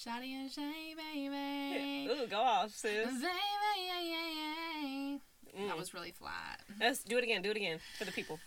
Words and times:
Shawty 0.00 0.32
and 0.32 0.50
Shea, 0.50 0.94
baby. 0.96 2.08
Ooh, 2.22 2.26
go 2.26 2.38
off, 2.40 2.70
sis. 2.70 3.06
Baby, 3.06 3.26
yeah, 3.86 4.00
yeah, 4.02 4.30
yeah. 4.82 5.18
That 5.66 5.74
Mm. 5.74 5.78
was 5.78 5.92
really 5.92 6.12
flat. 6.12 6.60
Let's 6.80 7.02
do 7.02 7.18
it 7.18 7.24
again. 7.24 7.42
Do 7.42 7.50
it 7.50 7.56
again 7.56 7.80
for 7.98 8.04
the 8.04 8.12
people. 8.12 8.38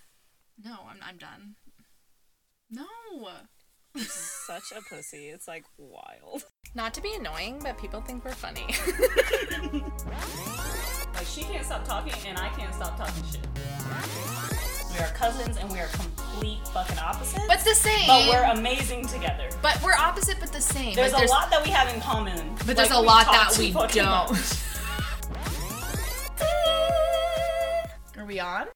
No, 0.63 0.77
I'm, 0.89 0.97
I'm 1.05 1.17
done. 1.17 1.55
No. 2.71 2.85
Such 3.97 4.71
a 4.75 4.81
pussy. 4.89 5.27
It's 5.27 5.47
like 5.47 5.65
wild. 5.77 6.45
Not 6.73 6.93
to 6.95 7.01
be 7.01 7.13
annoying, 7.13 7.59
but 7.61 7.77
people 7.77 8.01
think 8.01 8.23
we're 8.25 8.31
funny. 8.31 8.65
Like 11.13 11.27
she 11.27 11.43
can't 11.43 11.63
stop 11.63 11.85
talking 11.85 12.13
and 12.27 12.39
I 12.39 12.49
can't 12.49 12.73
stop 12.73 12.97
talking 12.97 13.23
shit. 13.31 13.47
We 14.93 14.99
are 14.99 15.07
cousins 15.13 15.57
and 15.57 15.71
we 15.71 15.79
are 15.79 15.87
complete 15.87 16.59
fucking 16.67 16.99
opposites. 16.99 17.43
but 17.47 17.59
the 17.61 17.73
same. 17.73 18.07
but 18.07 18.29
we're 18.29 18.43
amazing 18.51 19.07
together. 19.07 19.49
But 19.61 19.81
we're 19.83 19.93
opposite, 19.95 20.37
but 20.39 20.51
the 20.53 20.61
same. 20.61 20.93
There's, 20.95 21.13
Like, 21.13 21.27
a 21.27 21.31
lot 21.31 21.49
that 21.49 21.63
we 21.63 21.71
have 21.71 21.93
in 21.93 21.99
common. 22.01 22.55
But 22.65 22.75
there's 22.75 22.89
Like, 22.89 22.99
a 22.99 23.01
lot 23.01 23.25
that 23.25 23.57
we 23.57 23.71
don't. 23.71 24.59
Are 28.17 28.25
we 28.25 28.39
on? 28.39 28.67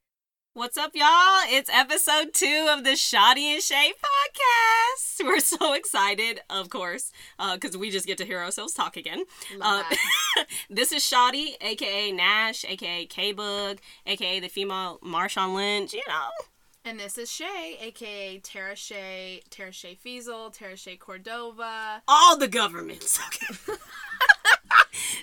What's 0.57 0.75
up, 0.75 0.95
y'all? 0.95 1.43
It's 1.49 1.69
episode 1.71 2.33
two 2.33 2.65
of 2.75 2.83
the 2.83 2.93
Shawty 2.93 3.53
and 3.53 3.61
Shea 3.61 3.93
podcast. 3.93 5.23
We're 5.23 5.39
so 5.39 5.73
excited, 5.73 6.39
of 6.49 6.71
course, 6.71 7.11
because 7.53 7.77
we 7.77 7.91
just 7.91 8.07
get 8.07 8.17
to 8.17 8.25
hear 8.25 8.39
ourselves 8.39 8.73
talk 8.73 8.97
again. 8.97 9.25
Uh, 9.61 9.83
this 10.71 10.91
is 10.91 11.03
Shawty, 11.03 11.49
aka 11.61 12.11
Nash, 12.11 12.65
aka 12.65 13.05
K 13.05 13.33
Bug, 13.33 13.77
aka 14.07 14.39
the 14.39 14.47
female 14.47 14.97
Marshawn 15.05 15.53
Lynch. 15.53 15.93
You 15.93 16.01
know, 16.07 16.29
And 16.83 16.99
this 16.99 17.19
is 17.19 17.31
Shea, 17.31 17.77
aka 17.79 18.39
Tara 18.39 18.75
Shea, 18.75 19.43
Tara 19.51 19.71
Shea 19.71 19.95
Fiesel, 20.03 20.51
Tara 20.51 20.75
Shea 20.75 20.97
Cordova. 20.97 22.01
all 22.07 22.35
the 22.35 22.47
governments. 22.47 23.19
Okay. 23.69 23.77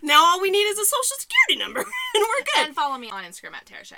now 0.01 0.25
all 0.27 0.41
we 0.41 0.53
need 0.53 0.59
is 0.63 0.79
a 0.79 0.85
social 0.85 1.17
security 1.19 1.57
number, 1.59 1.81
and 1.81 1.89
we're 2.23 2.45
good. 2.55 2.67
And 2.67 2.75
follow 2.77 2.97
me 2.99 3.11
on 3.11 3.25
Instagram 3.25 3.55
at 3.55 3.67
Tara 3.67 3.85
Shea. 3.85 3.97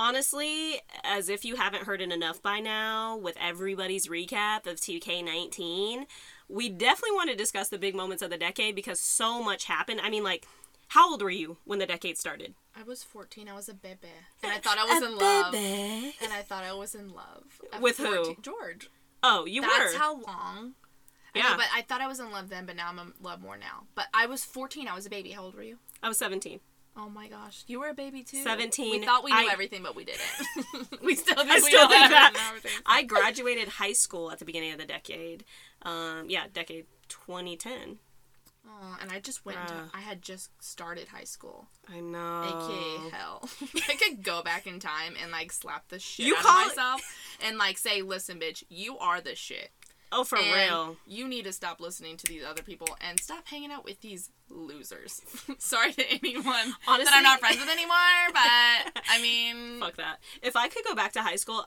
Honestly, 0.00 0.80
as 1.02 1.28
if 1.28 1.44
you 1.44 1.56
haven't 1.56 1.82
heard 1.82 2.00
it 2.00 2.12
enough 2.12 2.40
by 2.40 2.60
now, 2.60 3.16
with 3.16 3.36
everybody's 3.40 4.06
recap 4.06 4.66
of 4.68 4.76
2K19, 4.80 6.06
we 6.48 6.68
definitely 6.68 7.16
want 7.16 7.30
to 7.30 7.36
discuss 7.36 7.68
the 7.68 7.78
big 7.78 7.96
moments 7.96 8.22
of 8.22 8.30
the 8.30 8.38
decade 8.38 8.76
because 8.76 9.00
so 9.00 9.42
much 9.42 9.64
happened. 9.64 10.00
I 10.00 10.08
mean, 10.08 10.22
like, 10.22 10.46
how 10.88 11.10
old 11.10 11.20
were 11.20 11.30
you 11.30 11.56
when 11.64 11.80
the 11.80 11.86
decade 11.86 12.16
started? 12.16 12.54
I 12.76 12.84
was 12.84 13.02
14. 13.02 13.48
I 13.48 13.54
was 13.54 13.68
a 13.68 13.74
bebe. 13.74 14.06
And 14.44 14.52
I 14.52 14.58
thought 14.58 14.78
I 14.78 14.84
was 14.84 15.02
in 15.02 15.16
love. 15.18 15.52
baby. 15.52 16.14
And 16.22 16.32
I 16.32 16.42
thought 16.42 16.62
I 16.62 16.72
was 16.74 16.94
in 16.94 17.08
love. 17.08 17.60
At 17.72 17.82
With 17.82 17.98
who? 17.98 18.36
George. 18.40 18.88
Oh, 19.24 19.46
you 19.46 19.62
That's 19.62 19.72
were. 19.78 19.84
That's 19.86 19.96
how 19.96 20.12
long. 20.14 20.74
I 21.34 21.38
Yeah. 21.40 21.42
know, 21.50 21.56
but 21.56 21.66
I 21.74 21.82
thought 21.82 22.00
I 22.00 22.06
was 22.06 22.20
in 22.20 22.30
love 22.30 22.50
then, 22.50 22.66
but 22.66 22.76
now 22.76 22.88
I'm 22.88 23.00
in 23.00 23.12
love 23.20 23.42
more 23.42 23.56
now. 23.56 23.88
But 23.96 24.06
I 24.14 24.26
was 24.26 24.44
14. 24.44 24.86
I 24.86 24.94
was 24.94 25.06
a 25.06 25.10
baby. 25.10 25.30
How 25.32 25.42
old 25.42 25.56
were 25.56 25.62
you? 25.64 25.78
I 26.04 26.08
was 26.08 26.18
17. 26.18 26.60
Oh 26.96 27.08
my 27.08 27.28
gosh. 27.28 27.62
You 27.68 27.80
were 27.80 27.88
a 27.88 27.94
baby 27.94 28.22
too? 28.24 28.42
17. 28.42 29.00
We 29.00 29.06
thought 29.06 29.22
we 29.24 29.30
knew 29.32 29.48
I- 29.48 29.52
everything, 29.52 29.82
but 29.82 29.94
we 29.94 30.04
didn't. 30.04 30.20
we 31.02 31.14
still 31.14 31.36
think 31.36 31.50
I 31.50 31.54
we 31.54 31.60
still 31.60 31.88
think 31.88 32.10
that. 32.10 32.48
everything. 32.48 32.72
I 32.86 33.02
graduated 33.04 33.68
high 33.68 33.92
school 33.92 34.30
at 34.32 34.38
the 34.40 34.44
beginning 34.44 34.72
of 34.72 34.78
the 34.78 34.84
decade. 34.86 35.44
Um, 35.82 36.24
yeah, 36.28 36.44
decade 36.52 36.86
2010. 37.08 37.98
Aw, 38.70 38.98
and 39.00 39.10
I 39.10 39.20
just 39.20 39.46
went 39.46 39.66
to, 39.68 39.72
Bruh. 39.74 39.90
I 39.94 40.00
had 40.00 40.20
just 40.20 40.50
started 40.62 41.08
high 41.08 41.24
school. 41.24 41.68
I 41.88 42.00
know. 42.00 42.42
AKA 42.44 43.16
hell. 43.16 43.48
I 43.88 43.94
could 43.94 44.22
go 44.22 44.42
back 44.42 44.66
in 44.66 44.78
time 44.78 45.14
and 45.22 45.30
like 45.32 45.52
slap 45.52 45.88
the 45.88 45.98
shit 45.98 46.26
You 46.26 46.36
out 46.36 46.42
call 46.42 46.60
of 46.66 46.72
it- 46.72 46.76
myself 46.76 47.00
and 47.46 47.56
like 47.58 47.78
say, 47.78 48.02
listen, 48.02 48.38
bitch, 48.38 48.64
you 48.68 48.98
are 48.98 49.20
the 49.20 49.34
shit. 49.34 49.70
Oh, 50.10 50.24
for 50.24 50.38
and 50.38 50.52
real. 50.52 50.96
You 51.06 51.28
need 51.28 51.44
to 51.44 51.52
stop 51.52 51.80
listening 51.80 52.16
to 52.18 52.26
these 52.26 52.42
other 52.44 52.62
people 52.62 52.88
and 53.00 53.20
stop 53.20 53.46
hanging 53.46 53.70
out 53.70 53.84
with 53.84 54.00
these 54.00 54.30
losers. 54.48 55.20
Sorry 55.58 55.92
to 55.92 56.10
anyone 56.10 56.72
that 56.86 57.10
I'm 57.12 57.22
not 57.22 57.40
friends 57.40 57.58
with 57.58 57.68
anymore, 57.68 57.96
but 58.32 59.02
I 59.10 59.20
mean, 59.20 59.80
Fuck 59.80 59.96
that. 59.96 60.18
If 60.42 60.56
I 60.56 60.68
could 60.68 60.84
go 60.84 60.94
back 60.94 61.12
to 61.12 61.22
high 61.22 61.36
school, 61.36 61.66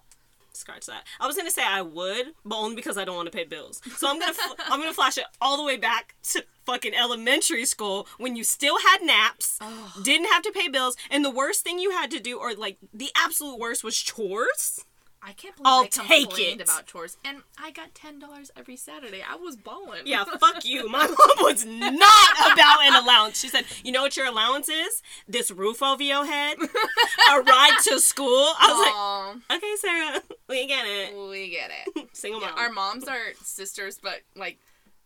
scratch 0.53 0.85
that. 0.87 1.05
I 1.19 1.27
was 1.27 1.35
gonna 1.37 1.51
say 1.51 1.63
I 1.65 1.81
would, 1.81 2.33
but 2.43 2.57
only 2.57 2.75
because 2.75 2.97
I 2.97 3.05
don't 3.05 3.15
want 3.15 3.31
to 3.31 3.35
pay 3.37 3.43
bills. 3.45 3.81
So 3.97 4.09
I'm 4.09 4.19
gonna 4.19 4.33
fl- 4.33 4.53
I'm 4.67 4.79
gonna 4.79 4.93
flash 4.93 5.17
it 5.17 5.25
all 5.39 5.57
the 5.57 5.63
way 5.63 5.77
back 5.77 6.15
to 6.31 6.43
fucking 6.65 6.93
elementary 6.95 7.65
school 7.65 8.07
when 8.17 8.35
you 8.35 8.43
still 8.43 8.77
had 8.79 9.01
naps, 9.01 9.59
didn't 10.03 10.27
have 10.31 10.43
to 10.43 10.51
pay 10.51 10.67
bills, 10.67 10.95
and 11.09 11.23
the 11.23 11.31
worst 11.31 11.63
thing 11.63 11.79
you 11.79 11.91
had 11.91 12.11
to 12.11 12.19
do, 12.19 12.37
or 12.39 12.53
like 12.53 12.77
the 12.93 13.09
absolute 13.15 13.59
worst, 13.59 13.83
was 13.83 13.97
chores. 13.97 14.83
I 15.23 15.33
can't 15.33 15.55
believe 15.55 15.67
I'll 15.67 15.83
I 15.83 15.87
take 15.87 16.29
complained 16.29 16.61
it. 16.61 16.63
about 16.67 16.87
chores, 16.87 17.17
and 17.23 17.43
I 17.57 17.69
got 17.71 17.93
ten 17.93 18.17
dollars 18.19 18.49
every 18.57 18.75
Saturday. 18.75 19.21
I 19.21 19.35
was 19.35 19.55
balling. 19.55 20.01
Yeah, 20.05 20.23
fuck 20.39 20.65
you. 20.65 20.89
My 20.89 21.05
mom 21.05 21.17
was 21.41 21.63
not 21.65 22.51
about 22.53 22.79
an 22.83 22.95
allowance. 23.03 23.39
She 23.39 23.47
said, 23.47 23.65
"You 23.83 23.91
know 23.91 24.01
what 24.01 24.17
your 24.17 24.25
allowance 24.25 24.67
is? 24.67 25.03
This 25.27 25.51
roof 25.51 25.83
over 25.83 26.01
your 26.01 26.25
head, 26.25 26.57
a 26.59 27.39
ride 27.41 27.77
to 27.83 27.99
school." 27.99 28.27
I 28.59 28.67
was 28.67 28.87
Aw, 28.93 29.33
like, 29.49 29.57
"Okay, 29.59 29.75
Sarah, 29.77 30.21
we 30.49 30.65
get 30.67 30.85
it." 30.87 31.15
we 31.29 31.49
get 31.51 31.69
it. 31.85 32.09
Single 32.13 32.41
Yeah, 32.41 32.49
mom. 32.49 32.57
our 32.59 32.71
moms 32.71 33.07
are 33.07 33.33
sisters, 33.43 33.99
but 34.01 34.21
like 34.35 34.57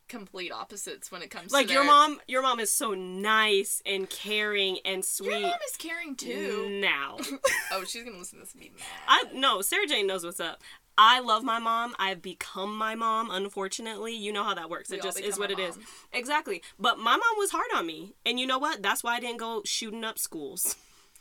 complete 0.07 0.51
opposites 0.51 1.11
when 1.11 1.21
it 1.21 1.29
comes 1.29 1.49
to 1.49 1.53
like 1.53 1.67
to 1.67 1.73
your 1.73 1.83
their- 1.83 1.91
mom 1.91 2.19
your 2.27 2.41
mom 2.41 2.59
is 2.59 2.71
so 2.71 2.93
nice 2.93 3.81
and 3.85 4.09
caring 4.09 4.77
and 4.85 5.03
sweet. 5.03 5.31
Your 5.31 5.41
mom 5.41 5.59
is 5.69 5.77
caring 5.77 6.16
too. 6.16 6.79
now. 6.81 7.17
Oh, 7.71 7.83
she's 7.83 8.03
gonna 8.03 8.17
listen 8.17 8.38
to 8.39 8.45
this 8.45 8.53
and 8.53 8.61
be 8.61 8.69
mad. 8.69 8.85
i 9.07 9.23
no 9.33 9.61
sarah 9.61 9.88
jane 9.88 10.07
knows 10.07 10.23
what's 10.23 10.39
up. 10.39 10.61
I 10.97 11.19
love 11.19 11.43
my 11.43 11.59
mom. 11.59 11.93
I've 11.99 12.21
become 12.21 12.77
my 12.77 12.95
mom 12.95 13.29
unfortunately. 13.29 14.16
You 14.16 14.31
know 14.31 14.43
how 14.43 14.53
that 14.53 14.69
works. 14.69 14.89
We 14.89 14.97
it 14.97 15.03
just 15.03 15.19
is 15.19 15.38
what 15.38 15.51
it 15.51 15.59
is. 15.59 15.75
moms. 15.75 15.88
exactly. 16.13 16.61
But 16.79 16.97
my 16.99 17.11
mom 17.17 17.37
was 17.37 17.51
hard 17.51 17.67
on 17.75 17.85
me. 17.85 18.16
And 18.25 18.39
you 18.39 18.47
know 18.47 18.59
what? 18.59 18.81
That's 18.81 19.03
why 19.03 19.16
i 19.16 19.19
didn't 19.19 19.37
go 19.37 19.61
shooting 19.66 20.03
up 20.05 20.17
schools. 20.17 20.77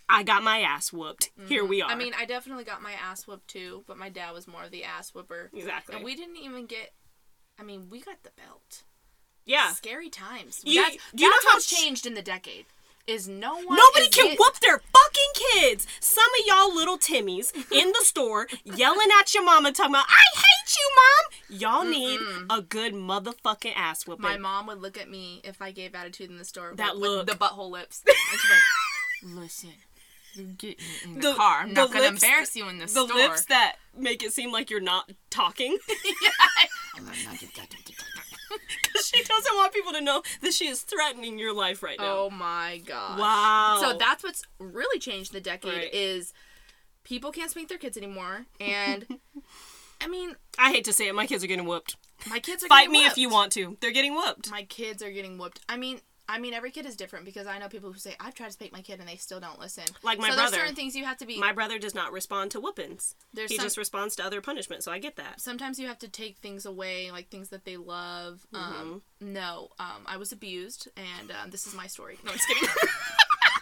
I 0.09 0.23
got 0.23 0.43
my 0.43 0.61
ass 0.61 0.93
whooped. 0.93 1.31
Here 1.49 1.65
we 1.65 1.81
are. 1.83 1.89
Mm-hmm. 1.89 2.01
I 2.01 2.05
mean, 2.05 2.13
I 2.17 2.25
definitely 2.27 2.65
got 2.65 2.83
my 2.83 2.93
ass 2.93 3.27
whooped 3.27 3.49
too, 3.49 3.85
but 3.87 3.97
my 3.97 4.11
dad 4.11 4.33
was 4.33 4.47
more 4.47 4.65
of 4.65 4.71
the 4.71 4.85
ass 4.85 5.15
whooper. 5.15 5.51
exactly. 5.55 5.97
And 5.97 6.05
we 6.05 6.15
didn't 6.15 6.37
even 6.37 6.67
get. 6.67 6.93
I 7.59 7.63
mean, 7.63 7.89
we 7.91 8.01
got 8.01 8.23
the 8.23 8.31
belt. 8.37 8.83
yeah 9.45 9.73
Scary 9.73 10.09
times. 10.11 10.61
You- 10.65 10.83
that's 10.83 10.95
you 11.15 11.29
know 11.29 11.33
that's 11.35 11.45
how 11.47 11.55
what's 11.57 11.67
ch- 11.67 11.77
changed 11.81 12.07
in 12.07 12.15
the 12.15 12.23
decade. 12.23 12.67
Is 13.07 13.29
no 13.29 13.57
one. 13.57 13.77
Nobody 13.77 14.09
can 14.09 14.29
get- 14.29 14.39
whoop 14.39 14.59
their 14.61 14.79
fucking 14.79 15.33
kids. 15.53 15.87
Some 16.01 16.25
of 16.41 16.47
y'all 16.47 16.75
little 16.75 16.97
Timmies 16.99 17.53
in 17.71 17.89
the 17.93 18.01
store 18.03 18.49
yelling 18.65 19.09
at 19.21 19.35
your 19.35 19.45
mama, 19.45 19.73
talking 19.73 19.93
about, 19.95 20.07
I 20.09 20.25
hate 20.39 20.75
you, 20.79 20.91
mom. 20.97 21.61
Y'all 21.61 21.85
need 21.85 22.19
a 22.49 22.63
good 22.63 22.95
motherfucking 22.95 23.75
ass 23.77 24.07
whooping. 24.07 24.23
My 24.23 24.39
mom 24.39 24.67
would 24.69 24.81
look 24.81 24.97
at 24.97 25.11
me 25.11 25.43
if 25.45 25.61
I 25.61 25.71
gave 25.71 25.95
attitude 25.95 26.31
in 26.31 26.39
the 26.39 26.47
store. 26.47 26.73
That 26.77 26.95
with, 26.95 27.03
look. 27.03 27.27
with 27.27 27.39
the 27.39 27.45
butthole 27.45 27.71
lips. 27.71 28.03
And 28.07 28.41
she's 28.41 28.51
like, 28.51 29.37
"Listen, 29.37 29.73
you're 30.37 30.47
getting 30.47 30.85
in 31.05 31.15
the, 31.15 31.21
The- 31.31 31.35
car. 31.35 31.61
I'm 31.63 31.69
the 31.71 31.75
not 31.83 31.93
gonna 31.93 32.05
lips- 32.11 32.23
embarrass 32.23 32.57
you 32.57 32.69
in 32.69 32.79
the, 32.79 32.85
the 32.87 32.91
store." 32.91 33.07
lips 33.15 33.45
that 33.47 33.77
make 33.97 34.23
it 34.23 34.33
seem 34.33 34.53
like 34.53 34.71
you're 34.71 34.81
not 34.81 35.11
talking. 35.31 35.79
Because 38.83 39.07
she 39.09 39.23
doesn't 39.25 39.55
want 39.57 39.73
people 39.73 39.93
to 39.93 40.01
know 40.01 40.23
that 40.43 40.53
she 40.53 40.69
is 40.69 40.83
threatening 40.83 41.39
your 41.39 41.53
life 41.55 41.83
right 41.83 41.99
now. 41.99 42.17
Oh 42.19 42.31
my 42.31 42.81
god. 42.87 43.19
Wow. 43.19 43.79
So 43.81 43.99
that's 43.99 44.23
what's 44.23 44.43
really 44.59 44.99
changed 45.01 45.33
in 45.33 45.37
the 45.37 45.41
decade 45.41 45.73
Right. 45.75 45.95
is 45.95 46.33
people 47.03 47.33
can't 47.33 47.51
spank 47.51 47.69
their 47.69 47.79
kids 47.79 47.97
anymore, 47.97 48.47
and 48.61 49.07
I 50.01 50.07
mean, 50.09 50.37
I 50.59 50.71
hate 50.71 50.85
to 50.85 50.93
say 50.93 51.09
it, 51.09 51.15
my 51.15 51.27
kids 51.27 51.43
are 51.43 51.47
getting 51.49 51.67
whooped. 51.67 51.97
my 52.29 52.39
kids 52.39 52.63
are 52.63 52.69
Fight 52.69 52.89
getting 52.89 52.93
me 52.93 53.07
if 53.07 53.19
you 53.19 53.29
want 53.29 53.53
to. 53.53 53.77
They're 53.81 53.91
getting 53.91 54.15
whooped. 54.15 54.51
My 54.51 54.63
kids 54.65 55.03
are 55.03 55.11
getting 55.11 55.39
whooped. 55.39 55.61
I 55.69 55.77
mean. 55.77 56.01
I 56.29 56.39
mean, 56.39 56.55
every 56.55 56.71
kid 56.71 56.87
is 56.87 56.97
different 56.97 57.27
because 57.27 57.47
I 57.47 57.59
know 57.59 57.69
people 57.69 57.93
who 57.93 57.99
say 57.99 58.15
I've 58.19 58.35
tried 58.35 58.47
to 58.47 58.53
spank 58.53 58.73
my 58.73 58.81
kid 58.81 58.99
and 58.99 59.09
they 59.09 59.17
still 59.17 59.41
don't 59.41 59.59
listen. 59.61 59.85
Like 60.03 60.19
my 60.19 60.31
so 60.31 60.35
brother. 60.37 60.51
there's 60.53 60.63
certain 60.63 60.75
things 60.75 60.97
you 60.97 61.05
have 61.05 61.19
to 61.19 61.27
be. 61.27 61.39
My 61.39 61.53
brother 61.53 61.79
does 61.79 61.95
not 61.95 62.13
respond 62.13 62.51
to 62.53 62.61
whoopings. 62.61 63.15
There's 63.35 63.51
he 63.51 63.57
some- 63.57 63.67
just 63.67 63.77
responds 63.77 64.17
to 64.17 64.25
other 64.25 64.41
punishment, 64.41 64.83
so 64.83 64.91
I 64.91 64.99
get 64.99 65.17
that. 65.17 65.41
sometimes 65.41 65.79
you 65.79 65.87
have 65.87 65.99
to 65.99 66.09
take 66.09 66.39
things 66.39 66.65
away, 66.65 67.11
like 67.11 67.29
things 67.29 67.51
that 67.51 67.65
they 67.67 67.77
love. 67.77 68.47
Mm-hmm. 68.55 68.81
Um, 68.81 69.03
no, 69.21 69.69
um, 69.79 70.05
I 70.07 70.17
was 70.17 70.33
abused, 70.33 70.89
and 70.97 71.31
um, 71.31 71.51
this 71.51 71.67
is 71.67 71.75
my 71.75 71.87
story. 71.87 72.19
No, 72.25 72.31
I'm 72.31 72.37
just 72.39 72.49
kidding. 72.49 72.69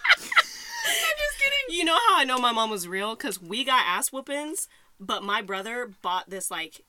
I'm 0.05 0.19
just 0.21 1.39
kidding. 1.39 1.77
You 1.79 1.85
know 1.85 1.95
how 2.09 2.19
I 2.19 2.25
know 2.25 2.39
my 2.39 2.53
mom 2.53 2.71
was 2.71 2.87
real? 2.89 3.15
Because 3.17 3.41
we 3.41 3.65
got 3.65 3.85
ass 3.87 4.13
whoopings, 4.13 4.69
but 5.01 5.23
my 5.23 5.43
brother 5.43 5.91
bought 6.03 6.31
this, 6.31 6.51
like, 6.51 6.85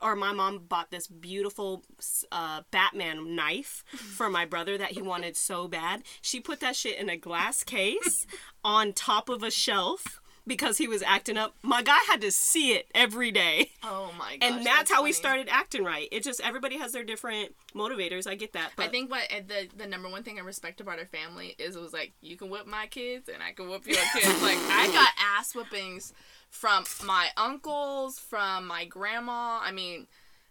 or 0.00 0.16
my 0.16 0.32
mom 0.32 0.60
bought 0.68 0.90
this 0.90 1.06
beautiful 1.06 1.84
uh, 2.32 2.62
Batman 2.70 3.34
knife 3.34 3.84
for 3.88 4.28
my 4.28 4.44
brother 4.44 4.78
that 4.78 4.92
he 4.92 5.02
wanted 5.02 5.36
so 5.36 5.68
bad. 5.68 6.02
She 6.20 6.40
put 6.40 6.60
that 6.60 6.76
shit 6.76 6.98
in 6.98 7.08
a 7.08 7.16
glass 7.16 7.62
case 7.64 8.26
on 8.64 8.92
top 8.92 9.28
of 9.28 9.42
a 9.42 9.50
shelf 9.50 10.20
because 10.46 10.78
he 10.78 10.86
was 10.86 11.02
acting 11.02 11.36
up. 11.36 11.54
My 11.62 11.82
guy 11.82 11.98
had 12.08 12.20
to 12.20 12.30
see 12.30 12.72
it 12.72 12.86
every 12.94 13.30
day. 13.30 13.72
Oh 13.82 14.12
my 14.18 14.36
gosh. 14.36 14.50
And 14.50 14.64
that's, 14.64 14.90
how 14.90 15.02
we 15.02 15.12
started 15.12 15.48
acting 15.50 15.82
right. 15.82 16.08
It 16.12 16.22
just 16.22 16.40
everybody 16.40 16.78
has 16.78 16.92
their 16.92 17.02
different 17.04 17.54
motivators. 17.74 18.26
I 18.26 18.36
get 18.36 18.52
that, 18.52 18.70
but 18.76 18.86
I 18.86 18.88
think 18.88 19.10
what 19.10 19.24
uh, 19.32 19.40
the 19.46 19.68
the 19.76 19.86
number 19.86 20.08
one 20.08 20.22
thing 20.22 20.38
I 20.38 20.42
respect 20.42 20.80
about 20.80 20.98
our 20.98 21.06
family 21.06 21.56
is 21.58 21.76
it 21.76 21.82
was 21.82 21.92
like 21.92 22.12
you 22.20 22.36
can 22.36 22.48
whip 22.48 22.66
my 22.66 22.86
kids 22.86 23.28
and 23.28 23.42
I 23.42 23.52
can 23.52 23.68
whip 23.68 23.86
your 23.86 23.96
kids. 24.12 24.42
like 24.42 24.58
I 24.58 24.86
got 24.92 25.08
ass 25.38 25.52
whippings 25.54 26.12
from 26.50 26.84
my 27.04 27.28
uncles, 27.36 28.18
from 28.18 28.66
my 28.66 28.84
grandma. 28.84 29.58
I 29.62 29.72
mean, 29.72 30.06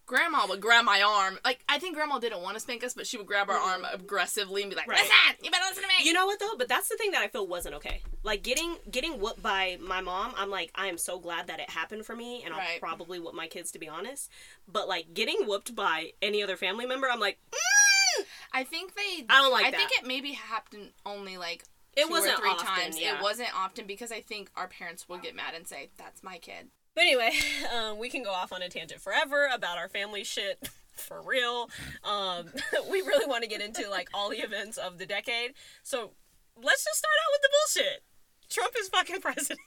grandma 0.05 0.45
would 0.47 0.61
grab 0.61 0.85
my 0.85 1.01
arm. 1.01 1.39
Like 1.43 1.63
I 1.67 1.79
think 1.79 1.95
grandma 1.95 2.19
didn't 2.19 2.41
want 2.41 2.55
to 2.55 2.59
spank 2.59 2.83
us, 2.83 2.93
but 2.93 3.07
she 3.07 3.17
would 3.17 3.25
grab 3.25 3.49
our 3.49 3.57
arm 3.57 3.85
aggressively 3.91 4.61
and 4.61 4.69
be 4.69 4.75
like, 4.75 4.87
Right. 4.87 4.99
"Listen, 4.99 5.15
you 5.43 5.49
better 5.51 5.63
listen 5.69 5.83
to 5.83 5.89
me." 5.89 5.95
You 6.05 6.13
know 6.13 6.25
what 6.25 6.39
though? 6.39 6.55
But 6.57 6.67
that's 6.67 6.89
the 6.89 6.97
thing 6.97 7.11
that 7.11 7.21
I 7.21 7.27
feel 7.27 7.47
wasn't 7.47 7.75
okay. 7.75 8.01
Like 8.23 8.43
getting 8.43 8.75
getting 8.89 9.19
whooped 9.19 9.41
by 9.41 9.77
my 9.81 10.01
mom, 10.01 10.33
I'm 10.37 10.49
like, 10.51 10.71
I 10.75 10.87
am 10.87 10.97
so 10.97 11.19
glad 11.19 11.47
that 11.47 11.59
it 11.59 11.69
happened 11.69 12.05
for 12.05 12.15
me, 12.15 12.43
and 12.43 12.53
I'll 12.53 12.59
Right. 12.59 12.79
probably 12.79 13.19
whoop 13.19 13.33
my 13.33 13.47
kids 13.47 13.71
to 13.71 13.79
be 13.79 13.87
honest. 13.87 14.29
But 14.67 14.87
like 14.87 15.13
getting 15.13 15.45
whooped 15.47 15.75
by 15.75 16.11
any 16.21 16.43
other 16.43 16.55
family 16.57 16.85
member, 16.85 17.09
I'm 17.09 17.19
like, 17.19 17.39
mm! 17.51 18.25
I 18.53 18.63
think 18.63 18.93
they. 18.95 19.25
I 19.29 19.41
don't 19.41 19.51
like 19.51 19.65
it. 19.67 19.73
I 19.73 19.77
think 19.77 19.91
it 19.99 20.05
maybe 20.07 20.31
happened 20.33 20.91
only 21.05 21.37
like 21.37 21.63
it 21.95 22.05
two 22.07 22.11
wasn't 22.11 22.33
or 22.35 22.37
three 22.41 22.49
often, 22.49 22.65
times. 22.65 22.99
yeah. 22.99 23.17
It 23.17 23.21
wasn't 23.23 23.49
often 23.55 23.87
because 23.87 24.11
I 24.11 24.21
think 24.21 24.49
our 24.55 24.67
parents 24.67 25.07
would 25.09 25.21
get 25.21 25.35
mad 25.35 25.53
and 25.55 25.67
say, 25.67 25.89
"That's 25.97 26.23
my 26.23 26.37
kid." 26.37 26.67
But 26.93 27.01
anyway, 27.01 27.31
um, 27.75 27.99
we 27.99 28.09
can 28.09 28.23
go 28.23 28.31
off 28.31 28.51
on 28.53 28.61
a 28.61 28.69
tangent 28.69 29.01
forever 29.01 29.49
about 29.53 29.77
our 29.77 29.89
family 29.89 30.23
shit. 30.23 30.69
For 30.95 31.21
real, 31.21 31.69
um, 32.05 32.45
we 32.89 33.01
really 33.01 33.25
want 33.25 33.43
to 33.43 33.49
get 33.49 33.59
into 33.59 33.89
like 33.89 34.07
all 34.13 34.29
the 34.29 34.37
events 34.37 34.77
of 34.77 34.97
the 34.97 35.05
decade. 35.05 35.51
So 35.83 36.11
let's 36.55 36.85
just 36.85 36.97
start 36.99 37.13
out 37.21 37.31
with 37.33 37.41
the 37.41 37.49
bullshit. 37.83 38.03
Trump 38.49 38.73
is 38.79 38.87
fucking 38.87 39.19
president. 39.19 39.59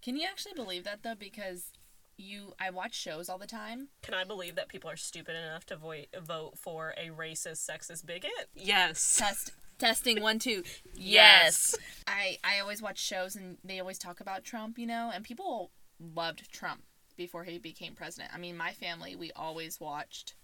Can 0.00 0.16
you 0.16 0.28
actually 0.30 0.52
believe 0.54 0.84
that 0.84 1.02
though? 1.02 1.16
Because 1.18 1.72
you, 2.16 2.52
I 2.60 2.70
watch 2.70 2.94
shows 2.94 3.28
all 3.28 3.38
the 3.38 3.48
time. 3.48 3.88
Can 4.02 4.14
I 4.14 4.22
believe 4.22 4.54
that 4.54 4.68
people 4.68 4.88
are 4.88 4.96
stupid 4.96 5.34
enough 5.34 5.66
to 5.66 5.76
vote 5.76 6.06
vote 6.22 6.56
for 6.56 6.94
a 6.96 7.08
racist, 7.08 7.68
sexist 7.68 8.06
bigot? 8.06 8.30
Yes. 8.54 9.16
Test 9.18 9.50
testing 9.78 10.22
one 10.22 10.38
two. 10.38 10.62
Yes. 10.94 11.74
I 12.06 12.38
I 12.44 12.60
always 12.60 12.80
watch 12.82 12.98
shows 12.98 13.36
and 13.36 13.58
they 13.64 13.80
always 13.80 13.98
talk 13.98 14.20
about 14.20 14.44
Trump, 14.44 14.78
you 14.78 14.86
know, 14.86 15.10
and 15.14 15.24
people 15.24 15.70
loved 15.98 16.50
Trump 16.52 16.82
before 17.16 17.44
he 17.44 17.58
became 17.58 17.94
president. 17.94 18.32
I 18.34 18.38
mean, 18.38 18.56
my 18.56 18.72
family 18.72 19.14
we 19.16 19.32
always 19.32 19.80
watched. 19.80 20.34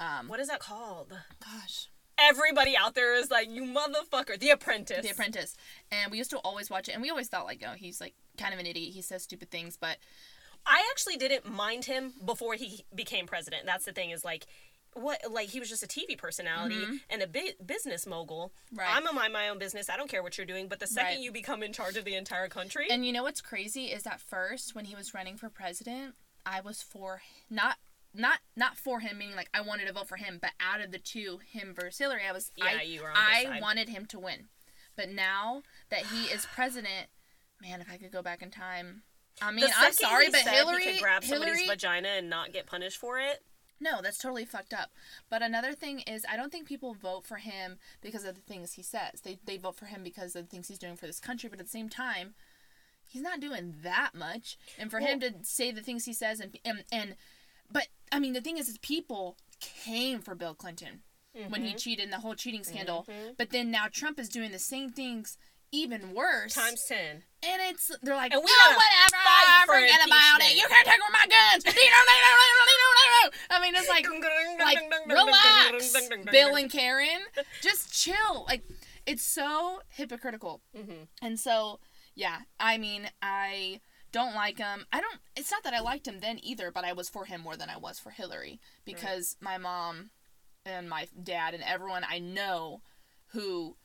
Um, 0.00 0.28
What 0.28 0.40
is 0.40 0.48
that 0.48 0.60
called? 0.60 1.12
gosh, 1.40 1.88
Everybody 2.18 2.76
out 2.76 2.94
there 2.94 3.14
is 3.16 3.30
like, 3.30 3.50
you 3.50 3.62
motherfucker, 3.62 4.38
The 4.38 4.50
Apprentice. 4.50 5.02
The 5.04 5.10
Apprentice, 5.10 5.56
and 5.90 6.12
we 6.12 6.18
used 6.18 6.30
to 6.30 6.38
always 6.38 6.70
watch 6.70 6.88
it, 6.88 6.92
and 6.92 7.02
we 7.02 7.10
always 7.10 7.28
thought 7.28 7.44
like, 7.44 7.62
oh, 7.66 7.74
he's 7.74 8.00
like 8.00 8.14
kind 8.38 8.54
of 8.54 8.60
an 8.60 8.66
idiot. 8.66 8.92
He 8.94 9.02
says 9.02 9.24
stupid 9.24 9.50
things, 9.50 9.76
but 9.76 9.98
I 10.66 10.82
actually 10.90 11.16
didn't 11.16 11.50
mind 11.50 11.86
him 11.86 12.12
before 12.24 12.54
he 12.54 12.84
became 12.94 13.26
president. 13.26 13.66
That's 13.66 13.84
the 13.84 13.92
thing 13.92 14.10
is 14.10 14.24
like, 14.24 14.46
what 14.94 15.20
like 15.30 15.48
he 15.48 15.60
was 15.60 15.68
just 15.68 15.82
a 15.82 15.86
TV 15.86 16.16
personality 16.16 16.84
and 17.10 17.22
a 17.22 17.26
bi- 17.26 17.54
business 17.64 18.06
mogul. 18.06 18.52
Mm-hmm. 18.72 18.78
Right. 18.80 18.88
I'm 18.96 19.06
a 19.06 19.12
mind 19.12 19.32
my 19.32 19.48
own 19.48 19.58
business. 19.58 19.88
I 19.90 19.96
don't 19.96 20.08
care 20.08 20.22
what 20.22 20.38
you're 20.38 20.46
doing. 20.46 20.68
But 20.68 20.80
the 20.80 20.86
second 20.86 21.16
Right. 21.16 21.20
you 21.20 21.32
become 21.32 21.62
in 21.62 21.72
charge 21.72 21.96
of 21.96 22.04
the 22.04 22.14
entire 22.14 22.48
country, 22.48 22.86
And 22.90 23.04
you 23.06 23.12
know 23.12 23.22
what's 23.22 23.40
crazy 23.40 23.86
is 23.86 24.02
that 24.04 24.20
first 24.20 24.74
when 24.74 24.84
he 24.86 24.94
was 24.94 25.14
running 25.14 25.36
for 25.36 25.48
president, 25.48 26.14
I 26.46 26.60
was 26.60 26.82
for 26.82 27.22
not 27.50 27.76
not 28.12 28.38
not 28.56 28.76
for 28.76 29.00
him, 29.00 29.18
meaning 29.18 29.34
like 29.36 29.48
I 29.52 29.60
wanted 29.60 29.86
to 29.86 29.92
vote 29.92 30.08
for 30.08 30.16
him, 30.16 30.38
but 30.40 30.50
out 30.60 30.80
of 30.80 30.92
the 30.92 30.98
two, 30.98 31.38
him 31.44 31.74
versus 31.74 31.98
Hillary, 31.98 32.22
I 32.28 32.32
was 32.32 32.52
Yeah, 32.56 32.76
I, 32.78 32.82
you 32.82 33.02
were 33.02 33.10
on 33.10 33.16
I 33.16 33.58
wanted 33.60 33.88
him 33.88 34.06
to 34.06 34.18
win. 34.18 34.48
But 34.96 35.10
now 35.10 35.62
that 35.90 36.06
he 36.06 36.26
is 36.26 36.46
president, 36.54 37.08
man, 37.60 37.80
if 37.80 37.90
I 37.90 37.96
could 37.96 38.12
go 38.12 38.22
back 38.22 38.42
in 38.42 38.50
time. 38.50 39.02
I 39.42 39.50
mean, 39.50 39.64
I'm 39.76 39.92
sorry, 39.92 40.28
but 40.30 40.42
Hillary 40.42 40.84
he 40.84 40.92
could 40.92 41.02
grab 41.02 41.24
somebody's 41.24 41.54
Hillary 41.56 41.68
vagina 41.68 42.08
and 42.08 42.30
not 42.30 42.52
get 42.52 42.66
punished 42.66 42.98
for 42.98 43.18
it. 43.18 43.42
No, 43.80 44.00
that's 44.02 44.18
totally 44.18 44.44
fucked 44.44 44.72
up. 44.72 44.90
But 45.28 45.42
another 45.42 45.72
thing 45.72 46.00
is, 46.00 46.24
I 46.30 46.36
don't 46.36 46.50
think 46.52 46.66
people 46.66 46.94
vote 46.94 47.24
for 47.26 47.36
him 47.36 47.78
because 48.00 48.24
of 48.24 48.34
the 48.34 48.40
things 48.40 48.74
he 48.74 48.82
says. 48.82 49.20
They 49.22 49.38
they 49.44 49.56
vote 49.56 49.76
for 49.76 49.86
him 49.86 50.02
because 50.02 50.34
of 50.36 50.44
the 50.44 50.48
things 50.50 50.68
he's 50.68 50.78
doing 50.78 50.96
for 50.96 51.06
this 51.06 51.20
country. 51.20 51.48
But 51.48 51.58
at 51.60 51.66
the 51.66 51.70
same 51.70 51.88
time, 51.88 52.34
he's 53.06 53.22
not 53.22 53.40
doing 53.40 53.74
that 53.82 54.10
much. 54.14 54.56
And 54.78 54.90
for 54.90 55.00
him 55.00 55.20
to 55.20 55.32
say 55.42 55.70
the 55.72 55.82
things 55.82 56.04
he 56.04 56.12
says 56.12 56.40
and 56.40 56.56
and 56.64 56.84
and, 56.92 57.16
but 57.70 57.88
I 58.12 58.18
mean, 58.20 58.32
the 58.32 58.40
thing 58.40 58.58
is, 58.58 58.68
is 58.68 58.78
people 58.78 59.36
came 59.60 60.20
for 60.20 60.34
Bill 60.34 60.54
Clinton 60.54 61.00
when 61.32 61.50
Mm-hmm. 61.50 61.64
he 61.64 61.74
cheated 61.74 62.04
in 62.04 62.10
the 62.10 62.18
whole 62.20 62.34
cheating 62.36 62.62
scandal. 62.62 63.08
But 63.36 63.50
then 63.50 63.70
now 63.70 63.86
Trump 63.90 64.20
is 64.20 64.28
doing 64.28 64.52
the 64.52 64.58
same 64.60 64.90
things. 64.90 65.36
Even 65.74 66.14
worse, 66.14 66.54
Times 66.54 66.84
ten. 66.86 67.24
and 67.42 67.60
it's 67.68 67.90
they're 68.02 68.14
like, 68.14 68.32
And 68.32 68.42
we 68.44 68.48
oh, 68.48 68.76
whatever, 68.78 69.22
fight 69.24 69.66
for 69.66 69.74
forget 69.74 70.06
about 70.06 70.40
it. 70.40 70.54
You 70.54 70.66
can't 70.68 70.86
take 70.86 71.00
away 71.00 71.12
my 71.12 71.26
guns. 71.26 71.64
I 73.50 73.60
mean, 73.60 73.74
it's 73.74 73.88
like, 73.88 74.06
like 74.60 74.78
relax, 75.08 75.96
Bill 76.30 76.54
and 76.54 76.70
Karen, 76.70 77.22
just 77.60 77.92
chill. 77.92 78.44
Like, 78.46 78.62
it's 79.06 79.24
so 79.24 79.80
hypocritical. 79.88 80.60
Mhm. 80.76 81.08
And 81.20 81.38
so, 81.40 81.80
yeah, 82.14 82.38
I 82.60 82.78
mean, 82.78 83.10
I 83.20 83.80
don't 84.12 84.34
like 84.34 84.58
him. 84.58 84.86
I 84.92 85.00
don't. 85.00 85.18
It's 85.36 85.50
not 85.50 85.64
that 85.64 85.74
I 85.74 85.80
liked 85.80 86.06
him 86.06 86.20
then 86.20 86.38
either, 86.42 86.70
but 86.70 86.84
I 86.84 86.92
was 86.92 87.08
for 87.08 87.24
him 87.24 87.40
more 87.40 87.56
than 87.56 87.68
I 87.68 87.76
was 87.76 87.98
for 87.98 88.10
Hillary 88.10 88.60
because 88.84 89.36
my 89.40 89.58
mom 89.58 90.10
and 90.64 90.88
my 90.88 91.08
dad 91.20 91.52
and 91.52 91.62
everyone 91.64 92.04
I 92.08 92.20
know 92.20 92.80
who 93.28 93.76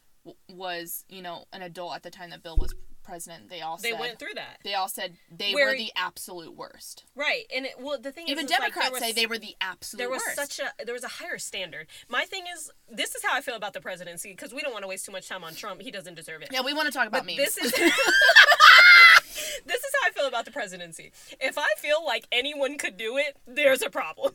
was, 0.47 1.05
you 1.09 1.21
know, 1.21 1.45
an 1.53 1.61
adult 1.61 1.95
at 1.95 2.03
the 2.03 2.09
time 2.11 2.29
that 2.31 2.43
Bill 2.43 2.57
was 2.57 2.73
president, 3.03 3.49
they 3.49 3.61
all 3.61 3.77
They 3.77 3.91
said 3.91 3.99
went 3.99 4.19
through 4.19 4.35
that, 4.35 4.59
they 4.63 4.75
all 4.75 4.87
said 4.87 5.15
they 5.35 5.53
Where- 5.55 5.67
were 5.67 5.75
the 5.77 5.91
absolute 5.95 6.55
worst. 6.55 7.05
right? 7.15 7.45
And 7.55 7.65
it, 7.65 7.73
well, 7.79 7.97
the 7.99 8.11
thing 8.11 8.27
Even 8.27 8.45
is, 8.45 8.51
is, 8.51 8.59
like, 8.59 8.73
Democrats 8.75 8.99
say 8.99 9.11
they 9.13 9.25
were 9.25 9.39
the 9.39 9.55
absolute 9.61 9.99
worst. 10.09 10.25
there 10.25 10.35
was 10.35 10.37
worst. 10.37 10.57
such 10.57 10.67
a 10.79 10.85
there 10.85 10.93
was 10.93 11.03
a 11.03 11.07
higher 11.07 11.39
standard. 11.39 11.87
My 12.07 12.25
thing 12.25 12.43
is, 12.53 12.69
this 12.91 13.15
is 13.15 13.23
how 13.23 13.35
I 13.35 13.41
feel 13.41 13.55
about 13.55 13.73
the 13.73 13.81
presidency 13.81 14.29
because 14.31 14.53
we 14.53 14.61
don't 14.61 14.73
want 14.73 14.83
to 14.83 14.87
waste 14.87 15.05
too 15.05 15.11
much 15.11 15.27
time 15.27 15.43
on 15.43 15.55
Trump. 15.55 15.81
He 15.81 15.89
doesn't 15.91 16.13
deserve 16.15 16.43
it. 16.43 16.49
yeah, 16.51 16.61
we 16.61 16.73
want 16.73 16.85
to 16.87 16.91
talk 16.93 17.07
about 17.07 17.25
me. 17.25 17.35
this 17.35 17.57
is 17.57 17.71
this 19.65 19.83
is 19.83 19.91
how 20.01 20.07
I 20.07 20.11
feel 20.13 20.27
about 20.27 20.45
the 20.45 20.51
presidency. 20.51 21.11
If 21.39 21.57
I 21.57 21.67
feel 21.77 22.05
like 22.05 22.27
anyone 22.31 22.77
could 22.77 22.97
do 22.97 23.17
it, 23.17 23.37
there's 23.47 23.81
a 23.81 23.89
problem. 23.89 24.33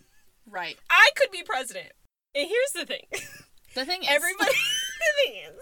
right. 0.50 0.76
I 0.90 1.10
could 1.16 1.30
be 1.30 1.42
president. 1.44 1.92
And 2.34 2.48
here's 2.48 2.72
the 2.74 2.86
thing. 2.86 3.04
The 3.74 3.84
thing 3.84 4.02
is, 4.02 4.08
Everybody 4.08 4.50
thing 5.24 5.34
is, 5.48 5.54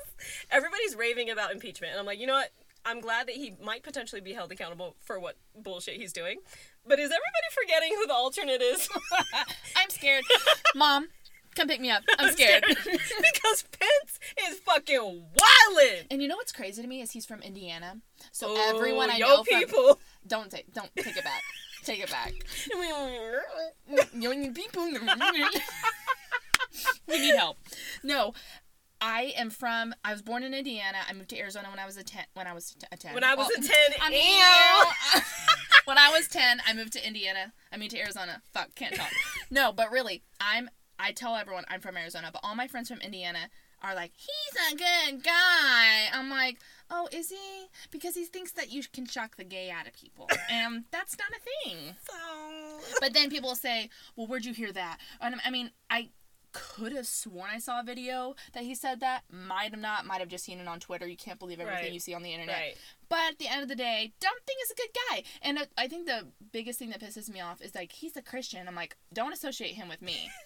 everybody's 0.51 0.95
raving 0.97 1.31
about 1.31 1.53
impeachment. 1.53 1.93
And 1.93 2.01
I'm 2.01 2.07
like, 2.07 2.19
you 2.21 2.27
know 2.27 2.35
what? 2.35 2.51
I'm 2.85 3.01
glad 3.01 3.29
that 3.29 3.37
he 3.37 3.55
might 3.63 3.83
potentially 3.85 4.21
be 4.21 4.33
held 4.33 4.51
accountable 4.51 4.97
for 5.05 5.21
what 5.21 5.37
bullshit 5.57 5.95
he's 5.95 6.13
doing. 6.13 6.39
But 6.85 6.99
is 6.99 7.07
everybody 7.07 7.49
forgetting 7.55 7.95
who 7.97 8.07
the 8.09 8.15
alternate 8.15 8.61
is? 8.61 8.89
I'm 9.77 9.89
scared. 9.89 10.25
Mom, 10.75 11.07
come 11.55 11.69
pick 11.69 11.81
me 11.81 11.91
up. 11.91 12.03
I'm 12.19 12.33
scared. 12.33 12.65
because 12.75 13.65
Pence 13.71 14.19
is 14.49 14.59
fucking 14.59 14.99
wildin'. 15.37 16.07
and 16.11 16.21
you 16.21 16.27
know 16.27 16.35
what's 16.37 16.51
crazy 16.51 16.83
to 16.83 16.89
me 16.89 17.01
is 17.03 17.13
he's 17.13 17.25
from 17.25 17.41
Indiana. 17.43 17.99
So 18.33 18.49
Oh, 18.51 18.75
everyone 18.75 19.11
I 19.13 19.19
know 19.19 19.45
from 19.45 19.61
people. 19.61 20.01
don't 20.27 20.51
take 20.51 20.73
don't 20.75 20.91
take 20.97 21.17
it 21.17 21.23
back. 21.25 21.43
Take 21.85 22.01
it 22.01 22.11
back. 22.11 22.33
We 27.07 27.19
need 27.19 27.37
help. 27.37 27.59
No, 28.03 28.33
I 29.05 29.35
am 29.37 29.51
from. 29.51 29.95
I 30.05 30.13
was 30.13 30.23
born 30.23 30.45
in 30.45 30.55
Indiana. 30.55 30.99
I 31.09 31.13
moved 31.13 31.31
to 31.31 31.39
Arizona 31.39 31.69
when 31.69 31.81
I 31.81 31.87
was 31.87 31.97
a 31.97 32.05
ten. 32.05 32.25
When 32.35 32.47
I 32.47 32.53
was 32.55 32.77
a 32.93 32.97
ten. 32.97 33.13
When 33.15 33.25
I 33.25 33.35
was 33.35 33.49
Well, 33.49 33.65
a 33.65 33.69
10, 33.69 33.77
I 34.01 34.11
mean, 34.11 34.23
ew. 35.17 35.21
when 35.87 35.99
I 35.99 36.09
was 36.11 36.29
ten, 36.29 36.63
I 36.67 36.73
moved 36.73 36.93
to 36.93 37.05
Indiana. 37.07 37.53
I 37.73 37.77
mean 37.79 37.91
to 37.91 37.99
Arizona. 37.99 38.41
Fuck, 38.55 38.75
can't 38.77 38.95
talk. 38.95 39.11
No, 39.51 39.73
but 39.73 39.91
really, 39.91 40.23
I'm. 40.41 40.71
I 40.99 41.11
tell 41.13 41.35
everyone 41.35 41.65
I'm 41.69 41.81
from 41.81 41.97
Arizona, 41.97 42.31
but 42.33 42.41
all 42.45 42.55
my 42.55 42.69
friends 42.69 42.89
from 42.89 43.01
Indiana 43.01 43.51
are 43.83 43.95
like, 43.97 44.13
he's 44.17 44.73
a 44.73 44.77
good 44.77 45.25
guy. 45.25 46.07
I'm 46.13 46.31
like, 46.31 46.59
oh, 46.89 47.09
is 47.11 47.31
he? 47.31 47.67
Because 47.91 48.15
he 48.15 48.25
thinks 48.25 48.53
that 48.53 48.71
you 48.71 48.85
can 48.93 49.05
shock 49.07 49.35
the 49.37 49.43
gay 49.43 49.69
out 49.69 49.89
of 49.89 49.95
people, 49.95 50.31
and 50.49 50.85
that's 50.93 51.17
not 51.19 51.29
a 51.37 51.69
thing. 51.69 51.97
But 53.01 53.15
then 53.15 53.31
people 53.31 53.55
say, 53.55 53.91
well, 54.17 54.27
where'd 54.27 54.45
you 54.45 54.53
hear 54.53 54.73
that? 54.73 54.99
And 55.21 55.37
I 55.45 55.51
mean, 55.51 55.71
I 55.91 56.11
could 56.53 56.93
have 56.93 57.07
sworn 57.07 57.51
I 57.53 57.59
saw 57.59 57.81
a 57.81 57.83
video 57.83 58.35
that 58.53 58.63
he 58.65 58.75
said 58.75 59.01
that. 59.01 59.23
Might 59.31 59.71
have 59.73 59.81
not. 59.81 60.07
Might 60.07 60.21
have 60.21 60.29
just 60.29 60.45
seen 60.45 60.59
it 60.59 60.69
on 60.69 60.81
Twitter. 60.81 61.07
You 61.07 61.17
can't 61.17 61.39
believe 61.39 61.61
everything 61.61 61.85
Right. 61.85 61.93
you 61.93 62.01
see 62.01 62.15
on 62.15 62.23
the 62.23 62.33
internet. 62.33 62.55
Right. 62.57 62.77
But 63.09 63.19
at 63.33 63.39
the 63.39 63.49
end 63.49 63.63
of 63.63 63.69
the 63.69 63.75
day, 63.77 64.13
don't 64.21 64.43
think 64.47 64.59
he's 64.61 64.71
a 64.71 64.75
good 64.75 64.99
guy. 65.11 65.23
And 65.43 65.59
uh, 65.59 65.65
I 65.77 65.89
think 65.89 66.07
the 66.07 66.27
biggest 66.53 66.79
thing 66.79 66.91
that 66.91 67.01
pisses 67.01 67.29
me 67.31 67.41
off 67.41 67.61
is 67.61 67.75
like 67.75 67.93
he's 67.93 68.17
a 68.17 68.23
Christian. 68.23 68.67
I'm 68.69 68.75
like, 68.75 68.97
don't 69.13 69.33
associate 69.33 69.75
him 69.75 69.89
with 69.89 70.03
me. 70.03 70.31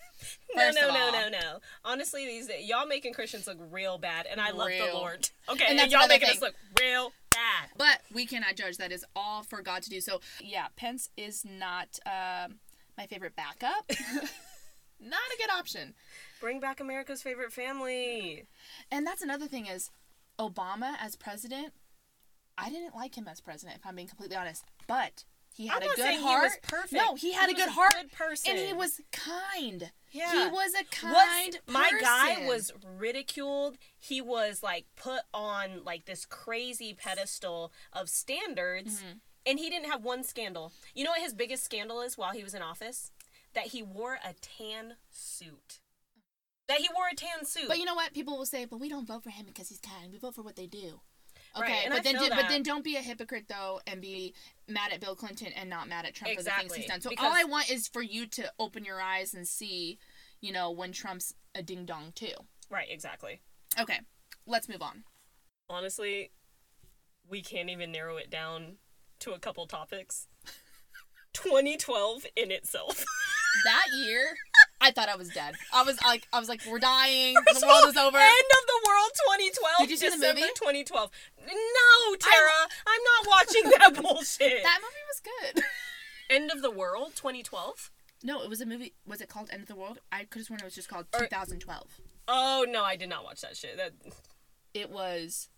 No, 0.57 0.71
no, 0.71 0.89
no, 0.89 1.11
no, 1.13 1.29
no. 1.29 1.59
Honestly, 1.85 2.25
these 2.25 2.49
y'all 2.63 2.87
making 2.87 3.13
Christians 3.13 3.47
look 3.47 3.59
real 3.71 3.99
bad, 3.99 4.25
and 4.25 4.41
I 4.41 4.51
love 4.51 4.71
the 4.71 4.91
Lord. 4.95 5.29
Okay, 5.47 5.67
And 5.69 5.79
and, 5.79 5.93
y'all 5.93 6.09
making 6.09 6.29
thing. 6.29 6.37
us 6.39 6.41
look 6.41 6.55
real 6.81 7.13
bad. 7.31 7.69
But 7.77 8.01
we 8.15 8.25
cannot 8.25 8.57
judge. 8.57 8.79
That 8.79 8.93
is 8.93 9.05
all 9.15 9.43
for 9.43 9.61
God 9.61 9.83
to 9.83 9.91
do. 9.91 10.01
So 10.01 10.23
yeah, 10.43 10.69
Pence 10.75 11.11
is 11.19 11.45
not 11.45 11.99
um, 12.07 12.55
my 12.97 13.05
favorite 13.07 13.37
backup. 13.37 13.91
not 15.01 15.21
a 15.35 15.39
good 15.39 15.51
option. 15.51 15.95
Bring 16.41 16.61
back 16.61 16.81
America's 16.81 17.23
favorite 17.23 17.53
family. 17.53 18.45
And 18.91 19.07
that's 19.07 19.23
another 19.23 19.47
thing 19.47 19.67
is 19.67 19.91
Obama 20.39 20.95
as 21.01 21.17
president. 21.17 21.73
I 22.59 22.71
didn't 22.71 22.95
like 22.95 23.17
him 23.17 23.29
as 23.29 23.41
president, 23.41 23.79
if 23.79 23.87
I'm 23.87 23.97
being 23.97 24.09
completely 24.09 24.37
honest. 24.37 24.65
But 24.87 25.25
he 25.55 25.67
had 25.67 25.83
I'm 25.83 25.91
a 25.91 25.95
good 25.97 26.11
he 26.15 26.23
heart. 26.23 26.43
was 26.45 26.59
perfect. 26.63 26.93
No, 26.95 27.15
he 27.15 27.33
had 27.33 27.49
He 27.49 27.55
a 27.55 27.57
good 27.57 27.67
was 27.67 27.69
a 27.69 27.73
heart, 27.81 27.95
good 27.95 28.13
person. 28.13 28.51
and 28.57 28.59
he 28.67 28.73
was 28.73 29.01
kind. 29.13 29.91
Yeah. 30.13 30.45
he 30.47 30.51
was 30.51 30.73
a 30.75 30.85
kind. 30.85 31.59
Was- 31.67 31.75
my 31.75 31.91
guy 32.01 32.47
was 32.47 32.73
ridiculed. 32.99 33.77
He 33.99 34.21
was 34.21 34.63
like 34.63 34.87
put 34.97 35.21
on 35.35 35.83
like 35.85 36.07
this 36.07 36.25
crazy 36.27 36.95
pedestal 36.95 37.73
of 37.93 38.09
standards, 38.09 39.01
Mm-hmm. 39.01 39.19
and 39.47 39.59
he 39.59 39.69
didn't 39.71 39.91
have 39.91 40.03
one 40.05 40.25
scandal. 40.25 40.73
You 40.95 41.05
know 41.05 41.11
what 41.11 41.21
his 41.23 41.35
biggest 41.35 41.65
scandal 41.65 42.01
is 42.01 42.17
while 42.19 42.33
he 42.33 42.43
was 42.43 42.55
in 42.55 42.63
office? 42.63 43.11
That 43.57 43.69
he 43.69 43.83
wore 43.83 44.19
a 44.23 44.35
tan 44.35 44.95
suit. 45.11 45.81
That 46.69 46.79
he 46.79 46.89
wore 46.95 47.07
a 47.11 47.17
tan 47.17 47.45
suit. 47.45 47.69
But 47.69 47.79
you 47.79 47.85
know 47.85 47.95
what? 47.95 48.13
People 48.13 48.37
will 48.39 48.47
say, 48.47 48.67
"But 48.67 48.79
we 48.79 48.89
don't 48.89 49.07
vote 49.07 49.25
for 49.25 49.31
him 49.31 49.47
because 49.47 49.69
he's 49.69 49.81
kind. 49.81 50.13
We 50.13 50.19
vote 50.19 50.35
for 50.35 50.43
what 50.43 50.55
they 50.57 50.67
do." 50.67 51.01
Okay, 51.57 51.85
and 51.85 51.91
but 51.93 52.01
I 52.01 52.03
then 52.03 52.15
do, 52.17 52.29
but 52.29 52.49
then 52.49 52.63
don't 52.63 52.85
be 52.85 52.97
a 52.97 53.01
hypocrite 53.01 53.47
though 53.49 53.81
and 53.87 54.01
be 54.03 54.35
mad 54.69 54.93
at 54.93 55.01
Bill 55.01 55.17
Clinton 55.17 55.53
and 55.57 55.71
not 55.71 55.89
mad 55.89 56.05
at 56.05 56.15
Trump 56.15 56.37
for 56.37 56.43
the 56.43 56.51
things 56.51 56.75
he's 56.75 56.87
done. 56.87 57.01
So 57.01 57.09
because- 57.09 57.25
all 57.25 57.33
I 57.33 57.45
want 57.45 57.71
is 57.71 57.89
for 57.89 58.03
you 58.03 58.27
to 58.27 58.53
open 58.59 58.85
your 58.85 59.01
eyes 59.01 59.33
and 59.33 59.49
see, 59.49 59.99
you 60.43 60.53
know, 60.53 60.71
when 60.71 60.93
Trump's 60.93 61.35
a 61.55 61.63
ding 61.63 61.87
dong 61.87 62.13
too. 62.15 62.35
right, 62.69 62.89
exactly. 62.91 63.41
Okay, 63.79 64.01
let's 64.45 64.69
move 64.69 64.83
on. 64.83 65.05
Honestly, 65.71 66.31
we 67.27 67.41
can't 67.41 67.71
even 67.71 67.91
narrow 67.91 68.17
it 68.19 68.29
down 68.29 68.77
to 69.21 69.33
a 69.33 69.39
couple 69.39 69.67
topics. 69.67 70.29
2012 71.33 72.27
in 72.37 72.51
itself. 72.51 73.05
That 73.65 73.87
year, 74.05 74.25
I 74.81 74.91
thought 74.91 75.09
I 75.09 75.17
was 75.17 75.29
dead. 75.31 75.55
I 75.73 75.83
was 75.83 76.01
like, 76.03 76.27
I 76.33 76.39
was 76.39 76.49
like, 76.49 76.63
we're 76.71 76.79
dying. 76.79 77.35
First 77.49 77.61
the 77.61 77.67
of 77.67 77.71
all, 77.73 77.81
world 77.83 77.91
is 77.91 77.97
over. 77.97 78.19
End 78.19 78.51
of 78.53 78.67
the 78.67 78.89
world 78.89 79.11
2012. 79.39 79.79
Did 79.81 79.91
you 79.91 79.97
see 79.97 80.09
the 80.09 80.17
movie? 80.27 80.43
2012. 80.55 81.11
No, 81.47 82.17
Tara, 82.17 82.51
I'm 82.87 83.01
not 83.03 83.27
watching 83.29 83.71
that 83.79 83.95
bullshit. 84.03 84.63
That 84.63 84.79
movie 84.83 85.05
was 85.09 85.23
good. 85.55 85.65
End 86.31 86.51
of 86.51 86.63
the 86.63 86.71
world 86.71 87.13
2012. 87.17 87.91
No, 88.25 88.43
it 88.43 88.49
was 88.51 88.61
a 88.61 88.67
movie. 88.67 88.95
Was 89.07 89.21
it 89.21 89.29
called 89.29 89.51
End 89.53 89.63
of 89.63 89.69
the 89.69 89.77
World? 89.77 89.99
I 90.11 90.25
could 90.25 90.41
have 90.41 90.47
sworn 90.47 90.61
it 90.61 90.65
was 90.65 90.75
just 90.75 90.89
called 90.89 91.07
Or- 91.15 91.21
2012. 91.21 92.01
Oh 92.29 92.65
no, 92.69 92.83
I 92.83 92.97
did 92.97 93.09
not 93.09 93.25
watch 93.25 93.41
that 93.43 93.57
shit. 93.57 93.77
That 93.77 93.93
It 94.75 94.91
was, 94.91 95.49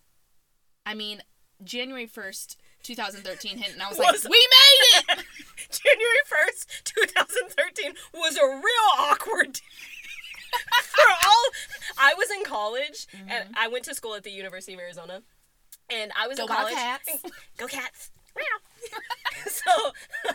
I 0.84 0.94
mean, 0.94 1.22
January 1.64 2.06
1st, 2.06 2.56
2013 2.82 3.58
hit, 3.58 3.72
and 3.72 3.82
I 3.82 3.88
was, 3.88 3.98
Was- 3.98 4.24
like, 4.24 4.32
we 4.32 4.48
made 4.50 5.18
it! 5.18 5.24
January 5.70 6.24
1st, 6.26 6.84
2013 6.84 7.92
was 8.14 8.36
a 8.36 8.46
real 8.46 8.88
awkward 8.98 9.56
for 10.82 11.10
all 11.24 11.44
I 11.98 12.14
was 12.14 12.30
in 12.30 12.44
college 12.44 13.06
and 13.12 13.44
mm-hmm. 13.44 13.52
I 13.54 13.68
went 13.68 13.84
to 13.84 13.94
school 13.94 14.14
at 14.14 14.24
the 14.24 14.30
University 14.30 14.72
of 14.72 14.80
Arizona 14.80 15.22
and 15.90 16.10
I 16.18 16.26
was 16.26 16.38
Go 16.38 16.44
in 16.44 16.48
college 16.48 16.74
Wildcats. 16.74 17.22
Go 17.58 17.66
cats. 17.66 18.10
so 19.46 19.72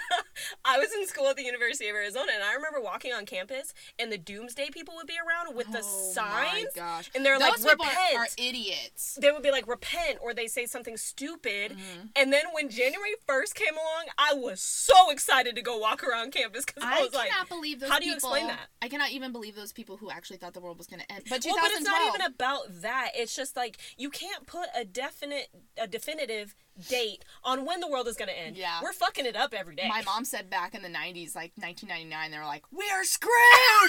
I 0.66 0.78
was 0.80 0.90
in 0.94 1.06
school 1.08 1.28
at 1.28 1.36
the 1.36 1.44
University 1.44 1.88
of 1.90 1.96
Arizona 1.96 2.32
and 2.34 2.44
I 2.44 2.54
remember 2.54 2.82
walking 2.82 3.14
on 3.14 3.26
campus 3.26 3.74
and 4.00 4.12
the 4.12 4.18
doomsday 4.18 4.70
people 4.72 4.96
would 4.96 5.08
be 5.08 5.16
around 5.18 5.56
with 5.56 5.72
the 5.72 5.80
Oh 5.84 6.12
signs 6.14 6.68
my 6.76 6.82
gosh. 6.82 7.10
and 7.16 7.26
they're 7.26 7.38
Those 7.40 7.64
like 7.66 7.78
repent. 7.80 8.16
are 8.18 8.28
idiots. 8.38 9.18
they 9.22 9.32
would 9.32 9.44
be 9.44 9.52
like 9.52 9.68
repent 9.68 10.20
or 10.22 10.34
they 10.34 10.48
say 10.48 10.66
something 10.66 10.98
stupid 10.98 11.72
Mm-hmm. 11.74 12.08
and 12.16 12.32
then 12.34 12.44
when 12.54 12.70
january 12.70 13.14
1st 13.28 13.54
came 13.56 13.74
along 13.74 14.06
i 14.18 14.34
was 14.34 14.60
so 14.62 15.10
excited 15.12 15.56
to 15.56 15.62
go 15.62 15.78
walk 15.78 16.04
around 16.04 16.32
campus 16.32 16.66
because 16.66 16.84
i, 16.84 16.98
I 17.00 17.02
was 17.02 17.10
cannot 17.12 17.28
like 17.40 17.50
believe 17.50 17.80
those 17.80 17.90
how 17.90 18.00
do 18.00 18.06
you 18.06 18.16
people. 18.16 18.30
explain 18.34 18.48
that? 18.48 18.68
I 18.82 18.90
cannot 18.90 19.12
even 19.12 19.32
believe 19.32 19.56
those 19.56 19.72
people 19.72 19.98
who 19.98 20.10
actually 20.12 20.38
thought 20.38 20.54
the 20.54 20.60
world 20.62 20.78
was 20.78 20.88
going 20.88 21.00
to 21.02 21.12
end. 21.12 21.24
But 21.30 21.44
well 21.46 21.56
but 21.62 21.72
it's 21.72 21.84
not 21.86 22.14
even 22.16 22.26
about 22.28 22.82
that 22.82 23.12
it's 23.16 23.36
just 23.36 23.56
like 23.56 23.78
you 23.98 24.10
can't 24.10 24.46
put 24.46 24.68
a 24.78 24.84
definite 24.86 25.48
a 25.82 25.88
definitive 25.88 26.56
date 26.90 27.24
on 27.44 27.66
when 27.66 27.80
the 27.80 27.88
world 27.88 28.08
is 28.08 28.16
going 28.16 28.30
to 28.30 28.33
end 28.38 28.58
Yeah. 28.58 28.80
we're 28.82 28.94
fucking 28.94 29.26
it 29.26 29.36
up 29.36 29.54
every 29.54 29.76
day 29.76 29.88
My 29.88 30.02
mom 30.04 30.26
said 30.26 30.50
back 30.50 30.74
in 30.76 30.82
the 30.82 30.90
90s, 30.90 31.36
like 31.36 31.52
1999, 31.56 32.32
they 32.32 32.38
were 32.38 32.46
like, 32.46 32.64
we 32.72 32.86
are 32.92 33.04
screwed! 33.04 33.32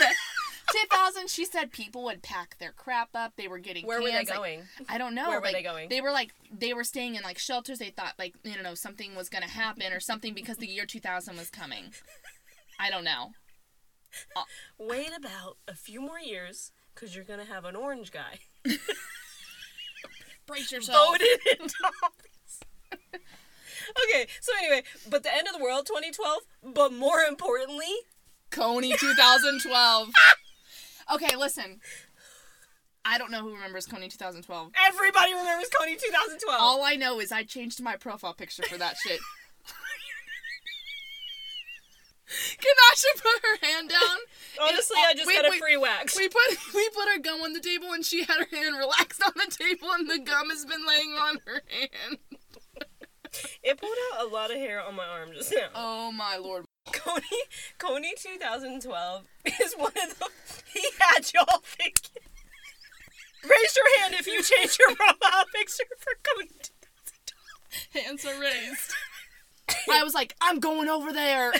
2000, 0.72 1.28
she 1.28 1.44
said 1.44 1.72
people 1.72 2.04
would 2.04 2.22
pack 2.22 2.56
their 2.58 2.72
crap 2.72 3.10
up. 3.14 3.34
They 3.36 3.48
were 3.48 3.58
getting 3.58 3.86
where 3.86 4.00
were 4.00 4.06
they 4.06 4.12
cans, 4.12 4.28
like- 4.30 4.38
going 4.38 4.62
I 4.88 4.96
don't 4.98 5.14
know. 5.14 5.28
Where 5.28 5.38
were 5.40 5.44
like, 5.46 5.54
they 5.54 5.62
going? 5.62 5.88
They 5.90 6.00
were 6.00 6.10
like, 6.12 6.32
they 6.50 6.72
were 6.72 6.84
staying 6.84 7.16
in 7.16 7.22
like 7.22 7.38
shelters. 7.38 7.78
They 7.78 7.90
thought 7.90 8.14
like, 8.18 8.34
you 8.44 8.60
know, 8.62 8.74
something 8.74 9.14
was 9.14 9.28
going 9.28 9.42
to 9.44 9.50
happen 9.50 9.92
or 9.92 10.00
something 10.00 10.32
because 10.34 10.56
the 10.56 10.66
year 10.66 10.86
2000 10.86 11.36
was 11.36 11.50
coming. 11.50 11.92
I 12.80 12.90
don't 12.90 13.04
know. 13.04 13.32
Uh, 14.36 14.44
wait 14.78 15.10
about 15.18 15.56
a 15.66 15.74
few 15.74 16.00
more 16.00 16.20
years 16.20 16.70
because 16.94 17.16
you're 17.16 17.24
going 17.24 17.40
to 17.40 17.52
have 17.52 17.64
an 17.64 17.74
orange 17.74 18.12
guy 18.12 18.38
Brace 20.46 20.70
yourself. 20.70 21.08
voted 21.08 21.26
into. 21.58 21.74
Okay, 24.08 24.26
so 24.40 24.52
anyway, 24.58 24.82
but 25.08 25.22
the 25.22 25.34
end 25.34 25.46
of 25.46 25.54
the 25.56 25.62
world 25.62 25.86
2012, 25.86 26.38
but 26.74 26.92
more 26.92 27.20
importantly, 27.20 27.86
Kony 28.50 28.96
2012. 28.98 30.08
okay, 31.14 31.36
listen. 31.36 31.80
I 33.06 33.18
don't 33.18 33.30
know 33.30 33.42
who 33.42 33.52
remembers 33.54 33.86
Kony 33.86 34.10
2012. 34.10 34.72
everybody 34.88 35.32
remembers 35.34 35.68
Kony 35.68 36.00
2012. 36.00 36.58
All 36.60 36.82
I 36.82 36.96
know 36.96 37.20
is 37.20 37.30
I 37.32 37.42
changed 37.44 37.82
my 37.82 37.96
profile 37.96 38.32
picture 38.32 38.62
for 38.62 38.78
that 38.78 38.96
shit. 39.06 39.20
Kanasha 42.26 43.22
put 43.22 43.42
her 43.42 43.66
hand 43.66 43.90
down. 43.90 44.18
Honestly, 44.62 44.96
and- 44.98 45.06
I 45.06 45.14
just 45.14 45.30
got 45.30 45.46
a 45.54 45.58
free 45.58 45.76
wax. 45.76 46.16
We 46.16 46.28
put 46.28 46.40
we 46.74 46.88
put 46.90 47.08
our 47.08 47.18
gum 47.18 47.42
on 47.42 47.52
the 47.52 47.60
table 47.60 47.92
and 47.92 48.04
she 48.04 48.24
had 48.24 48.38
her 48.38 48.56
hand 48.56 48.76
relaxed 48.78 49.22
on 49.22 49.32
the 49.36 49.54
table 49.54 49.88
and 49.92 50.08
the 50.10 50.18
gum 50.18 50.48
has 50.50 50.64
been 50.64 50.86
laying 50.86 51.10
on 51.12 51.38
her 51.46 51.62
hand. 51.68 52.18
It 53.62 53.78
pulled 53.78 53.96
out 54.12 54.26
a 54.26 54.28
lot 54.28 54.50
of 54.50 54.58
hair 54.58 54.82
on 54.82 54.94
my 54.94 55.06
arm 55.06 55.30
just 55.34 55.52
now. 55.52 55.68
Oh 55.74 56.12
my 56.12 56.36
lord. 56.36 56.64
Kony, 56.88 57.22
Kony 57.78 58.10
2012 58.16 59.24
is 59.62 59.74
one 59.74 59.92
of 60.02 60.18
the. 60.18 60.28
He 60.72 60.82
had 60.98 61.32
y'all 61.32 61.62
thinking. 61.62 62.22
Raise 63.42 63.76
your 63.76 64.00
hand 64.00 64.14
if 64.14 64.26
you 64.26 64.42
change 64.42 64.78
your 64.78 64.94
profile 64.96 65.44
picture 65.54 65.84
for 65.98 66.12
Kony 66.22 66.48
2012. 67.92 68.06
Hands 68.06 68.24
are 68.26 68.40
raised. 68.40 68.94
I 69.90 70.02
was 70.04 70.14
like, 70.14 70.34
I'm 70.40 70.60
going 70.60 70.88
over 70.88 71.12
there. 71.12 71.52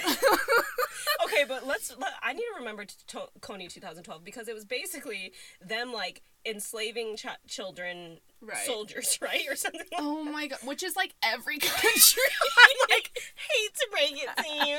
Okay, 1.35 1.45
but 1.49 1.67
let's. 1.67 1.95
Let, 1.99 2.13
I 2.23 2.33
need 2.33 2.43
to 2.43 2.59
remember 2.59 2.85
to, 2.85 3.07
to, 3.09 3.19
Kony 3.41 3.69
2012 3.69 4.25
because 4.25 4.49
it 4.49 4.55
was 4.55 4.65
basically 4.65 5.33
them 5.61 5.93
like 5.93 6.23
enslaving 6.47 7.17
ch- 7.17 7.27
children, 7.49 8.19
Right. 8.41 8.57
soldiers, 8.59 9.19
right, 9.23 9.43
or 9.49 9.57
something. 9.57 9.81
Like 9.93 10.01
oh 10.01 10.23
my 10.25 10.47
god, 10.49 10.59
which 10.65 10.83
is 10.83 10.97
like 10.97 11.15
every 11.23 11.59
country. 11.61 12.23
I 12.59 12.75
like 12.91 13.11
hate 13.35 13.75
to 13.75 13.89
break 13.91 14.23
it 14.23 14.29
to 14.37 14.67
you. 14.69 14.79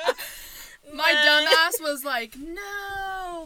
My 0.96 1.12
but- 1.14 1.26
dumbass 1.26 1.82
was 1.82 2.06
like, 2.06 2.36
no, 2.38 2.62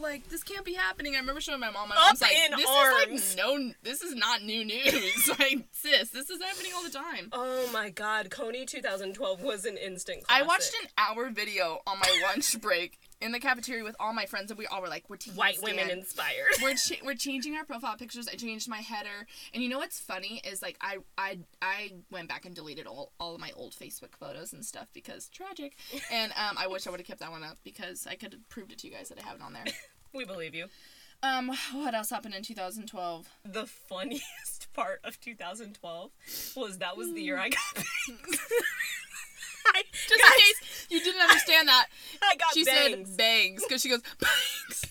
like 0.00 0.28
this 0.28 0.42
can't 0.42 0.64
be 0.64 0.74
happening. 0.74 1.14
I 1.14 1.18
remember 1.18 1.40
showing 1.40 1.60
my 1.60 1.70
mom. 1.70 1.88
My 1.88 1.94
Up 1.96 2.00
mom's 2.08 2.20
like, 2.22 2.32
this 2.56 2.66
arms. 2.68 3.22
is 3.22 3.36
like 3.36 3.46
no, 3.46 3.72
this 3.82 4.02
is 4.02 4.14
not 4.14 4.42
new 4.42 4.64
news. 4.64 5.28
like, 5.38 5.64
sis, 5.72 6.10
this 6.10 6.30
is 6.30 6.42
happening 6.42 6.72
all 6.74 6.82
the 6.82 6.90
time. 6.90 7.28
Oh 7.32 7.70
my 7.72 7.90
god, 7.90 8.30
Kony 8.30 8.66
2012 8.66 9.42
was 9.42 9.64
an 9.64 9.76
instant 9.76 10.24
I 10.28 10.42
watched 10.42 10.74
an 10.82 10.88
hour 10.98 11.30
video 11.30 11.80
on 11.86 11.98
my 11.98 12.22
lunch 12.26 12.60
break 12.60 12.98
in 13.20 13.32
the 13.32 13.38
cafeteria 13.40 13.84
with 13.84 13.96
all 14.00 14.12
my 14.12 14.26
friends, 14.26 14.50
and 14.50 14.58
we 14.58 14.66
all 14.66 14.80
were 14.80 14.88
like, 14.88 15.04
we're 15.08 15.16
taking 15.16 15.36
White 15.36 15.62
women 15.62 15.90
inspired. 15.90 16.48
we're 16.62 16.74
cha- 16.88 17.04
we're 17.04 17.14
changing 17.14 17.54
our 17.56 17.64
profile 17.64 17.96
pictures. 17.96 18.28
I 18.28 18.34
changed 18.34 18.68
my 18.68 18.78
header, 18.78 19.26
and 19.52 19.62
you 19.62 19.68
know 19.68 19.78
what's 19.78 20.00
funny 20.00 20.40
is 20.44 20.62
like 20.62 20.76
I 20.80 20.98
I 21.18 21.38
I 21.60 21.92
went 22.10 22.28
back 22.28 22.44
and 22.46 22.54
deleted 22.54 22.86
all, 22.86 23.12
all 23.20 23.34
of 23.34 23.40
my 23.40 23.50
old 23.56 23.74
Facebook 23.74 24.16
photos 24.18 24.52
and 24.52 24.64
stuff 24.64 24.88
because 24.94 25.28
tragic, 25.28 25.76
and 26.12 26.32
um 26.32 26.56
I 26.58 26.66
wish 26.66 26.86
I 26.86 26.90
would 26.90 27.00
have 27.00 27.06
kept 27.06 27.20
that 27.20 27.30
one 27.30 27.44
up 27.44 27.58
because 27.64 28.06
I 28.06 28.14
could 28.14 28.32
have 28.32 28.48
proved 28.48 28.72
it 28.72 28.78
to 28.78 28.86
you 28.88 28.92
guys 28.94 29.08
that 29.10 29.18
I 29.22 29.26
have 29.26 29.36
it 29.36 29.42
on 29.42 29.52
there. 29.52 29.64
We 30.12 30.24
believe 30.24 30.56
you. 30.56 30.66
Um, 31.22 31.52
what 31.72 31.94
else 31.94 32.10
happened 32.10 32.34
in 32.34 32.42
2012? 32.42 33.28
The 33.44 33.64
funniest 33.66 34.66
part 34.72 34.98
of 35.04 35.20
2012 35.20 36.10
was 36.56 36.78
that 36.78 36.96
was 36.96 37.12
the 37.12 37.22
year 37.22 37.38
I 37.38 37.50
got. 37.50 37.60
I, 39.66 39.82
Just 39.92 40.20
guys, 40.20 40.32
in 40.32 40.40
case 40.40 40.79
you 40.90 41.00
didn't 41.02 41.20
understand 41.22 41.68
that, 41.68 41.86
I 42.22 42.36
got 42.36 42.52
she 42.54 42.64
bangs. 42.64 43.08
said 43.08 43.16
bangs 43.16 43.62
because 43.66 43.82
she 43.82 43.88
goes 43.88 44.02
bangs. 44.20 44.84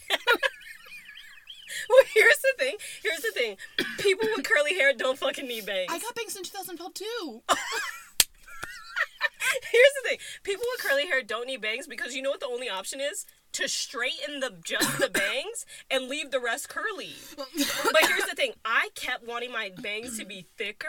Well, 1.90 2.04
here's 2.14 2.38
the 2.38 2.54
thing. 2.58 2.76
Here's 3.02 3.22
the 3.22 3.32
thing. 3.32 3.58
People 3.98 4.28
with 4.36 4.46
curly 4.46 4.76
hair 4.76 4.94
don't 4.96 5.18
fucking 5.18 5.48
need 5.48 5.66
bangs. 5.66 5.92
I 5.92 5.98
got 6.00 6.14
bangs 6.16 6.36
in 6.36 6.44
2012 6.44 6.94
too. 6.94 7.42
Here's 9.72 9.94
the 10.04 10.10
thing. 10.10 10.20
People 10.44 10.66
with 10.72 10.82
curly 10.86 11.08
hair 11.08 11.24
don't 11.24 11.48
need 11.48 11.62
bangs 11.62 11.88
because 11.88 12.14
you 12.16 12.22
know 12.22 12.30
what 12.30 12.40
the 12.40 12.48
only 12.48 12.70
option 12.70 13.00
is? 13.02 13.26
To 13.60 13.68
straighten 13.68 14.40
the 14.40 14.54
just 14.64 15.00
the 15.00 15.10
bangs 15.14 15.66
and 15.92 16.08
leave 16.08 16.32
the 16.32 16.40
rest 16.40 16.70
curly. 16.70 17.14
But 17.38 18.06
here's 18.08 18.24
the 18.26 18.36
thing. 18.36 18.54
I 18.64 18.90
kept 18.96 19.26
wanting 19.28 19.52
my 19.52 19.72
bangs 19.82 20.18
to 20.20 20.26
be 20.26 20.46
thicker 20.58 20.88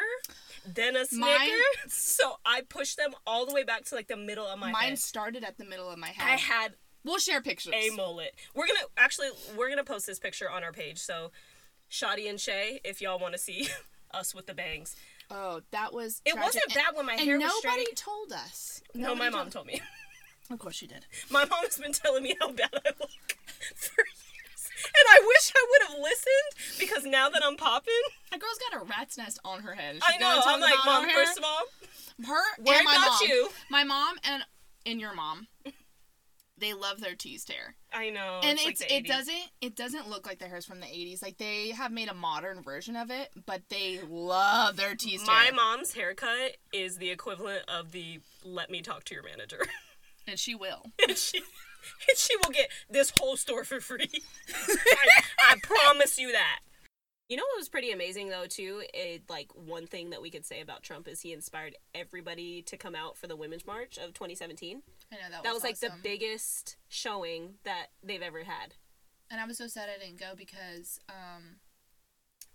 than 0.67 0.95
a 0.97 1.05
snicker. 1.07 1.27
Mine- 1.27 1.89
So 1.89 2.37
I 2.45 2.61
pushed 2.63 2.97
them 2.97 3.11
all 3.27 3.47
the 3.47 3.53
way 3.55 3.65
back 3.65 3.85
to 3.87 3.95
like 3.95 4.07
the 4.09 4.17
middle 4.17 4.47
of 4.47 4.59
my 4.59 4.71
Mine 4.71 4.91
head. 4.91 4.99
started 4.99 5.43
at 5.45 5.59
the 5.59 5.65
middle 5.65 5.89
of 5.91 5.99
my 5.99 6.09
head. 6.09 6.27
I 6.29 6.37
had 6.37 6.75
we'll 7.05 7.19
share 7.19 7.41
pictures. 7.41 7.75
a 7.77 7.91
mullet. 7.91 8.35
We're 8.55 8.67
gonna 8.67 8.87
actually 8.97 9.29
we're 9.57 9.69
gonna 9.69 9.83
post 9.85 10.07
this 10.07 10.19
picture 10.19 10.49
on 10.51 10.63
our 10.63 10.73
page. 10.73 10.99
So 10.99 11.33
Shawty 11.91 12.29
and 12.31 12.39
Shea, 12.39 12.81
if 12.85 13.01
y'all 13.01 13.19
want 13.19 13.33
to 13.35 13.39
see 13.39 13.69
us 14.13 14.33
with 14.35 14.47
the 14.47 14.55
bangs. 14.55 14.95
Oh, 15.31 15.61
that 15.71 15.93
was. 15.93 16.23
It 16.25 16.33
tragic. 16.35 16.45
wasn't 16.45 16.75
bad 16.75 16.97
when 16.97 17.07
my 17.07 17.13
and 17.15 17.21
hair 17.23 17.39
was 17.39 17.53
straight. 17.59 17.71
nobody 17.79 17.95
told 17.95 18.33
us. 18.33 18.83
No, 18.95 19.09
my 19.15 19.27
Nobody 19.27 19.37
mom 19.37 19.51
told 19.51 19.67
me. 19.67 19.81
Of 20.51 20.59
course 20.59 20.75
she 20.77 20.87
did. 20.87 21.07
My 21.31 21.45
mom 21.45 21.65
has 21.65 21.79
been 21.79 21.93
telling 21.93 22.23
me 22.25 22.35
how 22.41 22.51
bad 22.53 22.71
I 22.75 22.89
look 22.99 23.11
for 23.77 24.03
years. 24.03 24.71
And 24.83 25.07
I 25.11 25.21
wish 25.27 25.53
I 25.55 25.67
would 25.71 25.89
have 25.91 25.99
listened 26.03 26.79
because 26.81 27.05
now 27.05 27.29
that 27.29 27.43
I'm 27.45 27.57
popping, 27.57 27.93
A 28.33 28.39
girl's 28.39 28.59
got 28.71 28.83
a 28.83 28.85
rat's 28.85 29.17
nest 29.19 29.39
on 29.45 29.63
her 29.63 29.75
head. 29.75 29.99
I 30.03 30.17
know. 30.19 30.41
I'm 30.45 30.61
like, 30.61 30.75
mom, 30.85 31.09
first 31.11 31.39
of 31.39 31.45
all, 31.45 32.27
her 32.27 32.43
and 32.59 32.65
my 32.67 32.93
about 32.97 33.21
mom. 33.21 33.29
you. 33.29 33.49
My 33.71 33.85
mom 33.85 34.17
and 34.25 34.43
and 34.87 35.01
your 35.01 35.15
mom. 35.15 35.47
they 36.59 36.73
love 36.75 37.01
their 37.01 37.15
teased 37.15 37.51
hair. 37.53 37.75
I 37.93 38.11
know. 38.11 38.41
and 38.43 38.59
like 38.59 38.69
it's 38.69 38.81
the 38.81 38.95
it 38.95 39.07
doesn't 39.07 39.35
it 39.61 39.77
doesn't 39.77 40.09
look 40.09 40.27
like 40.27 40.39
their 40.39 40.49
hair's 40.49 40.65
from 40.67 40.81
the 40.81 40.87
80s. 40.87 41.23
Like 41.23 41.37
they 41.39 41.71
have 41.71 41.93
made 41.93 42.09
a 42.09 42.15
modern 42.15 42.63
version 42.63 42.97
of 42.97 43.11
it, 43.11 43.31
but 43.47 43.63
they 43.69 44.01
love 44.09 44.77
their 44.77 44.95
teased 44.95 45.27
My 45.27 45.45
hair. 45.45 45.55
mom's 45.55 45.93
haircut 45.95 46.57
is 46.73 46.97
the 46.97 47.11
equivalent 47.11 47.65
of 47.69 47.93
the 47.93 48.21
"let 48.45 48.71
me 48.71 48.81
talk 48.83 49.05
to 49.05 49.15
your 49.15 49.23
manager," 49.25 49.61
and 50.31 50.39
she 50.39 50.55
will. 50.55 50.87
and 51.09 51.17
she 51.17 51.39
and 51.39 52.17
she 52.17 52.37
will 52.37 52.53
get 52.53 52.69
this 52.89 53.11
whole 53.11 53.37
store 53.37 53.65
for 53.65 53.81
free. 53.81 54.09
I, 54.49 55.23
I 55.51 55.57
promise 55.63 56.19
you 56.19 56.33
that. 56.33 56.61
You 57.29 57.37
know 57.37 57.45
what 57.53 57.61
was 57.61 57.69
pretty 57.69 57.93
amazing 57.93 58.29
though 58.29 58.47
too? 58.47 58.83
It 58.93 59.23
like 59.29 59.51
one 59.55 59.87
thing 59.87 60.11
that 60.11 60.21
we 60.21 60.31
could 60.31 60.45
say 60.45 60.61
about 60.61 60.83
Trump 60.83 61.07
is 61.07 61.21
he 61.21 61.33
inspired 61.33 61.77
everybody 61.95 62.63
to 62.63 62.77
come 62.77 62.97
out 62.97 63.17
for 63.17 63.29
the 63.29 63.37
Women's 63.37 63.65
March 63.65 63.99
of 63.99 64.15
2017. 64.15 64.83
I 65.13 65.15
know 65.15 65.21
that, 65.31 65.31
was 65.31 65.43
That 65.45 65.55
was 65.55 65.63
like 65.63 65.79
the 65.79 65.93
biggest 66.03 66.77
showing 66.89 67.55
that 67.65 67.87
they've 68.03 68.23
ever 68.23 68.43
had. 68.43 68.75
And 69.31 69.41
I 69.41 69.47
was 69.47 69.59
so 69.59 69.69
sad 69.69 69.89
I 69.89 70.05
didn't 70.05 70.19
go 70.19 70.33
because 70.37 70.99
um, 71.09 71.61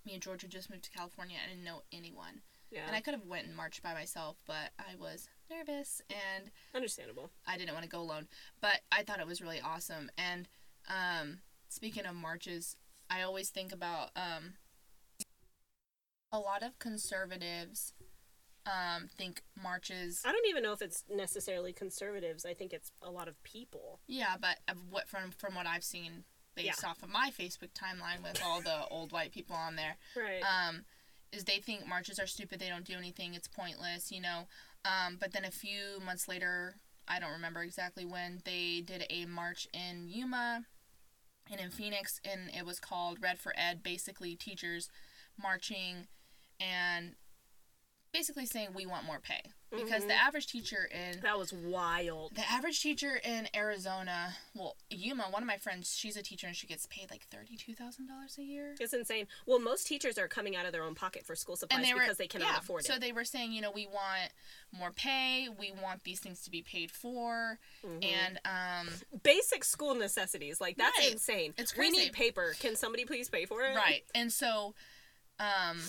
me 0.06 0.14
and 0.14 0.22
Georgia 0.22 0.48
just 0.48 0.70
moved 0.70 0.84
to 0.84 0.92
California. 0.92 1.38
I 1.42 1.50
didn't 1.50 1.64
know 1.64 1.84
anyone, 1.94 2.42
Yeah, 2.70 2.82
and 2.86 2.96
I 2.96 3.00
could 3.00 3.14
have 3.14 3.26
went 3.26 3.48
and 3.48 3.56
marched 3.56 3.82
by 3.82 3.94
myself, 3.94 4.36
but 4.46 4.72
I 4.78 4.96
was 5.00 5.30
nervous 5.50 6.02
and 6.10 6.52
understandable. 6.74 7.32
I 7.48 7.58
didn't 7.58 7.74
want 7.74 7.84
to 7.84 7.90
go 7.90 8.02
alone. 8.02 8.28
But 8.62 8.82
I 8.92 9.04
thought 9.04 9.20
it 9.20 9.28
was 9.28 9.42
really 9.42 9.62
awesome. 9.62 10.10
And 10.18 10.48
um, 10.88 11.40
speaking 11.70 12.06
of 12.06 12.16
marches, 12.16 12.78
I 13.10 13.22
always 13.22 13.50
think 13.50 13.72
about 13.72 14.10
um, 14.16 14.54
a 16.32 16.40
lot 16.40 16.64
of 16.64 16.78
conservatives 16.80 17.94
um, 18.66 19.10
think 19.16 19.44
marches. 19.62 20.24
I 20.26 20.32
don't 20.32 20.48
even 20.48 20.64
know 20.64 20.74
if 20.74 20.82
it's 20.82 21.04
necessarily 21.14 21.72
conservatives. 21.72 22.46
I 22.46 22.56
think 22.56 22.74
it's 22.74 22.92
a 23.02 23.12
lot 23.12 23.28
of 23.28 23.42
people. 23.44 24.00
Yeah, 24.08 24.38
but 24.42 24.58
what 24.90 25.08
from 25.08 25.30
from 25.30 25.54
what 25.54 25.68
I've 25.68 25.84
seen 25.84 26.24
based 26.56 26.82
Yeah. 26.82 26.90
off 26.90 27.04
of 27.04 27.10
my 27.10 27.32
Facebook 27.38 27.74
timeline 27.74 28.24
with 28.24 28.42
all 28.44 28.62
the 28.62 28.88
old 28.90 29.12
white 29.12 29.32
people 29.32 29.56
on 29.56 29.76
there, 29.76 29.98
Right. 30.16 30.42
um, 30.42 30.86
is 31.32 31.44
they 31.44 31.60
think 31.60 31.86
marches 31.86 32.18
are 32.18 32.26
stupid. 32.26 32.60
They 32.60 32.70
don't 32.70 32.86
do 32.86 32.98
anything. 32.98 33.36
It's 33.36 33.48
pointless, 33.48 34.12
you 34.12 34.20
know. 34.22 34.48
Um, 34.86 35.18
but 35.20 35.34
then 35.34 35.46
a 35.46 35.52
few 35.52 36.00
months 36.06 36.28
later, 36.28 36.76
I 37.08 37.20
don't 37.20 37.32
remember 37.32 37.64
exactly 37.64 38.06
when 38.06 38.42
they 38.46 38.84
did 38.86 39.06
a 39.10 39.26
march 39.26 39.68
in 39.74 40.08
Yuma 40.08 40.62
and 41.52 41.60
in 41.60 41.70
Phoenix, 41.72 42.20
and 42.24 42.50
it 42.56 42.66
was 42.66 42.80
called 42.80 43.22
Red 43.22 43.40
for 43.40 43.54
Ed. 43.58 43.82
Basically, 43.84 44.36
teachers 44.36 44.90
marching 45.42 46.08
and 46.60 47.16
basically 48.14 48.46
saying 48.46 48.70
we 48.74 48.86
want 48.86 49.06
more 49.06 49.20
pay 49.20 49.42
because 49.76 50.04
Mhm. 50.04 50.08
the 50.08 50.14
average 50.16 50.48
teacher 50.48 50.86
in 50.86 51.20
that 51.22 51.38
was 51.38 51.52
wild. 51.54 52.36
the 52.36 52.50
average 52.50 52.82
teacher 52.82 53.16
in 53.18 53.48
Arizona, 53.56 54.36
well, 54.54 54.76
Yuma, 54.90 55.24
one 55.30 55.44
of 55.44 55.48
my 55.48 55.58
friends, 55.58 55.96
she's 55.96 56.16
a 56.18 56.22
teacher 56.24 56.48
and 56.48 56.56
she 56.56 56.68
gets 56.68 56.86
paid 56.88 57.10
like 57.12 57.26
thirty-two 57.28 57.74
thousand 57.76 58.08
dollars 58.08 58.38
a 58.38 58.44
year. 58.44 58.76
It's 58.80 58.94
insane. 58.94 59.28
Well, 59.46 59.60
most 59.60 59.88
teachers 59.88 60.18
are 60.18 60.28
coming 60.28 60.56
out 60.56 60.66
of 60.66 60.72
their 60.72 60.84
own 60.84 60.96
pocket 60.96 61.26
for 61.26 61.36
school 61.36 61.56
supplies 61.56 61.84
they 61.86 61.94
were 61.94 62.00
because 62.02 62.18
they 62.18 62.28
cannot 62.28 62.50
yeah, 62.52 62.58
afford 62.58 62.84
it. 62.84 62.88
So 62.88 62.98
they 63.00 63.12
were 63.12 63.26
saying, 63.26 63.52
you 63.52 63.62
know, 63.62 63.72
we 63.72 63.86
want 63.88 64.32
more 64.72 64.92
pay, 64.92 65.48
we 65.50 65.72
want 65.72 66.04
these 66.04 66.20
things 66.20 66.44
to 66.44 66.50
be 66.52 66.62
paid 66.62 66.92
for, 66.92 67.60
Mhm. 67.84 68.04
and 68.04 68.40
um, 68.46 68.90
Basic 69.24 69.64
school 69.64 69.96
necessities, 69.96 70.60
like 70.62 70.78
that's 70.78 70.98
Right. 71.00 71.12
insane. 71.14 71.54
It's 71.58 71.72
crazy. 71.72 71.98
We 71.98 72.04
need 72.06 72.14
paper. 72.14 72.56
Can 72.60 72.76
somebody 72.76 73.06
please 73.06 73.30
pay 73.30 73.46
for 73.46 73.62
it? 73.64 73.76
right. 73.76 74.04
And 74.14 74.32
so, 74.32 74.76
um, 75.40 75.82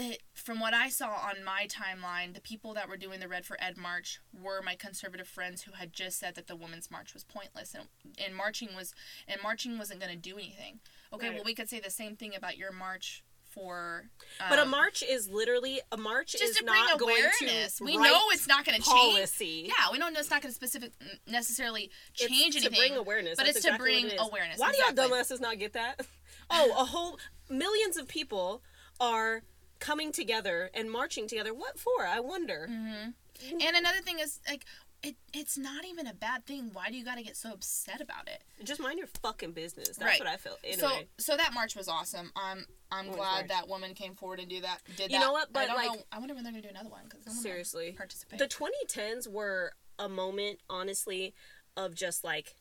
it, 0.00 0.22
from 0.34 0.60
what 0.60 0.72
I 0.74 0.88
saw 0.88 1.08
on 1.10 1.44
my 1.44 1.66
timeline, 1.68 2.34
the 2.34 2.40
people 2.40 2.74
that 2.74 2.88
were 2.88 2.96
doing 2.96 3.20
the 3.20 3.28
Red 3.28 3.44
for 3.44 3.56
Ed 3.60 3.76
march 3.76 4.18
were 4.32 4.62
my 4.62 4.74
conservative 4.74 5.28
friends 5.28 5.62
who 5.62 5.72
had 5.72 5.92
just 5.92 6.18
said 6.18 6.34
that 6.34 6.46
the 6.46 6.56
women's 6.56 6.90
march 6.90 7.12
was 7.14 7.24
pointless 7.24 7.74
and, 7.74 7.84
and 8.24 8.34
marching 8.34 8.70
was 8.74 8.94
and 9.28 9.40
marching 9.42 9.78
wasn't 9.78 10.00
going 10.00 10.12
to 10.12 10.18
do 10.18 10.34
anything. 10.36 10.80
Okay, 11.12 11.28
Right. 11.28 11.34
well 11.36 11.44
we 11.44 11.54
could 11.54 11.68
say 11.68 11.80
the 11.80 11.90
same 11.90 12.16
thing 12.16 12.34
about 12.34 12.56
your 12.56 12.72
march 12.72 13.22
for. 13.50 14.04
But 14.48 14.58
a 14.58 14.62
um, 14.62 14.70
march 14.70 15.02
is 15.02 15.28
literally 15.28 15.80
a 15.92 15.96
march 15.96 16.32
just 16.32 16.44
is 16.44 16.56
to 16.58 16.64
bring 16.64 16.84
awareness. 17.00 17.78
to 17.78 17.84
we 17.84 17.96
know 17.96 18.20
it's 18.30 18.46
not 18.46 18.64
going 18.64 18.80
to 18.80 18.84
change. 18.88 19.12
policy. 19.14 19.64
Yeah, 19.66 19.90
we 19.92 19.98
know 19.98 20.08
it's 20.08 20.30
not 20.30 20.40
going 20.42 20.50
to 20.52 20.54
specific 20.54 20.92
necessarily 21.26 21.90
change 22.14 22.30
It's 22.30 22.30
change 22.30 22.54
to 22.54 22.60
anything. 22.66 22.88
bring 22.92 22.96
awareness, 22.96 23.36
but 23.36 23.46
That's 23.46 23.56
it's 23.58 23.66
to 23.66 23.72
exactly 23.72 23.92
what 23.94 24.02
bring 24.02 24.12
it 24.12 24.20
awareness, 24.20 24.58
Why 24.58 24.72
do 24.72 24.78
y'all 24.78 25.08
dumbasses 25.10 25.40
not 25.40 25.58
get 25.58 25.72
that? 25.74 26.00
Oh, 26.52 26.72
a 26.76 26.84
whole 26.84 27.16
millions 27.48 27.96
of 27.96 28.08
people 28.08 28.62
are 28.98 29.42
coming 29.80 30.12
together 30.12 30.70
and 30.74 30.90
marching 30.90 31.26
together. 31.26 31.52
What 31.52 31.78
for? 31.78 32.06
I 32.06 32.20
wonder. 32.20 32.66
hmm 32.68 33.10
And 33.52 33.76
another 33.76 34.00
thing 34.02 34.18
is 34.20 34.40
like. 34.48 34.64
It, 35.02 35.16
it's 35.32 35.56
not 35.56 35.86
even 35.86 36.06
a 36.06 36.12
bad 36.12 36.44
thing. 36.44 36.72
Why 36.74 36.90
do 36.90 36.94
you 36.98 37.06
got 37.06 37.16
to 37.16 37.22
get 37.22 37.34
so 37.34 37.52
upset 37.54 38.02
about 38.02 38.28
it? 38.28 38.44
Just 38.62 38.82
mind 38.82 38.98
your 38.98 39.06
fucking 39.22 39.52
business. 39.52 39.96
That's 39.96 40.02
Right. 40.02 40.20
what 40.20 40.28
I 40.28 40.36
feel. 40.36 40.58
Anyway. 40.62 41.08
So, 41.16 41.32
so 41.32 41.36
that 41.38 41.54
march 41.54 41.74
was 41.74 41.88
awesome. 41.88 42.30
I'm, 42.36 42.66
I'm 42.92 43.06
Women's 43.06 43.16
glad 43.16 43.32
march. 43.36 43.48
that 43.48 43.66
woman 43.66 43.94
came 43.94 44.14
forward 44.14 44.40
and 44.40 44.48
do 44.50 44.60
that. 44.60 44.82
Did 44.98 45.10
You 45.10 45.18
that. 45.18 45.24
know 45.24 45.32
what? 45.32 45.44
I 45.48 45.52
But, 45.52 45.66
don't 45.68 45.76
like- 45.76 45.86
know. 46.00 46.02
I 46.12 46.18
wonder 46.18 46.34
when 46.34 46.44
they're 46.44 46.52
gonna 46.52 46.60
do 46.60 46.68
another 46.68 46.90
one 46.90 47.04
because 47.08 47.40
Seriously. 47.40 47.92
participate. 47.96 48.38
the 48.40 48.46
2010s 48.46 49.26
were 49.26 49.72
a 49.98 50.10
moment 50.10 50.58
honestly 50.68 51.32
of 51.78 51.94
just 51.94 52.22
like 52.22 52.56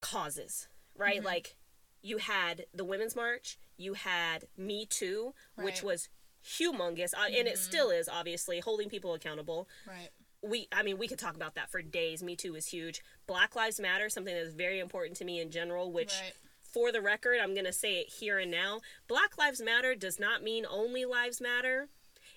causes 0.00 0.66
right 0.96 1.20
Mhm. 1.20 1.24
like 1.24 1.56
you 2.02 2.18
had 2.18 2.66
the 2.74 2.84
women's 2.84 3.14
march 3.16 3.58
you 3.76 3.94
had 3.94 4.44
me 4.56 4.86
too 4.86 5.34
which 5.56 5.82
was 5.82 6.08
humongous 6.44 7.12
uh, 7.14 7.26
and 7.36 7.46
it 7.46 7.58
still 7.58 7.90
is 7.90 8.08
obviously 8.08 8.60
holding 8.60 8.88
people 8.88 9.12
accountable. 9.14 9.68
Right. 9.86 10.08
we 10.42 10.68
i 10.72 10.82
mean 10.82 10.96
we 10.98 11.06
could 11.06 11.18
talk 11.18 11.34
about 11.36 11.54
that 11.56 11.70
for 11.70 11.82
days. 11.82 12.22
Me 12.22 12.34
too 12.36 12.54
is 12.54 12.66
huge. 12.66 13.02
Black 13.26 13.54
lives 13.54 13.78
matter 13.78 14.08
something 14.08 14.34
that 14.34 14.40
is 14.42 14.54
very 14.54 14.78
important 14.80 15.16
to 15.18 15.24
me 15.24 15.40
in 15.40 15.50
general 15.50 15.92
which 15.92 16.14
Right. 16.20 16.32
for 16.62 16.92
the 16.92 17.00
record 17.02 17.38
i'm 17.42 17.52
going 17.52 17.66
to 17.66 17.72
say 17.72 17.94
it 18.00 18.08
here 18.08 18.38
and 18.38 18.50
now 18.50 18.80
black 19.08 19.36
lives 19.36 19.60
matter 19.60 19.94
does 19.94 20.18
not 20.18 20.42
mean 20.42 20.64
only 20.70 21.04
lives 21.04 21.40
matter. 21.40 21.88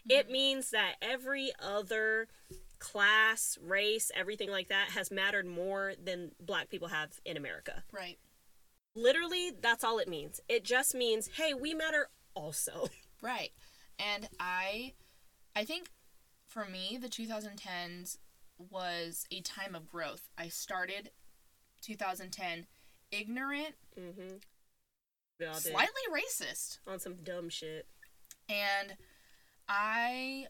It 0.10 0.30
means 0.30 0.72
that 0.72 0.96
every 1.02 1.54
other 1.62 2.28
class 2.80 3.58
race 3.64 4.12
everything 4.14 4.50
like 4.50 4.68
that 4.68 4.90
has 4.90 5.10
mattered 5.12 5.46
more 5.46 5.94
than 6.04 6.32
black 6.42 6.70
people 6.70 6.90
have 6.90 7.22
in 7.24 7.38
america. 7.38 7.84
Right. 7.94 8.18
Literally 8.96 9.52
that's 9.62 9.84
all 9.84 9.98
it 10.00 10.08
means 10.08 10.40
it 10.48 10.64
just 10.64 10.94
means 10.94 11.30
hey 11.38 11.54
we 11.54 11.74
matter 11.74 12.10
also 12.36 12.88
Right. 13.24 13.52
And 13.98 14.28
I 14.40 14.94
I 15.56 15.64
think 15.64 15.90
for 16.46 16.66
me 16.66 17.00
the 17.02 17.08
2010s 17.08 18.18
was 18.70 19.26
a 19.32 19.40
time 19.42 19.74
of 19.74 19.90
growth. 19.90 20.30
I 20.38 20.50
started 20.50 21.12
2010 21.82 22.68
ignorant, 23.12 23.76
mm-hmm 24.00 24.38
slightly 25.54 26.02
racist. 26.10 26.78
on 26.88 27.00
some 27.00 27.16
dumb 27.16 27.50
shit 27.50 27.86
And 28.48 28.96
I 29.68 30.46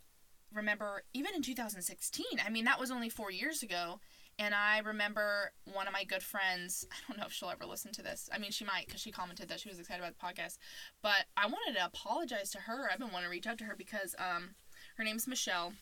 remember 0.53 1.03
even 1.13 1.33
in 1.33 1.41
2016, 1.41 2.25
I 2.45 2.49
mean, 2.49 2.65
that 2.65 2.79
was 2.79 2.91
only 2.91 3.09
four 3.09 3.31
years 3.31 3.63
ago. 3.63 3.99
And 4.39 4.55
I 4.55 4.79
remember 4.79 5.51
one 5.71 5.85
of 5.87 5.93
my 5.93 6.03
good 6.03 6.23
friends, 6.23 6.85
I 6.91 6.95
don't 7.07 7.19
know 7.19 7.25
if 7.27 7.33
she'll 7.33 7.49
ever 7.49 7.65
listen 7.65 7.91
to 7.93 8.01
this. 8.01 8.29
I 8.33 8.37
mean, 8.39 8.51
she 8.51 8.65
might 8.65 8.87
because 8.87 9.01
she 9.01 9.11
commented 9.11 9.47
that 9.49 9.59
she 9.59 9.69
was 9.69 9.79
excited 9.79 10.01
about 10.03 10.17
the 10.17 10.25
podcast. 10.41 10.57
But 11.01 11.25
I 11.37 11.45
wanted 11.45 11.77
to 11.77 11.85
apologize 11.85 12.49
to 12.51 12.59
her. 12.59 12.89
I've 12.91 12.99
been 12.99 13.11
wanting 13.11 13.27
to 13.27 13.31
reach 13.31 13.47
out 13.47 13.57
to 13.59 13.65
her 13.65 13.75
because 13.77 14.15
um, 14.17 14.55
her 14.97 15.03
name's 15.03 15.27
Michelle. 15.27 15.73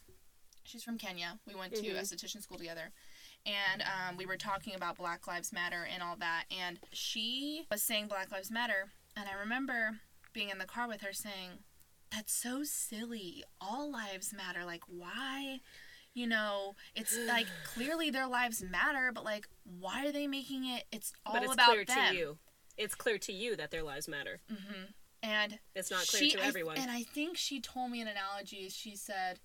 She's 0.64 0.84
from 0.84 0.98
Kenya. 0.98 1.40
We 1.48 1.56
went 1.56 1.74
to 1.76 1.82
Mhm. 1.82 2.00
esthetician 2.00 2.42
school 2.42 2.58
together. 2.58 2.92
And 3.46 3.82
um, 3.82 4.18
we 4.18 4.26
were 4.28 4.38
talking 4.38 4.76
about 4.76 4.98
Black 4.98 5.26
Lives 5.26 5.52
Matter 5.52 5.88
and 5.92 6.04
all 6.04 6.16
that. 6.18 6.44
And 6.52 6.80
she 6.92 7.66
was 7.72 7.82
saying 7.82 8.08
Black 8.08 8.32
Lives 8.32 8.52
Matter. 8.52 8.92
And 9.16 9.28
I 9.28 9.34
remember 9.40 10.00
being 10.34 10.50
in 10.50 10.60
the 10.60 10.66
car 10.66 10.88
with 10.88 11.02
her 11.02 11.14
saying, 11.14 11.64
that's 12.12 12.34
so 12.34 12.64
silly. 12.64 13.44
All 13.60 13.92
lives 13.92 14.34
matter. 14.34 14.66
Like, 14.66 14.84
why? 14.88 15.62
You 16.14 16.28
know, 16.28 16.76
it's 16.96 17.18
like 17.28 17.48
clearly 17.64 18.10
their 18.10 18.28
lives 18.28 18.62
matter, 18.64 19.12
but 19.14 19.24
like, 19.24 19.48
why 19.64 20.06
are 20.06 20.12
they 20.12 20.28
making 20.28 20.66
it? 20.66 20.84
It's 20.92 21.14
all 21.26 21.34
but 21.34 21.44
it's 21.44 21.54
about 21.54 21.70
clear 21.72 21.86
them. 21.86 22.12
to 22.12 22.16
you 22.16 22.38
it's 22.78 22.96
clear 22.96 23.18
to 23.18 23.34
you 23.34 23.56
that 23.58 23.70
their 23.70 23.84
lives 23.84 24.08
matter 24.08 24.40
hmm 24.50 24.86
And 25.22 25.60
it's 25.76 25.92
not 25.92 26.08
clear 26.08 26.24
she, 26.24 26.32
to 26.32 26.42
I- 26.42 26.48
everyone 26.48 26.78
and 26.78 26.90
I 26.90 27.04
think 27.04 27.38
she 27.38 27.60
told 27.60 27.92
me 27.92 28.02
an 28.02 28.08
analogy. 28.08 28.70
She 28.70 28.96
said, 28.96 29.40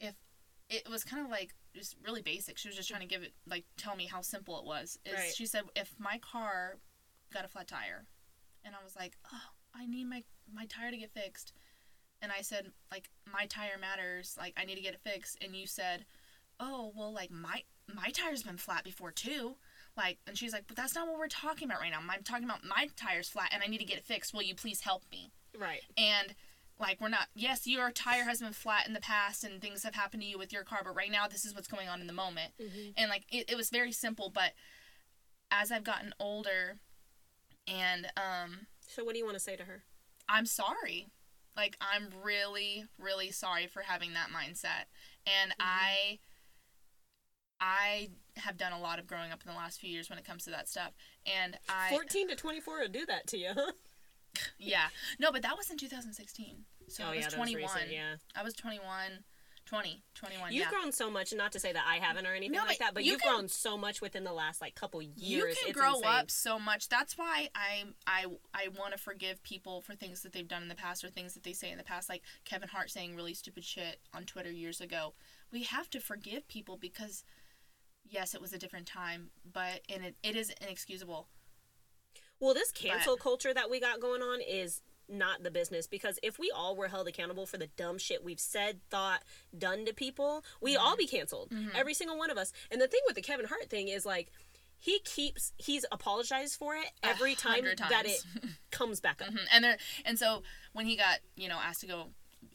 if 0.00 0.14
it 0.70 0.88
was 0.88 1.04
kind 1.04 1.22
of 1.24 1.30
like 1.30 1.54
just 1.74 1.96
really 2.04 2.22
basic. 2.22 2.56
She 2.58 2.68
was 2.68 2.76
just 2.76 2.88
trying 2.88 3.00
to 3.00 3.06
give 3.06 3.22
it 3.22 3.32
like 3.46 3.64
tell 3.76 3.96
me 3.96 4.06
how 4.06 4.20
simple 4.22 4.58
it 4.58 4.64
was. 4.64 4.98
Is 5.04 5.14
Right. 5.14 5.34
she 5.34 5.44
said 5.46 5.64
if 5.74 5.94
my 5.98 6.18
car 6.18 6.78
got 7.32 7.44
a 7.44 7.48
flat 7.48 7.68
tire, 7.68 8.06
and 8.64 8.74
I 8.74 8.82
was 8.84 8.94
like, 8.96 9.16
oh, 9.32 9.50
I 9.74 9.86
need 9.86 10.04
my 10.04 10.22
my 10.52 10.66
tire 10.66 10.90
to 10.90 10.96
get 10.96 11.12
fixed, 11.12 11.52
and 12.22 12.32
I 12.32 12.40
said 12.40 12.72
like 12.90 13.10
my 13.30 13.44
tire 13.46 13.76
matters. 13.80 14.36
Like 14.38 14.54
I 14.56 14.64
need 14.64 14.76
to 14.76 14.80
get 14.82 14.94
it 14.94 15.00
fixed, 15.04 15.36
and 15.44 15.54
you 15.54 15.66
said, 15.66 16.06
oh 16.58 16.92
well, 16.96 17.12
like 17.12 17.30
my 17.30 17.62
my 17.92 18.10
tire's 18.10 18.42
been 18.44 18.56
flat 18.56 18.84
before 18.84 19.10
too. 19.10 19.56
Like, 19.94 20.18
and 20.26 20.38
she's 20.38 20.54
like, 20.54 20.64
but 20.66 20.76
that's 20.76 20.94
not 20.94 21.06
what 21.06 21.18
we're 21.18 21.28
talking 21.28 21.68
about 21.68 21.80
right 21.80 21.90
now. 21.90 21.98
I'm 22.00 22.22
talking 22.22 22.44
about 22.44 22.64
my 22.64 22.88
tire's 22.96 23.28
flat 23.28 23.50
and 23.52 23.62
I 23.62 23.66
need 23.66 23.76
to 23.78 23.84
get 23.84 23.98
it 23.98 24.04
fixed. 24.04 24.32
Will 24.32 24.40
you 24.42 24.54
please 24.54 24.80
help 24.80 25.02
me? 25.12 25.32
right 25.60 25.82
And 25.98 26.34
like 26.80 26.98
we're 26.98 27.10
not 27.10 27.26
yes 27.34 27.66
your 27.66 27.90
tire 27.90 28.24
has 28.24 28.40
been 28.40 28.54
flat 28.54 28.86
in 28.86 28.94
the 28.94 29.00
past 29.00 29.44
and 29.44 29.60
things 29.60 29.82
have 29.82 29.94
happened 29.94 30.22
to 30.22 30.26
you 30.28 30.38
with 30.38 30.50
your 30.50 30.64
car 30.64 30.80
but 30.82 30.96
right 30.96 31.10
now 31.12 31.28
this 31.28 31.44
is 31.44 31.54
what's 31.54 31.68
going 31.68 31.88
on 31.90 32.00
in 32.00 32.06
the 32.06 32.12
moment 32.14 32.52
and 32.96 33.10
like 33.10 33.24
it, 33.30 33.50
it 33.50 33.56
was 33.56 33.68
very 33.68 33.92
simple 33.92 34.30
but 34.30 34.52
as 35.50 35.70
i've 35.70 35.84
gotten 35.84 36.14
older 36.18 36.78
and 37.68 38.06
um 38.16 38.66
So 38.88 39.04
what 39.04 39.12
do 39.12 39.18
you 39.18 39.26
want 39.26 39.36
to 39.36 39.42
say 39.44 39.54
to 39.56 39.64
her? 39.64 39.82
i'm 40.26 40.46
sorry 40.46 41.08
like 41.56 41.76
i'm 41.80 42.08
really 42.22 42.84
really 42.98 43.30
sorry 43.30 43.66
for 43.66 43.82
having 43.82 44.14
that 44.14 44.28
mindset. 44.28 44.86
And 45.26 45.52
mm-hmm. 45.52 45.62
i 45.62 46.18
i 47.60 48.08
have 48.36 48.56
done 48.56 48.72
a 48.72 48.80
lot 48.80 48.98
of 48.98 49.06
growing 49.06 49.30
up 49.30 49.42
in 49.44 49.52
the 49.52 49.56
last 49.56 49.80
few 49.80 49.90
years 49.90 50.08
when 50.08 50.18
it 50.18 50.24
comes 50.24 50.44
to 50.44 50.50
that 50.50 50.68
stuff. 50.68 50.92
And 51.26 51.58
i 51.68 51.90
14 51.90 52.28
to 52.28 52.36
24 52.36 52.80
will 52.80 52.88
do 52.88 53.06
that 53.06 53.26
to 53.28 53.38
you, 53.38 53.50
huh? 53.54 53.72
yeah. 54.58 54.86
No 55.18 55.30
but 55.30 55.42
that 55.42 55.56
was 55.56 55.70
in 55.70 55.76
2016 55.76 56.64
so 56.88 57.04
Oh, 57.04 57.08
I 57.08 57.12
yeah, 57.12 57.16
was 57.18 57.26
was 57.26 57.34
21 57.34 57.62
recent, 57.62 57.92
yeah. 57.92 58.14
i 58.34 58.42
was 58.42 58.54
21 58.54 58.90
20 59.72 60.02
21 60.14 60.52
You've 60.52 60.64
yeah. 60.64 60.68
grown 60.70 60.92
so 60.92 61.10
much, 61.10 61.32
not 61.32 61.52
to 61.52 61.58
say 61.58 61.72
that 61.72 61.84
I 61.88 61.96
haven't 61.96 62.26
or 62.26 62.34
anything 62.34 62.58
No, 62.58 62.64
like 62.66 62.78
that, 62.80 62.92
but 62.92 63.04
you 63.04 63.12
you've 63.12 63.22
can- 63.22 63.32
grown 63.32 63.48
so 63.48 63.78
much 63.78 64.02
within 64.02 64.22
the 64.22 64.32
last 64.34 64.60
like 64.60 64.74
couple 64.74 65.00
years. 65.00 65.16
you 65.18 65.40
can 65.44 65.70
it's 65.70 65.72
grow 65.72 65.94
insane. 65.94 66.04
up 66.12 66.30
so 66.30 66.58
much. 66.58 66.90
That's 66.90 67.16
why 67.16 67.48
i 67.54 67.84
i 68.06 68.26
i 68.52 68.68
want 68.78 68.92
to 68.92 68.98
forgive 68.98 69.42
people 69.42 69.80
for 69.80 69.94
things 69.94 70.20
that 70.22 70.34
they've 70.34 70.46
done 70.46 70.60
in 70.62 70.68
the 70.68 70.74
past 70.74 71.02
or 71.04 71.08
things 71.08 71.32
that 71.32 71.42
they 71.42 71.54
say 71.54 71.70
in 71.70 71.78
the 71.78 71.84
past 71.84 72.10
like 72.10 72.22
kevin 72.44 72.68
hart 72.68 72.90
saying 72.90 73.16
really 73.16 73.32
stupid 73.32 73.64
shit 73.64 73.98
on 74.12 74.24
twitter 74.24 74.50
years 74.50 74.82
ago. 74.82 75.14
We 75.50 75.62
have 75.62 75.88
to 75.90 76.00
forgive 76.00 76.46
people 76.48 76.76
because 76.76 77.24
yes 78.04 78.34
it 78.34 78.42
was 78.42 78.52
a 78.52 78.58
different 78.58 78.86
time 78.86 79.30
but 79.50 79.80
and 79.88 80.04
it, 80.04 80.16
it 80.22 80.36
is 80.36 80.52
inexcusable. 80.60 81.28
Well, 82.40 82.52
this 82.54 82.72
cancel 82.72 83.16
culture 83.16 83.54
that 83.54 83.70
we 83.70 83.80
got 83.80 84.00
going 84.00 84.20
on 84.20 84.40
is 84.40 84.82
not 85.08 85.42
the 85.42 85.50
business 85.50 85.86
because 85.86 86.18
if 86.22 86.38
we 86.38 86.50
all 86.54 86.76
were 86.76 86.88
held 86.88 87.08
accountable 87.08 87.46
for 87.46 87.58
the 87.58 87.66
dumb 87.76 87.98
shit 87.98 88.24
we've 88.24 88.40
said, 88.40 88.80
thought, 88.90 89.22
done 89.56 89.84
to 89.86 89.92
people, 89.92 90.44
we'd 90.60 90.76
all 90.76 90.96
be 90.96 91.06
canceled. 91.06 91.52
Every 91.74 91.94
single 91.94 92.16
one 92.18 92.30
of 92.30 92.38
us. 92.38 92.52
And 92.70 92.80
the 92.80 92.88
thing 92.88 93.00
with 93.06 93.16
the 93.16 93.22
Kevin 93.22 93.46
Hart 93.46 93.68
thing 93.68 93.88
is 93.88 94.06
like 94.06 94.30
he 94.78 94.98
keeps 95.00 95.52
he's 95.58 95.84
apologized 95.92 96.56
for 96.56 96.74
it 96.74 96.86
every 97.02 97.34
time 97.36 97.64
that 97.90 98.04
it 98.06 98.24
comes 98.70 99.00
back 99.00 99.22
up. 99.22 99.28
Mhm. 99.28 99.46
and 99.52 99.64
there 99.64 99.76
and 100.04 100.18
so 100.18 100.42
when 100.72 100.86
he 100.86 100.96
got 100.96 101.20
you 101.36 101.48
know 101.48 101.58
asked 101.58 101.82
to 101.82 101.86
go 101.86 102.08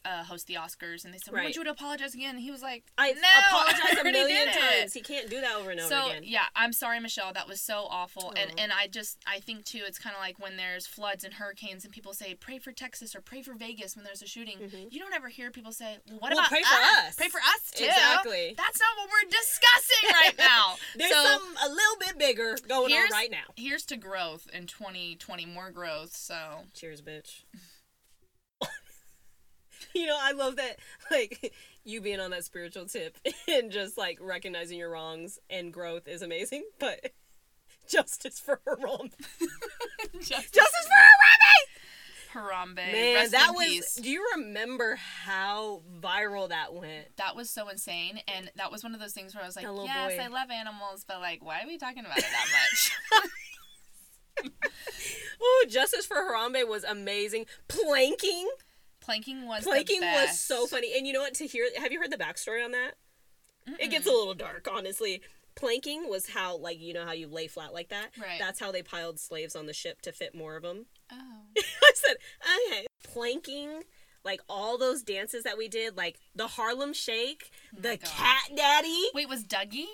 uh, 0.06 0.24
host 0.24 0.48
the 0.48 0.54
Oscars, 0.56 1.04
and 1.06 1.14
they 1.14 1.18
said, 1.18 1.34
"We 1.34 1.38
Right. 1.40 1.44
want 1.46 1.56
you 1.56 1.64
to 1.66 1.70
apologize 1.72 2.14
again." 2.14 2.36
And 2.36 2.40
he 2.44 2.52
was 2.52 2.62
like, 2.62 2.84
I 2.98 3.12
no, 3.14 3.20
I 3.24 3.42
apologize 3.48 4.00
a 4.00 4.04
million 4.04 4.46
did 4.46 4.56
it." 4.56 4.60
times. 4.80 4.94
He 4.94 5.02
can't 5.02 5.30
do 5.30 5.42
that 5.42 5.56
over 5.56 5.72
and 5.72 5.80
over 5.80 5.90
So 5.90 6.10
again. 6.10 6.24
yeah, 6.26 6.46
I'm 6.56 6.72
sorry, 6.74 7.00
Michelle. 7.00 7.34
That 7.34 7.48
was 7.48 7.60
so 7.62 7.88
awful, 7.90 8.34
and 8.38 8.52
and 8.58 8.72
I 8.72 8.88
just 8.88 9.18
I 9.28 9.40
think 9.40 9.66
too, 9.66 9.82
it's 9.86 10.00
kind 10.00 10.16
of 10.16 10.22
like 10.22 10.40
when 10.40 10.56
there's 10.58 10.88
floods 10.88 11.24
and 11.24 11.34
hurricanes, 11.34 11.84
and 11.84 11.94
people 11.94 12.14
say 12.14 12.36
pray 12.36 12.60
for 12.60 12.72
Texas 12.72 13.16
or 13.16 13.22
pray 13.22 13.42
for 13.42 13.54
Vegas 13.54 13.96
when 13.96 14.06
there's 14.06 14.22
a 14.22 14.28
shooting. 14.28 14.58
You 14.90 15.00
don't 15.00 15.14
ever 15.14 15.28
hear 15.30 15.52
people 15.52 15.72
say, 15.72 15.98
well, 16.10 16.20
"What 16.20 16.32
Well, 16.32 16.40
about 16.40 16.50
pray 16.50 16.62
for 16.64 17.08
us." 17.08 17.16
Pray 17.16 17.30
for 17.30 17.40
us 17.40 17.72
too." 17.72 17.86
Exactly. 17.86 18.54
That's 18.58 18.80
not 18.80 18.90
what 18.98 19.10
we're 19.12 19.30
discussing 19.30 20.10
right 20.14 20.38
now. 20.40 20.76
There's 20.96 21.12
so, 21.12 21.24
something 21.24 21.56
a 21.66 21.70
little 21.70 21.98
bit 22.00 22.18
bigger 22.18 22.56
going 22.68 22.94
on 22.94 23.10
right 23.12 23.32
now. 23.32 23.46
Here's 23.56 23.86
to 23.88 23.98
growth 23.98 24.48
in 24.54 24.68
2020, 24.68 25.46
more 25.46 25.70
growth. 25.72 26.16
So 26.16 26.36
Cheers, 26.74 27.02
bitch. 27.02 27.44
you 29.96 30.06
know, 30.06 30.18
I 30.20 30.32
love 30.32 30.56
that, 30.58 30.78
like, 31.12 31.54
you 31.84 32.02
being 32.02 32.20
on 32.20 32.32
that 32.32 32.44
spiritual 32.44 32.86
tip 32.86 33.18
and 33.48 33.72
just, 33.72 33.98
like, 33.98 34.20
recognizing 34.22 34.78
your 34.78 34.92
wrongs 34.92 35.40
and 35.50 35.74
growth 35.74 36.08
is 36.08 36.22
amazing, 36.22 36.64
but 36.80 37.12
justice 37.90 38.40
for 38.40 38.60
Harambe. 38.68 39.12
justice, 40.20 40.52
Justice 40.52 40.88
for 40.88 40.94
Harambe. 40.94 41.64
Harambe! 42.34 42.76
Man, 42.76 43.16
Rest 43.16 43.32
that 43.32 43.54
was. 43.56 43.66
peace. 43.66 43.96
Do 43.96 44.12
you 44.12 44.24
remember 44.36 44.96
how 45.24 45.82
viral 46.02 46.50
that 46.50 46.74
went? 46.74 47.16
That 47.16 47.36
was 47.36 47.50
so 47.50 47.70
insane, 47.70 48.20
and 48.28 48.52
that 48.58 48.72
was 48.72 48.84
one 48.84 48.94
of 48.94 49.00
those 49.00 49.14
things 49.14 49.34
where 49.34 49.44
I 49.44 49.48
was 49.48 49.56
like, 49.56 49.66
"Yes, 49.66 50.18
boy. 50.18 50.22
I 50.22 50.28
love 50.28 50.52
animals, 50.52 51.06
but 51.08 51.22
like, 51.22 51.44
why 51.44 51.62
are 51.62 51.68
we 51.68 51.78
talking 51.78 52.06
about 52.06 52.18
it 52.18 52.26
that 52.30 52.48
much?" 52.52 52.92
Oh, 55.42 55.66
Justice 55.70 56.06
for 56.06 56.18
Harambe 56.18 56.68
was 56.68 56.84
amazing. 56.84 57.46
Planking. 57.68 58.50
Planking 59.08 59.48
was 59.48 59.64
Planking 59.64 60.02
the 60.02 60.06
was 60.06 60.38
so 60.38 60.68
funny. 60.68 60.98
And 60.98 61.08
you 61.08 61.14
know 61.14 61.22
what? 61.22 61.34
To 61.36 61.48
hear, 61.48 61.66
have 61.78 61.94
you 61.94 62.00
heard 62.00 62.12
the 62.12 62.18
backstory 62.18 62.62
on 62.64 62.72
that? 62.72 62.96
It 63.80 63.90
gets 63.90 64.06
a 64.06 64.10
little 64.10 64.34
dark, 64.34 64.68
honestly. 64.70 65.22
Planking 65.56 66.10
was 66.10 66.28
how, 66.28 66.58
like, 66.58 66.82
you 66.82 66.94
know 66.94 67.06
how 67.06 67.14
you 67.14 67.30
lay 67.30 67.48
flat 67.48 67.74
like 67.74 67.88
that? 67.88 68.10
Right. 68.22 68.38
That's 68.38 68.60
how 68.60 68.74
they 68.74 68.84
piled 68.84 69.18
slaves 69.18 69.56
on 69.56 69.66
the 69.66 69.72
ship 69.72 70.02
to 70.02 70.12
fit 70.12 70.36
more 70.36 70.58
of 70.58 70.64
them. 70.64 70.88
Oh. 71.10 71.16
I 71.58 71.92
said, 71.96 72.18
okay. 72.68 72.86
Planking, 73.02 73.84
like 74.26 74.42
all 74.50 74.78
those 74.78 75.04
dances 75.04 75.44
that 75.46 75.58
we 75.58 75.70
did, 75.70 75.96
like 75.96 76.20
the 76.36 76.48
Harlem 76.48 76.92
Shake, 76.92 77.50
oh 77.74 77.80
the 77.80 77.92
Oh 77.94 77.96
gosh. 77.96 78.12
Cat 78.12 78.58
Daddy. 78.58 79.06
Wait, 79.14 79.30
was 79.30 79.46
Dougie? 79.46 79.86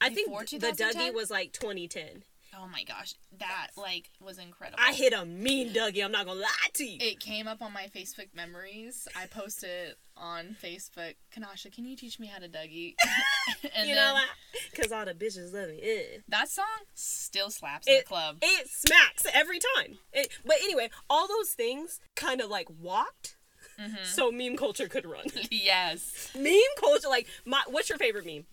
I 0.00 0.10
think 0.10 0.28
the 0.50 0.72
Dougie 0.72 1.14
was 1.14 1.30
like 1.30 1.52
2010. 1.52 2.24
Oh 2.56 2.66
my 2.68 2.84
gosh, 2.84 3.14
that 3.38 3.68
like 3.76 4.10
was 4.20 4.38
incredible. 4.38 4.78
I 4.84 4.92
hit 4.92 5.12
a 5.12 5.24
mean 5.24 5.72
Dougie, 5.72 6.04
I'm 6.04 6.12
not 6.12 6.26
gonna 6.26 6.40
lie 6.40 6.68
to 6.74 6.84
you. 6.84 6.98
it 7.00 7.20
came 7.20 7.46
up 7.48 7.62
on 7.62 7.72
my 7.72 7.88
Facebook 7.94 8.28
memories. 8.34 9.08
I 9.16 9.26
posted 9.26 9.94
on 10.16 10.56
Facebook, 10.62 11.14
Kanasha, 11.34 11.72
can 11.74 11.84
you 11.84 11.96
teach 11.96 12.20
me 12.20 12.26
how 12.28 12.38
to 12.38 12.48
Dougie? 12.48 12.94
and 13.76 13.88
you 13.88 13.94
then 13.94 13.96
know 13.96 14.14
why? 14.14 14.26
Because 14.70 14.92
all 14.92 15.04
the 15.04 15.14
bitches 15.14 15.52
love 15.52 15.70
me. 15.70 16.20
That 16.28 16.48
song 16.48 16.64
still 16.94 17.50
slaps 17.50 17.86
in 17.86 17.94
it, 17.94 17.98
the 18.00 18.04
club. 18.04 18.36
It 18.42 18.68
smacks 18.68 19.26
every 19.32 19.58
time. 19.76 19.98
It, 20.12 20.28
but 20.44 20.56
anyway, 20.62 20.90
all 21.10 21.26
those 21.26 21.50
things 21.50 22.00
kind 22.14 22.40
of 22.40 22.50
like 22.50 22.68
walked 22.80 23.36
Mm-hmm. 23.80 24.04
so 24.04 24.30
meme 24.30 24.56
culture 24.56 24.86
could 24.86 25.04
run. 25.04 25.24
yes. 25.50 26.30
meme 26.38 26.54
culture, 26.78 27.08
like, 27.08 27.26
my, 27.44 27.60
what's 27.66 27.88
your 27.88 27.98
favorite 27.98 28.24
meme? 28.24 28.44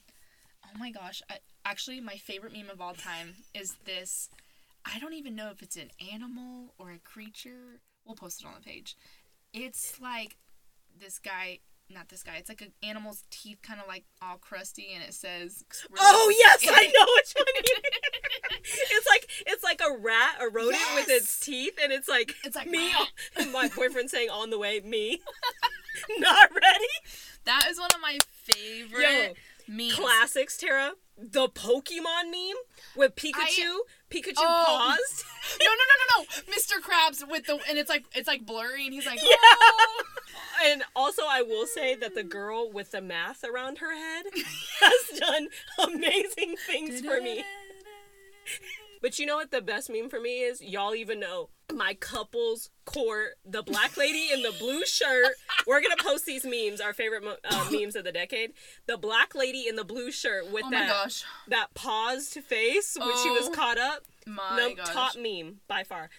Oh 0.65 0.79
my 0.79 0.89
gosh. 0.89 1.21
I, 1.29 1.37
actually, 1.65 1.99
my 2.01 2.15
favorite 2.15 2.53
meme 2.53 2.69
of 2.71 2.81
all 2.81 2.93
time 2.93 3.35
is 3.53 3.75
this. 3.85 4.29
I 4.85 4.99
don't 4.99 5.13
even 5.13 5.35
know 5.35 5.49
if 5.51 5.61
it's 5.61 5.75
an 5.77 5.91
animal 6.11 6.73
or 6.77 6.91
a 6.91 6.99
creature. 6.99 7.79
We'll 8.05 8.15
post 8.15 8.41
it 8.41 8.47
on 8.47 8.53
the 8.55 8.61
page. 8.61 8.95
It's 9.53 9.99
like 10.01 10.37
this 10.99 11.19
guy, 11.19 11.59
not 11.89 12.09
this 12.09 12.23
guy, 12.23 12.37
it's 12.37 12.49
like 12.49 12.61
an 12.61 12.71
animal's 12.81 13.23
teeth 13.29 13.59
kind 13.61 13.79
of 13.79 13.87
like 13.87 14.05
all 14.21 14.37
crusty 14.37 14.91
and 14.93 15.03
it 15.03 15.13
says. 15.13 15.63
Oh 15.99 16.33
yes, 16.39 16.65
I 16.67 16.85
know 16.97 17.05
which 17.15 17.33
one. 17.35 17.45
you 17.55 17.75
mean. 17.75 18.61
it's 18.91 19.07
like 19.07 19.29
it's 19.45 19.63
like 19.63 19.81
a 19.81 19.97
rat, 19.99 20.35
a 20.41 20.49
rodent 20.49 20.81
with 20.95 21.09
its 21.09 21.39
teeth, 21.39 21.77
and 21.81 21.91
it's 21.91 22.09
like 22.09 22.33
It's 22.43 22.55
like, 22.55 22.69
me. 22.69 22.91
My 23.51 23.67
boyfriend 23.75 24.09
saying 24.09 24.29
on 24.29 24.49
the 24.49 24.57
way, 24.57 24.79
me. 24.79 25.21
Not 26.19 26.49
ready. 26.53 26.85
That 27.45 27.67
is 27.69 27.79
one 27.79 27.89
of 27.93 28.01
my 28.01 28.17
favorite 28.33 29.35
memes. 29.71 29.93
Classics, 29.95 30.57
Tara. 30.57 30.91
The 31.17 31.49
Pokemon 31.49 32.31
meme 32.31 32.57
with 32.95 33.15
Pikachu. 33.15 33.79
Pikachu 34.09 34.33
Oh. 34.37 34.63
paused. 34.97 35.23
No, 35.59 35.65
no, 35.67 35.73
no, 35.73 35.95
no, 35.99 36.23
no. 36.23 36.53
Mr. 36.53 36.79
Krabs 36.81 37.27
with 37.29 37.45
the 37.45 37.59
and 37.69 37.77
it's 37.77 37.89
like 37.89 38.05
it's 38.15 38.27
like 38.27 38.45
blurry 38.45 38.85
and 38.85 38.93
he's 38.93 39.05
like, 39.05 39.21
Yeah. 39.21 39.35
"Oh." 39.41 40.03
And 40.63 40.83
also, 40.95 41.23
I 41.27 41.41
will 41.41 41.65
say 41.65 41.95
that 41.95 42.13
the 42.15 42.23
girl 42.23 42.71
with 42.71 42.91
the 42.91 43.01
math 43.01 43.43
around 43.43 43.79
her 43.79 43.95
head 43.95 44.25
has 44.81 45.19
done 45.19 45.47
amazing 45.83 46.55
things 46.67 47.01
for 47.01 47.19
me. 47.21 47.43
But 49.01 49.17
you 49.19 49.25
know 49.25 49.35
what 49.37 49.51
the 49.51 49.61
best 49.61 49.89
meme 49.89 50.09
for 50.09 50.19
me 50.19 50.41
is? 50.41 50.61
Y'all 50.61 50.93
even 50.95 51.19
know 51.19 51.49
my 51.73 51.93
couples 51.95 52.69
court, 52.85 53.31
the 53.45 53.63
black 53.63 53.97
lady 53.97 54.29
in 54.31 54.41
the 54.43 54.53
blue 54.59 54.85
shirt. 54.85 55.33
We're 55.65 55.81
gonna 55.81 55.95
post 55.97 56.25
these 56.25 56.45
memes, 56.45 56.79
our 56.81 56.93
favorite 56.93 57.23
mo- 57.23 57.37
uh, 57.49 57.67
memes 57.71 57.95
of 57.95 58.03
the 58.03 58.11
decade. 58.11 58.51
The 58.87 58.97
black 58.97 59.33
lady 59.33 59.67
in 59.67 59.75
the 59.75 59.83
blue 59.85 60.11
shirt 60.11 60.51
with 60.51 60.65
Oh 60.65 60.69
that 60.71 60.87
gosh. 60.89 61.23
that 61.47 61.73
paused 61.73 62.33
face 62.43 62.95
when 62.99 63.15
she 63.23 63.29
was 63.29 63.47
Oh 63.47 63.51
caught 63.51 63.77
up. 63.77 64.03
My 64.27 64.55
no, 64.57 64.75
gosh. 64.75 64.89
top 64.93 65.13
meme 65.17 65.61
by 65.67 65.83
far. 65.83 66.09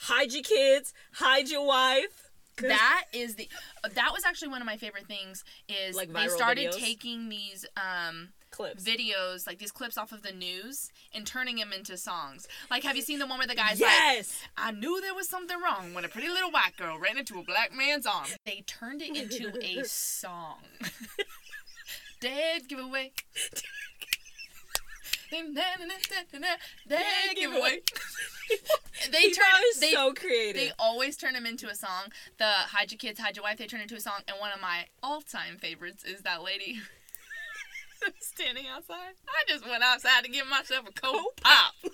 Hide 0.00 0.32
your 0.32 0.42
kids, 0.44 0.94
hide 1.14 1.48
your 1.48 1.66
wife. 1.66 2.30
That 2.58 3.04
is 3.12 3.36
the 3.36 3.48
that 3.94 4.10
was 4.12 4.24
actually 4.24 4.48
one 4.48 4.60
of 4.62 4.66
my 4.66 4.76
favorite 4.76 5.06
things 5.06 5.44
is 5.68 5.96
Like 5.96 6.12
they 6.12 6.28
started 6.28 6.70
videos? 6.72 6.78
taking 6.78 7.28
these 7.28 7.64
um 7.76 8.28
clips. 8.58 8.84
videos 8.84 9.46
like 9.46 9.58
these 9.58 9.70
clips 9.72 9.96
off 9.96 10.12
of 10.12 10.22
the 10.22 10.32
news 10.32 10.90
and 11.14 11.26
turning 11.26 11.56
them 11.56 11.72
into 11.72 11.96
songs. 11.96 12.46
Like 12.70 12.82
have 12.82 12.96
you 12.96 13.02
seen 13.02 13.18
the 13.18 13.26
one 13.26 13.38
where 13.38 13.46
the 13.46 13.54
guy's 13.54 13.80
yes. 13.80 14.42
like 14.56 14.66
I 14.66 14.72
knew 14.72 15.00
there 15.00 15.14
was 15.14 15.28
something 15.28 15.56
wrong 15.60 15.94
when 15.94 16.04
a 16.04 16.08
pretty 16.08 16.28
little 16.28 16.50
white 16.50 16.76
girl 16.76 16.98
ran 16.98 17.16
into 17.18 17.38
a 17.38 17.42
black 17.42 17.72
man's 17.74 18.06
arm. 18.06 18.26
They 18.44 18.64
turned 18.66 19.00
it 19.00 19.16
into 19.16 19.52
a 19.62 19.84
song. 19.84 20.58
Dead 22.20 22.68
giveaway. 22.68 23.12
Dead 26.88 27.36
giveaway. 27.36 27.80
they 29.12 29.28
People 29.28 29.42
turn 29.44 29.80
they 29.80 29.92
so 29.92 30.12
creative. 30.14 30.60
they 30.60 30.72
always 30.78 31.16
turn 31.16 31.34
them 31.34 31.46
into 31.46 31.68
a 31.68 31.74
song. 31.74 32.12
The 32.38 32.44
hide 32.44 32.90
your 32.90 32.98
kids, 32.98 33.20
hide 33.20 33.36
your 33.36 33.44
wife, 33.44 33.58
they 33.58 33.66
turn 33.66 33.80
into 33.80 33.94
a 33.94 34.00
song. 34.00 34.20
And 34.26 34.38
one 34.40 34.50
of 34.52 34.60
my 34.60 34.86
all-time 35.02 35.58
favorites 35.58 36.02
is 36.02 36.22
that 36.22 36.42
lady 36.42 36.80
standing 38.20 38.66
outside. 38.66 39.14
I 39.28 39.44
just 39.48 39.66
went 39.66 39.82
outside 39.82 40.24
to 40.24 40.30
give 40.30 40.46
myself 40.48 40.86
a 40.88 40.92
cold 40.92 41.16
Cold 41.16 41.36
pop. 41.42 41.74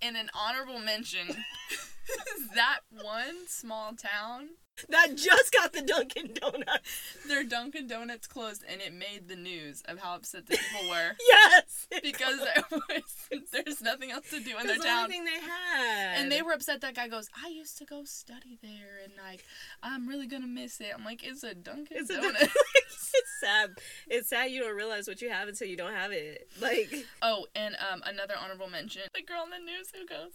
In 0.00 0.14
an 0.14 0.30
honorable 0.32 0.78
mention, 0.78 1.28
is 1.28 2.48
that 2.54 2.80
one 2.90 3.48
small 3.48 3.92
town, 3.94 4.50
that 4.90 5.16
just 5.16 5.52
got 5.52 5.72
the 5.72 5.82
Dunkin' 5.82 6.34
Donuts. 6.34 6.90
their 7.26 7.44
Dunkin' 7.44 7.86
Donuts 7.86 8.26
closed, 8.26 8.64
and 8.68 8.80
it 8.80 8.92
made 8.92 9.28
the 9.28 9.36
news 9.36 9.82
of 9.86 9.98
how 9.98 10.14
upset 10.16 10.46
the 10.46 10.56
people 10.56 10.88
were 10.90 11.12
Yes. 11.28 11.86
because 12.02 12.38
there 12.38 12.64
was 12.70 13.50
there's 13.52 13.80
nothing 13.82 14.10
else 14.10 14.30
to 14.30 14.40
do 14.40 14.50
in 14.58 14.66
their 14.66 14.76
That's 14.76 14.78
the 14.78 14.84
town. 14.84 15.04
only 15.04 15.16
thing 15.16 15.24
they 15.24 15.40
had. 15.40 16.18
And 16.18 16.32
they 16.32 16.42
were 16.42 16.52
upset. 16.52 16.80
That 16.80 16.94
guy 16.94 17.08
goes, 17.08 17.28
"I 17.44 17.48
used 17.48 17.78
to 17.78 17.84
go 17.84 18.04
study 18.04 18.58
there, 18.62 19.00
and 19.04 19.12
like, 19.22 19.44
I'm 19.82 20.08
really 20.08 20.26
gonna 20.26 20.46
miss 20.46 20.80
it." 20.80 20.92
I'm 20.96 21.04
like, 21.04 21.22
"It's 21.24 21.42
a 21.42 21.54
Dunkin' 21.54 21.96
It's, 21.98 22.10
a, 22.10 22.20
Donuts." 22.20 22.42
it's 22.74 23.40
sad. 23.40 23.70
It's 24.08 24.28
sad 24.28 24.50
you 24.50 24.60
don't 24.62 24.76
realize 24.76 25.06
what 25.08 25.20
you 25.20 25.30
have 25.30 25.48
until 25.48 25.68
you 25.68 25.76
don't 25.76 25.94
have 25.94 26.12
it. 26.12 26.48
Like, 26.60 26.92
oh, 27.22 27.46
and 27.54 27.76
um, 27.92 28.02
another 28.06 28.34
honorable 28.40 28.68
mention: 28.68 29.02
the 29.14 29.22
girl 29.22 29.44
in 29.44 29.50
the 29.50 29.58
news 29.70 29.88
who 29.94 30.06
goes, 30.06 30.32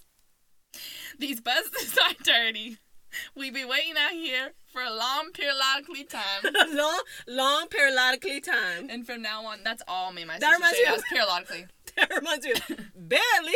"These 1.19 1.41
buses 1.41 1.97
are 2.07 2.13
dirty. 2.23 2.77
We 3.35 3.51
be 3.51 3.65
waiting 3.65 3.93
out 3.97 4.11
here 4.13 4.53
for 4.71 4.81
a 4.81 4.93
long 4.93 5.31
periodically 5.33 6.03
time." 6.03 6.53
long, 6.73 7.01
long 7.27 7.67
periodically 7.67 8.41
time. 8.41 8.89
And 8.89 9.05
from 9.05 9.21
now 9.21 9.45
on, 9.45 9.59
that's 9.63 9.83
all 9.87 10.11
me 10.11 10.21
and 10.23 10.29
my 10.29 10.39
That 10.39 10.51
reminds 10.53 10.77
say. 10.77 10.83
me 10.83 10.89
of- 10.89 10.95
That's 10.97 11.09
periodically. 11.09 11.65
That 11.95 12.09
reminds 12.09 12.43
me 12.45 12.53
of 12.53 12.61
barely. 12.95 13.53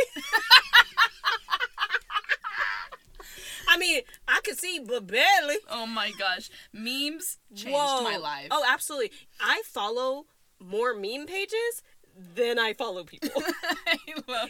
I 3.69 3.77
mean, 3.77 4.01
I 4.27 4.39
could 4.43 4.57
see, 4.57 4.79
but 4.79 5.07
barely. 5.07 5.57
Oh 5.69 5.85
my 5.85 6.11
gosh, 6.17 6.49
memes 6.71 7.37
changed 7.53 7.71
Whoa. 7.75 8.01
my 8.03 8.17
life. 8.17 8.47
Oh, 8.51 8.63
absolutely. 8.67 9.11
I 9.41 9.61
follow 9.65 10.25
more 10.59 10.93
meme 10.95 11.25
pages 11.27 11.83
than 12.35 12.57
I 12.57 12.73
follow 12.73 13.03
people. 13.03 13.29
I 13.87 13.97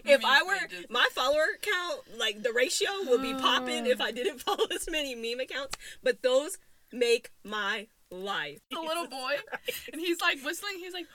if 0.05 0.23
I 0.23 0.43
were 0.43 0.67
pages. 0.67 0.85
my 0.89 1.07
follower 1.11 1.45
count, 1.61 2.19
like 2.19 2.41
the 2.41 2.53
ratio 2.53 2.89
would 3.07 3.21
be 3.21 3.33
popping 3.33 3.85
if 3.85 3.99
I 3.99 4.09
oh. 4.09 4.11
didn't 4.11 4.39
follow 4.45 4.65
as 4.73 4.89
many 4.89 5.15
meme 5.15 5.39
accounts. 5.39 5.77
But 6.01 6.21
those 6.21 6.57
make 6.91 7.31
my 7.43 7.87
life. 8.09 8.59
the 8.71 8.79
little 8.79 9.07
boy, 9.09 9.35
and 9.91 10.01
he's 10.01 10.21
like 10.21 10.39
whistling. 10.43 10.75
He's 10.79 10.93
like, 10.93 11.07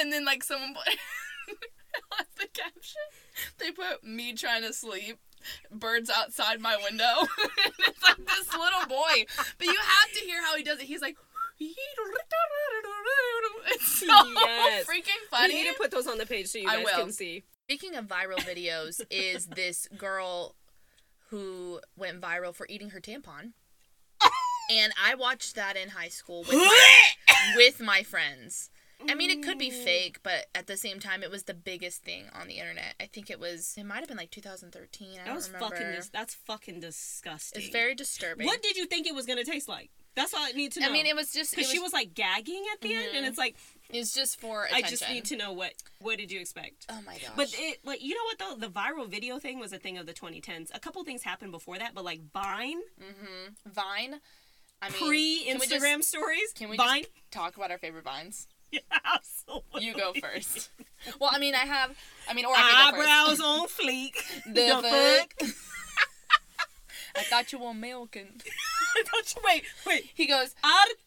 and 0.00 0.12
then 0.12 0.24
like 0.24 0.42
someone 0.42 0.74
put 0.74 0.88
on 2.18 2.24
the 2.38 2.46
caption, 2.52 3.02
they 3.58 3.70
put 3.70 4.04
me 4.04 4.32
trying 4.32 4.62
to 4.62 4.72
sleep. 4.72 5.18
Birds 5.70 6.10
outside 6.10 6.60
my 6.60 6.76
window. 6.82 7.04
and 7.20 7.72
it's 7.86 8.02
like 8.02 8.16
this 8.16 8.52
little 8.52 8.86
boy. 8.88 9.26
But 9.58 9.66
you 9.66 9.76
have 9.78 10.12
to 10.12 10.20
hear 10.24 10.42
how 10.42 10.56
he 10.56 10.64
does 10.64 10.80
it. 10.80 10.86
He's 10.86 11.02
like, 11.02 11.16
it's 13.68 13.86
so 14.00 14.06
Yes. 14.06 14.86
freaking 14.88 15.06
You 15.06 15.28
funny. 15.30 15.54
need 15.54 15.68
to 15.68 15.74
put 15.74 15.90
those 15.90 16.06
on 16.06 16.18
the 16.18 16.26
page 16.26 16.48
so 16.48 16.58
you 16.58 16.66
guys 16.66 16.86
can 16.94 17.12
see. 17.12 17.44
Speaking 17.64 17.96
of 17.96 18.06
viral 18.06 18.38
videos, 18.38 19.00
is 19.10 19.46
this 19.46 19.88
girl 19.96 20.54
who 21.30 21.80
went 21.96 22.20
viral 22.20 22.54
for 22.54 22.66
eating 22.68 22.90
her 22.90 23.00
tampon. 23.00 23.52
And 24.68 24.92
I 25.00 25.14
watched 25.14 25.54
that 25.54 25.76
in 25.76 25.90
high 25.90 26.08
school 26.08 26.40
with 26.40 26.52
my, 26.54 27.10
with 27.56 27.80
my 27.80 28.02
friends. 28.02 28.70
I 29.08 29.14
mean, 29.14 29.30
it 29.30 29.42
could 29.44 29.58
be 29.58 29.70
mm. 29.70 29.84
fake, 29.84 30.20
but 30.22 30.46
at 30.54 30.66
the 30.66 30.76
same 30.76 30.98
time, 30.98 31.22
it 31.22 31.30
was 31.30 31.44
the 31.44 31.54
biggest 31.54 32.02
thing 32.02 32.24
on 32.32 32.48
the 32.48 32.54
internet. 32.54 32.94
I 32.98 33.06
think 33.06 33.30
it 33.30 33.38
was. 33.38 33.74
It 33.76 33.84
might 33.84 33.98
have 33.98 34.08
been 34.08 34.16
like 34.16 34.30
2013. 34.30 35.08
I 35.12 35.16
That 35.18 35.26
don't 35.26 35.34
was 35.36 35.48
remember. 35.52 35.76
fucking. 35.76 35.92
Dis- 35.92 36.08
that's 36.08 36.34
fucking 36.34 36.80
disgusting. 36.80 37.62
it's 37.62 37.70
very 37.70 37.94
disturbing. 37.94 38.46
What 38.46 38.62
did 38.62 38.76
you 38.76 38.86
think 38.86 39.06
it 39.06 39.14
was 39.14 39.26
gonna 39.26 39.44
taste 39.44 39.68
like? 39.68 39.90
That's 40.16 40.34
all 40.34 40.40
I 40.42 40.50
need 40.52 40.72
to 40.72 40.80
know. 40.80 40.88
I 40.88 40.92
mean, 40.92 41.06
it 41.06 41.14
was 41.14 41.30
just. 41.30 41.54
Because 41.54 41.70
she 41.70 41.78
was 41.78 41.92
like 41.92 42.14
gagging 42.14 42.64
at 42.72 42.80
the 42.80 42.94
end, 42.94 43.08
and 43.14 43.26
it's 43.26 43.38
like 43.38 43.54
It's 43.90 44.12
just 44.12 44.40
for 44.40 44.66
I 44.74 44.82
just 44.82 45.08
need 45.08 45.26
to 45.26 45.36
know 45.36 45.52
what 45.52 45.74
what 46.00 46.18
did 46.18 46.32
you 46.32 46.40
expect? 46.40 46.86
Oh 46.88 46.98
my 47.06 47.14
gosh. 47.18 47.30
But 47.36 47.48
it 47.56 47.78
like 47.84 48.02
you 48.02 48.14
know 48.14 48.24
what 48.24 48.38
though 48.60 48.66
the 48.66 48.72
viral 48.72 49.08
video 49.08 49.38
thing 49.38 49.58
was 49.60 49.72
a 49.72 49.78
thing 49.78 49.98
of 49.98 50.06
the 50.06 50.14
2010s. 50.14 50.70
A 50.74 50.80
couple 50.80 51.04
things 51.04 51.22
happened 51.22 51.52
before 51.52 51.78
that, 51.78 51.94
but 51.94 52.04
like 52.04 52.20
Vine, 52.32 52.80
mhm 53.00 53.54
Vine. 53.66 54.20
I 54.82 54.90
mean, 54.90 54.98
pre 55.06 55.44
can 55.44 55.58
we 55.58 55.66
just- 55.66 55.82
Instagram 55.84 56.02
stories, 56.02 56.52
Can 56.54 56.68
we 56.68 56.76
Vine. 56.76 57.04
talk 57.30 57.56
about 57.56 57.70
our 57.70 57.78
favorite 57.78 58.04
vines? 58.04 58.48
Yeah, 58.72 58.80
absolutely. 59.14 59.84
You 59.84 59.94
go 59.94 60.12
first. 60.20 60.70
well, 61.20 61.30
I 61.32 61.38
mean, 61.38 61.54
I 61.54 61.58
have. 61.58 61.96
I 62.28 62.34
mean, 62.34 62.44
or 62.46 62.52
I 62.56 62.90
Eyebrows 62.92 63.40
on 63.40 63.68
fleek. 63.68 64.16
The 64.52 64.80
fuck? 64.82 65.48
I 67.18 67.22
thought 67.24 67.52
you 67.52 67.58
were 67.58 67.70
American. 67.70 68.40
I 68.96 69.02
thought 69.04 69.34
you 69.34 69.42
wait, 69.44 69.64
wait. 69.86 70.10
He 70.14 70.26
goes, 70.26 70.54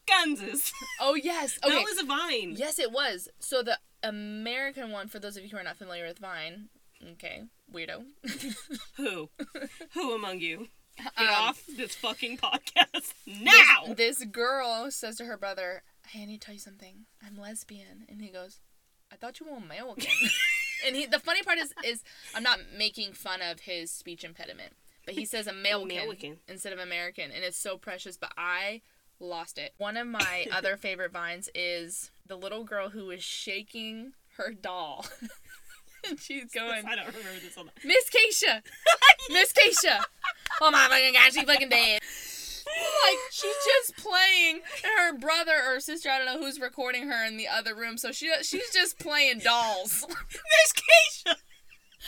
Arkansas. 0.08 0.70
oh 1.00 1.14
yes, 1.14 1.58
okay. 1.64 1.74
That 1.74 1.82
was 1.84 1.98
a 1.98 2.04
Vine. 2.06 2.54
yes, 2.56 2.78
it 2.78 2.92
was. 2.92 3.28
So 3.40 3.62
the 3.62 3.78
American 4.02 4.90
one, 4.90 5.08
for 5.08 5.18
those 5.18 5.36
of 5.36 5.42
you 5.44 5.50
who 5.50 5.56
are 5.56 5.62
not 5.64 5.76
familiar 5.76 6.06
with 6.06 6.18
Vine, 6.18 6.68
okay, 7.12 7.44
weirdo. 7.72 8.04
Who? 8.96 9.30
Who 9.94 10.14
among 10.14 10.40
you? 10.40 10.68
Get 10.96 11.12
Um, 11.16 11.28
off 11.30 11.62
this 11.76 11.94
fucking 11.96 12.36
podcast 12.42 13.14
now. 13.26 13.94
This, 13.94 14.18
this 14.18 14.24
girl 14.26 14.90
says 14.90 15.16
to 15.16 15.24
her 15.24 15.36
brother, 15.36 15.82
"Hey, 16.08 16.22
I 16.22 16.26
need 16.26 16.40
to 16.40 16.46
tell 16.46 16.54
you 16.54 16.60
something. 16.60 17.06
I'm 17.26 17.36
lesbian," 17.40 18.04
and 18.08 18.20
he 18.20 18.28
goes, 18.28 18.60
"I 19.12 19.16
thought 19.16 19.40
you 19.40 19.46
were 19.46 19.56
American." 19.56 20.10
and 20.86 20.94
he, 20.96 21.06
the 21.06 21.18
funny 21.18 21.42
part 21.42 21.58
is, 21.58 21.72
is 21.84 22.02
I'm 22.34 22.42
not 22.42 22.58
making 22.76 23.14
fun 23.14 23.40
of 23.42 23.60
his 23.60 23.90
speech 23.90 24.24
impediment, 24.24 24.74
but 25.04 25.14
he 25.14 25.24
says 25.24 25.46
American, 25.46 25.90
American. 25.90 26.36
instead 26.48 26.72
of 26.72 26.78
American, 26.78 27.30
and 27.30 27.44
it's 27.44 27.58
so 27.58 27.76
precious. 27.76 28.16
But 28.16 28.32
I 28.36 28.82
lost 29.18 29.58
it. 29.58 29.74
One 29.78 29.96
of 29.96 30.06
my 30.06 30.46
other 30.52 30.76
favorite 30.76 31.12
vines 31.12 31.48
is 31.54 32.10
the 32.26 32.36
little 32.36 32.64
girl 32.64 32.90
who 32.90 33.10
is 33.10 33.22
shaking 33.22 34.12
her 34.36 34.52
doll. 34.52 35.06
and 36.08 36.18
she's 36.18 36.50
going, 36.52 36.86
I 36.88 36.96
don't 36.96 37.06
remember 37.06 37.40
this 37.42 37.56
one. 37.56 37.70
Miss 37.84 38.08
Keisha! 38.10 38.62
Miss 39.30 39.52
Keisha! 39.52 40.00
Oh 40.60 40.70
my 40.70 40.88
fucking 40.88 41.14
god, 41.14 41.32
she 41.32 41.44
fucking 41.44 41.68
dead. 41.68 42.00
Like, 42.66 43.18
she's 43.32 43.56
just 43.64 43.96
playing, 43.96 44.60
and 44.84 44.92
her 44.98 45.18
brother 45.18 45.54
or 45.66 45.80
sister, 45.80 46.08
I 46.08 46.18
don't 46.18 46.26
know 46.26 46.38
who's 46.38 46.60
recording 46.60 47.08
her 47.08 47.26
in 47.26 47.36
the 47.36 47.48
other 47.48 47.74
room, 47.74 47.98
so 47.98 48.12
she 48.12 48.30
she's 48.42 48.70
just 48.72 48.98
playing 48.98 49.40
dolls. 49.40 50.06
Miss 50.08 50.72
Keisha. 50.72 51.34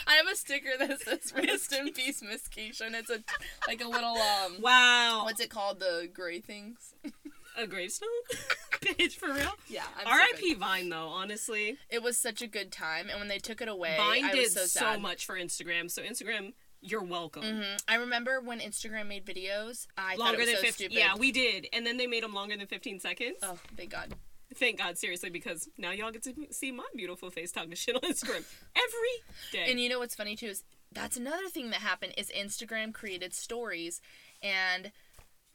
I 0.07 0.15
have 0.15 0.27
a 0.27 0.37
sticker 0.37 0.71
that 0.79 1.01
says 1.01 1.33
"Rest 1.37 1.73
in 1.73 1.93
peace, 1.93 2.23
Miss 2.23 2.49
Keisha," 2.49 2.83
and 2.87 2.95
it's 2.95 3.11
a 3.11 3.23
like 3.67 3.83
a 3.83 3.89
little 3.89 4.17
um, 4.17 4.57
Wow. 4.61 5.23
what's 5.25 5.41
it 5.41 5.51
called? 5.51 5.81
The 5.81 6.09
gray 6.13 6.41
things. 6.41 6.95
a 7.57 7.67
gravestone? 7.67 8.09
Bitch, 8.81 9.13
for 9.15 9.33
real? 9.33 9.53
Yeah, 9.69 9.85
R.I.P. 10.05 10.55
Vine 10.55 10.89
though, 10.89 11.09
honestly. 11.09 11.79
It 11.91 12.03
was 12.03 12.19
such 12.19 12.43
a 12.43 12.47
good 12.47 12.73
time, 12.73 13.09
and 13.11 13.19
when 13.19 13.29
they 13.29 13.39
took 13.39 13.61
it 13.61 13.69
away, 13.69 13.95
Vine 13.97 14.25
I 14.25 14.33
did 14.33 14.43
was 14.43 14.55
so 14.55 14.67
so, 14.67 14.99
much 14.99 15.27
for 15.27 15.37
Instagram. 15.39 15.91
So 15.91 16.03
Instagram, 16.03 16.55
you're 16.81 17.03
welcome. 17.05 17.43
Mhm. 17.43 17.83
I 17.87 17.97
remember 17.97 18.41
when 18.41 18.59
Instagram 18.61 19.07
made 19.09 19.25
videos. 19.25 19.87
I 19.97 20.17
thought 20.17 20.19
Longer 20.19 20.35
it 20.35 20.39
was 20.41 20.47
than 20.49 20.57
so 20.57 20.63
15 20.63 20.73
stupid. 20.91 20.99
Yeah, 20.99 21.15
we 21.17 21.31
did. 21.31 21.69
And 21.73 21.87
then 21.87 21.97
they 21.97 22.07
made 22.07 22.25
them 22.25 22.33
longer 22.33 22.57
than 22.57 22.67
15 22.67 22.99
seconds. 23.01 23.37
Oh, 23.43 23.59
thank 23.77 23.91
God. 23.91 24.15
Thank 24.57 24.79
God, 24.79 24.99
seriously, 24.99 25.31
because 25.31 25.69
now 25.79 25.91
y'all 25.93 26.11
get 26.11 26.23
to 26.25 26.35
see 26.51 26.73
my 26.73 26.85
beautiful 26.95 27.31
face 27.31 27.53
talking 27.53 27.73
shit 27.75 27.95
on 27.97 28.03
Instagram 28.03 28.45
every 28.77 29.17
day. 29.53 29.71
And 29.71 29.81
you 29.81 29.89
know 29.89 29.99
what's 29.99 30.15
funny 30.15 30.37
too 30.37 30.47
is 30.47 30.65
that's 30.93 31.17
another 31.17 31.49
thing 31.49 31.71
that 31.71 31.81
happened 31.81 32.15
is 32.19 32.31
Instagram 32.37 32.93
created 32.93 33.33
stories, 33.35 34.01
and 34.43 34.93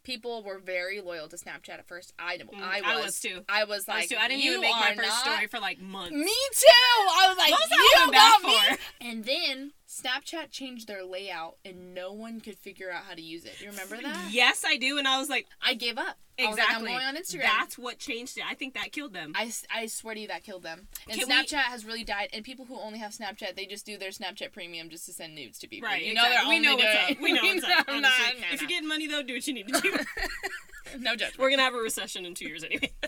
people 0.04 0.42
were 0.42 0.58
very 0.58 1.00
loyal 1.00 1.28
to 1.28 1.36
Snapchat 1.36 1.70
at 1.70 1.86
first. 1.86 2.12
I, 2.18 2.38
I 2.40 2.44
was. 2.44 2.54
Mm, 2.54 2.84
I 2.84 3.04
was 3.04 3.20
too. 3.20 3.40
I 3.48 3.64
was 3.64 3.88
I, 3.88 3.92
like, 3.92 4.00
was 4.02 4.08
too- 4.10 4.16
I 4.18 4.28
didn't 4.28 4.42
you 4.42 4.50
even 4.52 4.62
make 4.62 4.72
my 4.74 4.94
first 4.96 5.08
not- 5.08 5.24
story 5.24 5.46
for 5.46 5.60
like 5.60 5.80
months. 5.80 6.12
Me 6.12 6.24
too. 6.52 6.66
I 6.68 7.26
was 7.28 7.38
like, 7.38 7.50
was 7.50 7.70
you 7.70 8.12
got 8.12 8.42
me. 8.42 8.58
for? 8.76 8.78
And 9.00 9.24
then 9.24 9.72
Snapchat 10.02 10.50
changed 10.50 10.86
their 10.86 11.04
layout, 11.04 11.56
and 11.64 11.94
no 11.94 12.12
one 12.12 12.40
could 12.40 12.56
figure 12.58 12.90
out 12.90 13.02
how 13.08 13.14
to 13.14 13.22
use 13.22 13.44
it. 13.44 13.60
You 13.60 13.70
remember 13.70 13.96
that? 14.00 14.28
Yes, 14.30 14.64
I 14.66 14.76
do. 14.76 14.98
And 14.98 15.08
I 15.08 15.18
was 15.18 15.28
like, 15.28 15.46
I 15.62 15.74
gave 15.74 15.98
up. 15.98 16.16
I 16.38 16.50
exactly. 16.50 16.62
like, 16.62 16.74
I'm 16.76 16.84
going 16.84 17.04
on 17.04 17.16
Instagram. 17.16 17.42
That's 17.58 17.76
what 17.76 17.98
changed 17.98 18.38
it. 18.38 18.44
I 18.48 18.54
think 18.54 18.74
that 18.74 18.92
killed 18.92 19.12
them. 19.12 19.32
I, 19.34 19.50
I 19.74 19.86
swear 19.86 20.14
to 20.14 20.20
you 20.20 20.28
that 20.28 20.44
killed 20.44 20.62
them. 20.62 20.86
And 21.08 21.18
Can 21.18 21.28
we- 21.28 21.34
Snapchat 21.34 21.64
has 21.64 21.84
really 21.84 22.04
died. 22.04 22.28
And 22.32 22.44
people 22.44 22.64
who 22.64 22.78
only 22.78 23.00
have 23.00 23.12
Snapchat, 23.12 23.56
they 23.56 23.66
just 23.66 23.84
do 23.84 23.98
their 23.98 24.10
Snapchat 24.10 24.52
Premium 24.52 24.88
just 24.88 25.06
to 25.06 25.12
send 25.12 25.34
nudes 25.34 25.58
to 25.60 25.68
people. 25.68 25.88
right. 25.88 26.04
You 26.04 26.14
know 26.14 26.22
exactly. 26.24 26.44
they're 26.44 26.60
we 26.60 26.64
know 26.64 26.76
what's 26.76 27.10
up. 27.10 27.20
We 27.20 27.32
know 27.32 27.42
what's 27.42 27.64
up. 27.64 27.84
Honestly. 27.88 28.00
no, 28.34 28.40
no, 28.40 28.54
if 28.54 28.60
you're 28.60 28.68
getting 28.68 28.88
money 28.88 29.08
though, 29.08 29.22
do 29.22 29.34
what 29.34 29.46
you 29.46 29.54
need 29.54 29.68
to 29.68 29.80
do. 29.80 29.98
no 30.98 31.12
judgment. 31.16 31.38
We're 31.38 31.50
gonna 31.50 31.62
have 31.62 31.74
a 31.74 31.78
recession 31.78 32.24
in 32.24 32.34
two 32.34 32.46
years 32.46 32.64
anyway. 32.64 32.92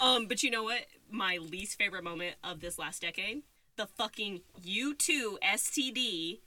Um, 0.00 0.26
but 0.26 0.42
you 0.42 0.50
know 0.50 0.62
what? 0.62 0.80
My 1.10 1.38
least 1.38 1.78
favorite 1.78 2.04
moment 2.04 2.36
of 2.44 2.60
this 2.60 2.78
last 2.78 3.02
decade, 3.02 3.42
the 3.76 3.86
fucking 3.86 4.40
U2 4.64 5.36
STD 5.42 6.40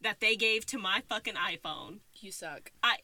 that 0.00 0.20
they 0.20 0.36
gave 0.36 0.64
to 0.66 0.78
my 0.78 1.02
fucking 1.08 1.34
iPhone. 1.34 1.98
You 2.14 2.32
suck. 2.32 2.72
I 2.82 2.98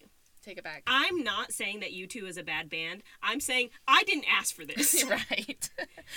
Take 0.44 0.58
it 0.58 0.64
back. 0.64 0.82
I'm 0.86 1.24
not 1.24 1.52
saying 1.52 1.80
that 1.80 1.92
U2 1.92 2.28
is 2.28 2.36
a 2.36 2.42
bad 2.42 2.68
band. 2.68 3.02
I'm 3.22 3.40
saying 3.40 3.70
I 3.88 4.02
didn't 4.02 4.26
ask 4.30 4.54
for 4.54 4.66
this. 4.66 5.02
right. 5.08 5.70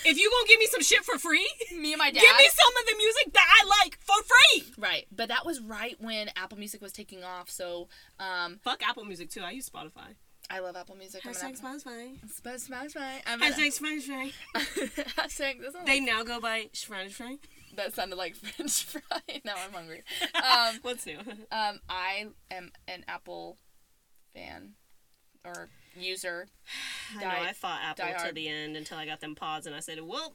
if 0.05 0.17
you 0.17 0.29
gonna 0.29 0.47
give 0.49 0.59
me 0.59 0.65
some 0.65 0.81
shit 0.81 1.05
for 1.05 1.17
free, 1.17 1.49
Me 1.71 1.93
and 1.93 1.99
my 1.99 2.11
dad. 2.11 2.19
give 2.19 2.35
me 2.35 2.49
some 2.49 2.73
of 2.77 2.85
the 2.89 2.97
music 2.97 3.33
that 3.33 3.47
I 3.47 3.83
like 3.83 3.97
for 4.01 4.15
free. 4.23 4.73
Right, 4.77 5.07
but 5.15 5.29
that 5.29 5.45
was 5.45 5.61
right 5.61 5.95
when 6.01 6.29
Apple 6.35 6.57
Music 6.57 6.81
was 6.81 6.91
taking 6.91 7.23
off. 7.23 7.49
So, 7.49 7.87
um, 8.19 8.59
Fuck 8.63 8.85
Apple 8.85 9.05
Music 9.05 9.29
too. 9.29 9.43
I 9.43 9.51
use 9.51 9.69
Spotify. 9.69 10.15
I 10.49 10.59
love 10.59 10.75
Apple 10.77 10.95
Music. 10.95 11.21
Hashtag 11.23 11.59
Spotify. 11.59 12.17
Sp- 12.31 12.71
Spotify. 12.71 13.19
I'm 13.25 13.41
Hashtag 13.41 13.77
Spotify. 13.79 14.31
Hashtag. 14.55 15.59
This. 15.59 15.75
They 15.85 15.99
now 15.99 16.23
go 16.23 16.39
by 16.39 16.69
Spotify. 16.73 17.37
that 17.75 17.93
sounded 17.93 18.15
like 18.15 18.35
French 18.55 18.83
fry. 18.85 19.19
now 19.45 19.55
I'm 19.65 19.73
hungry. 19.73 20.03
Um, 20.35 20.79
What's 20.83 21.05
new? 21.05 21.19
um, 21.51 21.79
I 21.89 22.27
am 22.49 22.71
an 22.87 23.03
Apple 23.09 23.57
fan 24.33 24.73
or 25.43 25.69
user. 25.97 26.47
I 27.17 27.21
know 27.21 27.27
I 27.29 27.53
fought 27.53 27.81
Apple 27.83 28.27
to 28.27 28.33
the 28.33 28.47
end 28.47 28.77
until 28.77 28.97
I 28.97 29.05
got 29.05 29.19
them 29.19 29.35
pods, 29.35 29.67
and 29.67 29.75
I 29.75 29.81
said, 29.81 29.99
"Well, 30.01 30.33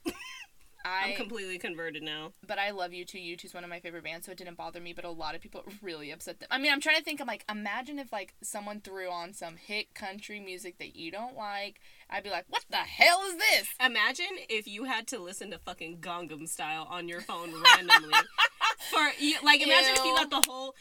I 0.85 1.11
I'm 1.11 1.17
completely 1.17 1.59
converted 1.59 2.03
now." 2.03 2.33
but 2.47 2.59
I 2.59 2.71
love 2.71 2.91
U2. 2.93 3.15
U2's 3.37 3.55
one 3.55 3.65
of 3.65 3.71
my 3.71 3.81
favorite 3.81 4.05
bands, 4.05 4.27
so 4.27 4.33
it 4.33 4.39
didn't 4.39 4.57
bother 4.57 4.81
me. 4.81 4.93
But 4.93 5.05
a 5.05 5.11
lot 5.11 5.35
of 5.35 5.41
people 5.41 5.65
really 5.83 6.11
upset 6.11 6.41
them. 6.41 6.49
I 6.51 6.59
mean, 6.59 6.73
I'm 6.73 6.81
trying 6.81 6.97
to 6.97 7.03
think. 7.05 7.21
I'm 7.21 7.27
like, 7.27 7.45
imagine 7.51 7.99
if 7.99 8.13
like 8.13 8.35
someone 8.43 8.81
threw 8.81 9.11
on 9.11 9.33
some 9.33 9.57
hit 9.57 9.95
country 9.95 10.41
music 10.41 10.79
that 10.79 10.97
you 10.97 11.11
don't 11.11 11.37
like. 11.37 11.81
I'd 12.11 12.25
be 12.25 12.31
like, 12.31 12.45
what 12.49 12.65
the 12.71 12.77
hell 12.77 13.21
is 13.29 13.37
this? 13.37 13.69
Imagine 13.85 14.27
if 14.49 14.67
you 14.67 14.85
had 14.85 15.07
to 15.09 15.19
listen 15.19 15.51
to 15.51 15.59
fucking 15.59 15.99
Gangnam 15.99 16.49
Style 16.49 16.87
on 16.91 17.09
your 17.09 17.21
phone 17.23 17.53
randomly 17.63 18.13
for 18.91 19.11
you, 19.19 19.37
like 19.43 19.63
imagine 19.63 19.93
if 19.95 20.05
you 20.05 20.11
Ew. 20.11 20.17
got 20.17 20.31
the 20.31 20.51
whole 20.51 20.75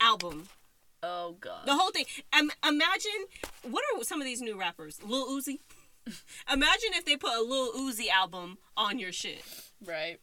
album, 0.00 0.48
Oh 1.02 1.36
god. 1.40 1.66
the 1.66 1.74
whole 1.74 1.90
thing. 1.90 2.06
Um, 2.32 2.50
imagine 2.66 3.26
what 3.62 3.82
are 3.94 4.02
some 4.04 4.20
of 4.20 4.24
these 4.26 4.40
new 4.40 4.58
rappers? 4.58 5.00
Lil 5.04 5.28
Uzi. 5.38 5.58
imagine 6.52 6.90
if 6.94 7.04
they 7.04 7.16
put 7.16 7.34
a 7.36 7.40
little 7.42 7.72
Uzi 7.72 8.08
album 8.08 8.58
on 8.76 8.98
your 8.98 9.12
shit. 9.12 9.42
Right. 9.84 10.18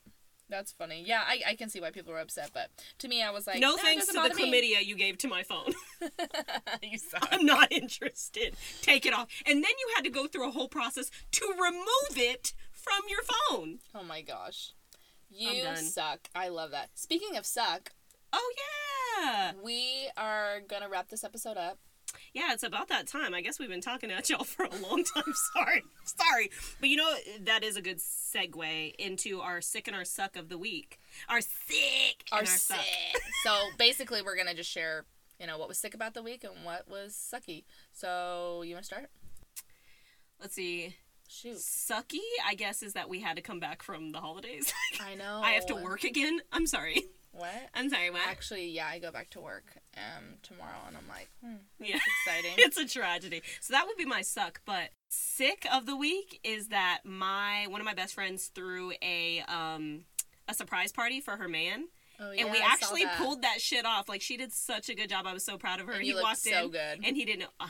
That's 0.49 0.71
funny. 0.71 1.03
Yeah, 1.05 1.23
I, 1.27 1.41
I 1.49 1.55
can 1.55 1.69
see 1.69 1.81
why 1.81 1.91
people 1.91 2.13
were 2.13 2.19
upset, 2.19 2.51
but 2.53 2.69
to 2.99 3.09
me, 3.09 3.21
I 3.21 3.31
was 3.31 3.47
like, 3.47 3.59
no 3.59 3.71
"Nah, 3.71 3.81
thanks 3.81 4.07
to 4.07 4.13
the 4.13 4.19
bother 4.19 4.35
me." 4.35 4.49
chlamydia 4.49 4.85
you 4.85 4.95
gave 4.95 5.17
to 5.19 5.27
my 5.27 5.43
phone. 5.43 5.73
you 6.81 6.97
suck. 6.97 7.27
I'm 7.31 7.45
not 7.45 7.69
interested. 7.71 8.55
Take 8.81 9.05
it 9.05 9.13
off. 9.13 9.27
And 9.45 9.55
then 9.55 9.71
you 9.77 9.89
had 9.95 10.05
to 10.05 10.09
go 10.09 10.27
through 10.27 10.47
a 10.47 10.51
whole 10.51 10.69
process 10.69 11.11
to 11.31 11.53
remove 11.59 12.17
it 12.17 12.53
from 12.71 13.01
your 13.09 13.19
phone. 13.23 13.79
Oh 13.93 14.03
my 14.03 14.21
gosh. 14.21 14.73
You 15.29 15.75
suck. 15.75 16.29
I 16.33 16.47
love 16.47 16.71
that. 16.71 16.91
Speaking 16.95 17.35
of 17.35 17.45
suck, 17.45 17.91
Oh 18.31 18.53
yeah. 19.21 19.51
we 19.61 20.09
are 20.15 20.61
gonna 20.67 20.89
wrap 20.89 21.09
this 21.09 21.23
episode 21.23 21.57
up. 21.57 21.79
Yeah, 22.33 22.53
it's 22.53 22.63
about 22.63 22.87
that 22.89 23.07
time. 23.07 23.33
I 23.33 23.41
guess 23.41 23.59
we've 23.59 23.69
been 23.69 23.81
talking 23.81 24.11
at 24.11 24.29
y'all 24.29 24.43
for 24.43 24.65
a 24.65 24.75
long 24.77 25.03
time. 25.03 25.33
Sorry. 25.53 25.83
Sorry. 26.05 26.51
But 26.79 26.89
you 26.89 26.97
know, 26.97 27.13
that 27.41 27.63
is 27.63 27.75
a 27.75 27.81
good 27.81 27.97
segue 27.99 28.95
into 28.99 29.41
our 29.41 29.61
sick 29.61 29.87
and 29.87 29.95
our 29.95 30.05
suck 30.05 30.35
of 30.35 30.49
the 30.49 30.57
week. 30.57 30.99
Our 31.29 31.41
sick 31.41 32.23
and 32.31 32.33
Our 32.33 32.39
our 32.39 32.45
sick. 32.45 32.77
suck. 32.77 33.21
so 33.43 33.51
basically, 33.77 34.21
we're 34.21 34.37
gonna 34.37 34.53
just 34.53 34.69
share, 34.69 35.05
you 35.39 35.47
know, 35.47 35.57
what 35.57 35.67
was 35.67 35.77
sick 35.77 35.93
about 35.93 36.13
the 36.13 36.21
week 36.23 36.43
and 36.43 36.53
what 36.63 36.87
was 36.89 37.13
sucky. 37.13 37.63
So 37.93 38.61
you 38.63 38.73
want 38.75 38.83
to 38.83 38.87
start? 38.87 39.09
Let's 40.39 40.53
see. 40.55 40.95
Shoot. 41.29 41.57
Sucky, 41.57 42.19
I 42.47 42.53
guess, 42.55 42.81
is 42.81 42.93
that 42.93 43.09
we 43.09 43.19
had 43.19 43.35
to 43.35 43.41
come 43.41 43.59
back 43.59 43.83
from 43.83 44.11
the 44.13 44.19
holidays. 44.21 44.73
I 45.01 45.15
know. 45.15 45.41
I 45.43 45.51
have 45.51 45.65
to 45.67 45.75
work 45.75 46.03
again. 46.05 46.39
I'm 46.53 46.65
sorry. 46.67 47.03
What? 47.37 47.69
I'm 47.73 47.89
sorry, 47.89 48.09
what? 48.09 48.21
Actually, 48.27 48.67
yeah, 48.69 48.87
I 48.87 48.99
go 48.99 49.11
back 49.11 49.29
to 49.31 49.39
work 49.39 49.65
um 49.95 50.35
tomorrow, 50.43 50.81
and 50.87 50.97
I'm 50.97 51.07
like, 51.07 51.29
hmm, 51.43 51.55
Yeah. 51.79 51.97
exciting. 52.25 52.53
it's 52.57 52.77
a 52.77 52.87
tragedy. 52.87 53.41
So 53.61 53.73
that 53.73 53.85
would 53.87 53.97
be 53.97 54.05
my 54.05 54.21
suck. 54.21 54.61
But 54.65 54.89
sick 55.09 55.65
of 55.71 55.85
the 55.85 55.95
week 55.95 56.39
is 56.43 56.69
that 56.69 56.99
my 57.05 57.67
one 57.69 57.79
of 57.81 57.85
my 57.85 57.93
best 57.93 58.13
friends 58.13 58.47
threw 58.53 58.91
a 59.01 59.43
um 59.47 60.01
a 60.47 60.53
surprise 60.53 60.91
party 60.91 61.21
for 61.21 61.37
her 61.37 61.47
man. 61.47 61.85
oh, 62.19 62.31
yeah, 62.31 62.43
and 62.43 62.51
we 62.51 62.57
I 62.59 62.65
actually 62.65 63.03
that. 63.03 63.17
pulled 63.17 63.41
that 63.43 63.61
shit 63.61 63.85
off. 63.85 64.09
Like 64.09 64.21
she 64.21 64.37
did 64.37 64.51
such 64.53 64.89
a 64.89 64.95
good 64.95 65.09
job. 65.09 65.27
I 65.27 65.33
was 65.33 65.43
so 65.45 65.57
proud 65.57 65.79
of 65.79 65.87
her. 65.87 65.93
And 65.93 66.03
he 66.03 66.13
walked 66.13 66.37
so 66.39 66.65
in 66.65 66.71
good. 66.71 66.99
and 67.05 67.15
he 67.15 67.25
didn't 67.25 67.41
know. 67.41 67.47
Uh, 67.59 67.67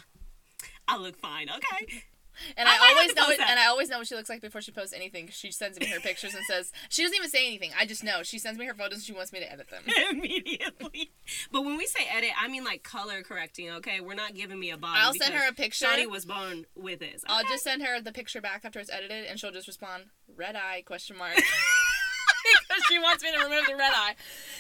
I 0.88 0.97
look 0.97 1.17
fine. 1.17 1.49
Okay. 1.49 2.01
And 2.56 2.67
I 2.67 2.76
I, 2.76 2.89
always 2.91 3.15
know, 3.15 3.30
it, 3.30 3.39
and 3.39 3.60
I 3.60 3.67
always 3.67 3.89
know 3.89 3.97
what 4.00 4.08
she 4.08 4.15
looks 4.15 4.30
like 4.30 4.41
before 4.41 4.62
she 4.62 4.71
posts 4.71 4.93
anything. 4.93 5.30
She 5.32 5.52
sends 5.52 5.80
me 5.80 5.88
her 5.88 6.00
pictures 6.00 6.34
and 6.36 6.43
says 6.45 6.71
she 6.89 7.04
doesn't 7.04 7.15
even 7.15 7.30
say 7.30 7.47
anything. 7.47 7.71
I 7.78 7.86
just 7.86 8.04
know 8.04 8.23
she 8.23 8.39
sends 8.39 8.60
me 8.60 8.65
her 8.65 8.73
photos. 8.73 9.00
and 9.00 9.04
She 9.04 9.13
wants 9.13 9.32
me 9.34 9.39
to 9.39 9.52
edit 9.52 9.69
them. 9.69 9.84
Immediately. 10.12 11.12
But 11.52 11.63
when 11.63 11.78
we 11.78 11.86
say 11.86 12.08
edit, 12.12 12.32
I 12.39 12.47
mean 12.47 12.63
like 12.63 12.84
color 12.84 13.21
correcting. 13.23 13.69
Okay, 13.71 14.00
we're 14.02 14.15
not 14.15 14.34
giving 14.36 14.60
me 14.60 14.71
a 14.71 14.78
body. 14.78 15.00
I'll 15.02 15.13
send 15.13 15.34
her 15.34 15.47
a 15.50 15.54
picture. 15.54 15.86
Shawty 15.86 16.08
was 16.10 16.26
born 16.26 16.65
with 16.76 17.00
this. 17.00 17.23
I'll 17.28 17.43
just 17.45 17.63
send 17.63 17.84
her 17.84 18.02
the 18.02 18.12
picture 18.12 18.41
back 18.41 18.62
after 18.63 18.80
it's 18.80 18.91
edited, 18.91 19.26
and 19.26 19.39
she'll 19.39 19.52
just 19.52 19.67
respond 19.67 20.06
red 20.36 20.56
eye 20.56 20.84
question 20.86 21.17
mark 21.17 21.36
because 22.67 22.84
she 22.89 22.99
wants 22.99 23.23
me 23.23 23.32
to 23.32 23.43
remove 23.43 23.65
the 23.67 23.75
red 23.75 23.91
eye. 23.93 24.15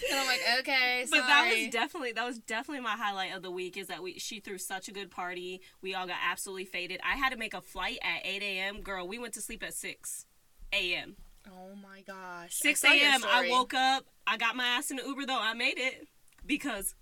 And 0.09 0.19
I'm 0.19 0.27
like, 0.27 0.41
okay, 0.59 1.05
sorry. 1.07 1.21
But 1.21 1.27
that 1.27 1.51
was 1.53 1.69
definitely 1.71 2.11
that 2.13 2.25
was 2.25 2.39
definitely 2.39 2.81
my 2.83 2.91
highlight 2.91 3.35
of 3.35 3.41
the 3.43 3.51
week 3.51 3.77
is 3.77 3.87
that 3.87 4.01
we 4.03 4.19
she 4.19 4.39
threw 4.39 4.57
such 4.57 4.87
a 4.87 4.91
good 4.91 5.11
party. 5.11 5.61
We 5.81 5.93
all 5.95 6.07
got 6.07 6.17
absolutely 6.23 6.65
faded. 6.65 6.99
I 7.03 7.15
had 7.17 7.31
to 7.31 7.37
make 7.37 7.53
a 7.53 7.61
flight 7.61 7.99
at 8.01 8.25
eight 8.25 8.41
a.m. 8.43 8.81
Girl, 8.81 9.07
we 9.07 9.19
went 9.19 9.33
to 9.35 9.41
sleep 9.41 9.63
at 9.63 9.73
six 9.73 10.25
a.m. 10.73 11.15
oh 11.47 11.75
my 11.75 12.01
gosh. 12.01 12.53
Six 12.55 12.83
I 12.83 12.87
saw 12.89 12.93
your 12.93 13.09
a.m. 13.09 13.21
I 13.27 13.49
woke 13.49 13.73
up. 13.73 14.05
I 14.25 14.37
got 14.37 14.55
my 14.55 14.65
ass 14.65 14.91
in 14.91 14.97
the 14.97 15.03
Uber 15.03 15.25
though. 15.25 15.39
I 15.39 15.53
made 15.53 15.77
it 15.77 16.07
because 16.45 16.95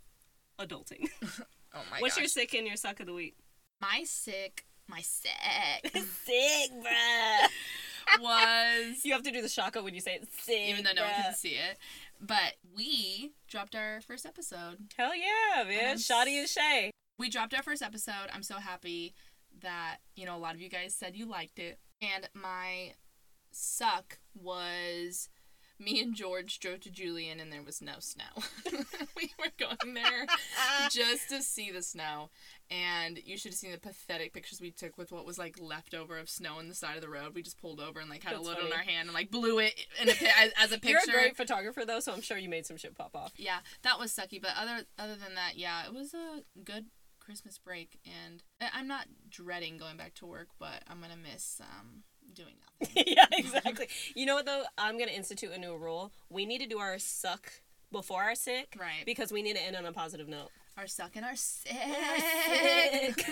adulting. 0.60 1.08
Oh 1.78 1.82
my 1.92 2.00
What's 2.00 2.16
gosh. 2.16 2.22
your 2.22 2.28
sick 2.30 2.54
and 2.54 2.66
your 2.66 2.78
suck 2.78 3.02
of 3.02 3.06
the 3.06 3.12
week? 3.12 3.36
my 3.82 4.04
sick? 4.06 4.66
My 4.88 5.02
sick 5.02 5.30
Sick, 5.94 6.72
bruh. 6.72 7.48
Was 8.22 9.04
You 9.04 9.14
have 9.14 9.24
to 9.24 9.32
do 9.32 9.42
the 9.42 9.50
shaka 9.50 9.82
when 9.82 9.94
you 9.94 10.02
say 10.02 10.16
it. 10.16 10.28
Sick, 10.40 10.70
even 10.70 10.84
though 10.84 10.94
no 10.96 11.04
one 11.04 11.12
can 11.12 11.34
see 11.34 11.50
it. 11.50 11.78
But 12.20 12.56
we 12.76 13.32
dropped 13.48 13.76
our 13.76 14.02
first 14.02 14.26
episode. 14.26 14.78
Hell 14.98 15.12
yeah, 15.16 15.64
man. 15.64 15.92
I'm 15.92 15.98
Shawty 15.98 16.40
and 16.40 16.48
Shea. 16.48 16.92
We 17.18 17.30
dropped 17.30 17.54
our 17.54 17.64
first 17.64 17.82
episode. 17.82 18.30
I'm 18.34 18.44
so 18.44 18.56
happy 18.56 19.14
that, 19.62 19.98
you 20.16 20.26
know, 20.26 20.36
a 20.36 20.40
lot 20.40 20.56
of 20.56 20.62
you 20.62 20.70
guys 20.70 20.94
said 20.94 21.16
you 21.16 21.26
liked 21.26 21.60
it. 21.60 21.80
And 22.02 22.30
my 22.34 22.94
suck 23.52 24.20
was 24.34 25.30
me 25.80 26.02
and 26.02 26.16
George 26.16 26.60
drove 26.60 26.80
to 26.82 26.90
Julian 26.90 27.40
and 27.40 27.52
there 27.52 27.64
was 27.64 27.82
no 27.82 27.96
snow. 28.00 28.24
we 29.18 29.32
were 29.38 29.52
going 29.58 29.94
there 29.94 30.26
just 30.90 31.30
to 31.30 31.42
see 31.42 31.72
the 31.72 31.82
snow. 31.82 32.30
And 32.72 33.20
you 33.24 33.38
should 33.38 33.52
have 33.52 33.58
seen 33.60 33.72
the 33.72 33.78
pathetic 33.78 34.34
pictures 34.34 34.60
we 34.60 34.72
took 34.72 34.98
with 34.98 35.12
what 35.12 35.26
was 35.26 35.38
like 35.38 35.58
left 35.60 35.94
over 35.94 36.18
of 36.18 36.30
snow 36.30 36.56
on 36.58 36.68
the 36.68 36.74
side 36.74 36.96
of 36.96 37.02
the 37.02 37.10
road. 37.10 37.36
We 37.36 37.42
just 37.44 37.60
pulled 37.62 37.80
over 37.80 38.00
and 38.00 38.10
like 38.10 38.24
had 38.24 38.34
That's 38.34 38.44
a 38.44 38.50
load 38.50 38.58
in 38.58 38.64
funny. 38.64 38.74
our 38.74 38.82
hand 38.84 39.08
and 39.08 39.14
like 39.14 39.30
blew 39.30 39.60
it 39.60 39.74
in 40.02 40.10
a 40.10 40.12
as, 40.12 40.52
as 40.60 40.72
a 40.72 40.80
picture. 40.80 40.90
You're 41.08 41.20
a 41.20 41.22
great 41.24 41.38
photographer 41.38 41.86
though, 41.86 42.00
so 42.00 42.12
I'm 42.12 42.22
sure 42.22 42.38
you 42.38 42.50
made 42.50 42.66
some 42.66 42.78
shit 42.78 42.96
pop 42.96 43.16
off. 43.16 43.34
yeah, 43.38 43.60
that 43.84 44.00
was 44.00 44.12
sucky. 44.12 44.42
But 44.42 44.52
other 44.60 44.84
other 44.98 45.16
than 45.16 45.36
that, 45.36 45.58
yeah, 45.58 45.86
it 45.86 45.94
was 45.94 46.14
a 46.16 46.42
good 46.64 46.86
Christmas 47.20 47.58
break, 47.58 48.00
and 48.06 48.44
I'm 48.74 48.88
not 48.88 49.08
dreading 49.30 49.78
going 49.78 49.98
back 49.98 50.14
to 50.16 50.26
work, 50.26 50.48
but 50.60 50.84
I'm 50.90 51.02
gonna 51.02 51.18
miss 51.18 51.62
um 51.62 52.04
doing 52.34 52.56
nothing. 52.82 53.04
yeah, 53.08 53.26
exactly. 53.32 53.88
You 54.16 54.26
know 54.26 54.36
what 54.36 54.46
though? 54.46 54.64
I'm 54.78 54.98
gonna 54.98 55.12
institute 55.12 55.52
a 55.54 55.58
new 55.60 55.76
rule. 55.78 56.12
We 56.30 56.46
need 56.46 56.60
to 56.60 56.68
do 56.68 56.80
our 56.80 56.98
suck 57.00 57.52
before 57.92 58.24
our 58.24 58.36
sick, 58.36 58.76
Right. 58.80 59.06
Because 59.06 59.32
we 59.32 59.42
need 59.42 59.56
to 59.56 59.62
end 59.64 59.76
on 59.76 59.86
a 59.86 59.94
positive 59.94 60.28
note. 60.28 60.50
Our 60.78 60.88
suck 60.88 61.16
and 61.16 61.26
our 61.26 61.36
sick. 61.36 61.72
sick. 61.74 63.26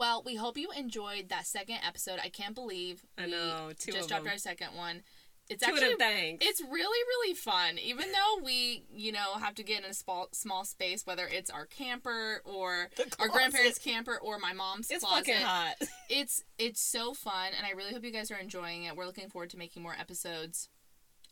well, 0.00 0.22
we 0.24 0.34
hope 0.34 0.58
you 0.58 0.70
enjoyed 0.76 1.28
that 1.28 1.46
second 1.46 1.78
episode. 1.86 2.18
I 2.22 2.28
can't 2.28 2.54
believe 2.54 3.04
I 3.16 3.26
we 3.26 3.30
know, 3.30 3.70
two 3.78 3.92
just 3.92 4.08
dropped 4.08 4.24
them. 4.24 4.32
our 4.32 4.38
second 4.38 4.68
one. 4.76 5.02
It's 5.48 5.64
Two 5.66 5.72
actually 5.72 6.38
it's 6.40 6.62
really 6.62 6.70
really 6.78 7.34
fun 7.34 7.76
even 7.78 8.06
though 8.12 8.44
we 8.44 8.84
you 8.94 9.10
know 9.10 9.34
have 9.38 9.56
to 9.56 9.64
get 9.64 9.84
in 9.84 9.90
a 9.90 9.92
small 9.92 10.28
small 10.32 10.64
space 10.64 11.04
whether 11.04 11.26
it's 11.26 11.50
our 11.50 11.66
camper 11.66 12.40
or 12.44 12.88
our 13.18 13.28
grandparents 13.28 13.78
camper 13.78 14.18
or 14.22 14.38
my 14.38 14.52
mom's 14.52 14.88
It's 14.88 15.04
closet 15.04 15.26
fucking 15.26 15.42
hot. 15.42 15.74
it's 16.08 16.44
it's 16.58 16.80
so 16.80 17.12
fun 17.12 17.48
and 17.58 17.66
i 17.66 17.76
really 17.76 17.92
hope 17.92 18.04
you 18.04 18.12
guys 18.12 18.30
are 18.30 18.38
enjoying 18.38 18.84
it 18.84 18.96
we're 18.96 19.04
looking 19.04 19.28
forward 19.28 19.50
to 19.50 19.58
making 19.58 19.82
more 19.82 19.96
episodes 19.98 20.68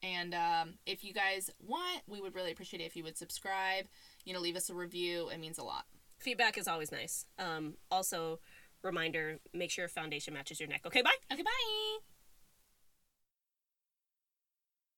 and 0.03 0.35
um, 0.35 0.75
if 0.87 1.05
you 1.05 1.13
guys 1.13 1.51
want 1.61 2.03
we 2.07 2.21
would 2.21 2.35
really 2.35 2.53
appreciate 2.53 2.81
it 2.81 2.85
if 2.85 2.97
you 2.97 3.05
would 3.05 3.17
subscribe 3.17 3.87
you 4.25 4.33
know 4.33 4.41
leave 4.41 4.57
us 4.57 4.71
a 4.71 4.75
review 4.75 5.29
it 5.29 5.39
means 5.39 5.59
a 5.59 5.63
lot 5.63 5.85
Feedback 6.21 6.59
is 6.59 6.69
always 6.69 6.93
nice. 6.93 7.25
Um, 7.39 7.75
also, 7.91 8.41
reminder: 8.83 9.39
make 9.55 9.71
sure 9.71 9.85
your 9.85 9.89
foundation 9.89 10.35
matches 10.35 10.61
your 10.61 10.69
neck. 10.69 10.83
Okay, 10.87 11.03
bye. 11.03 11.11
okay 11.33 11.43
bye 11.43 11.99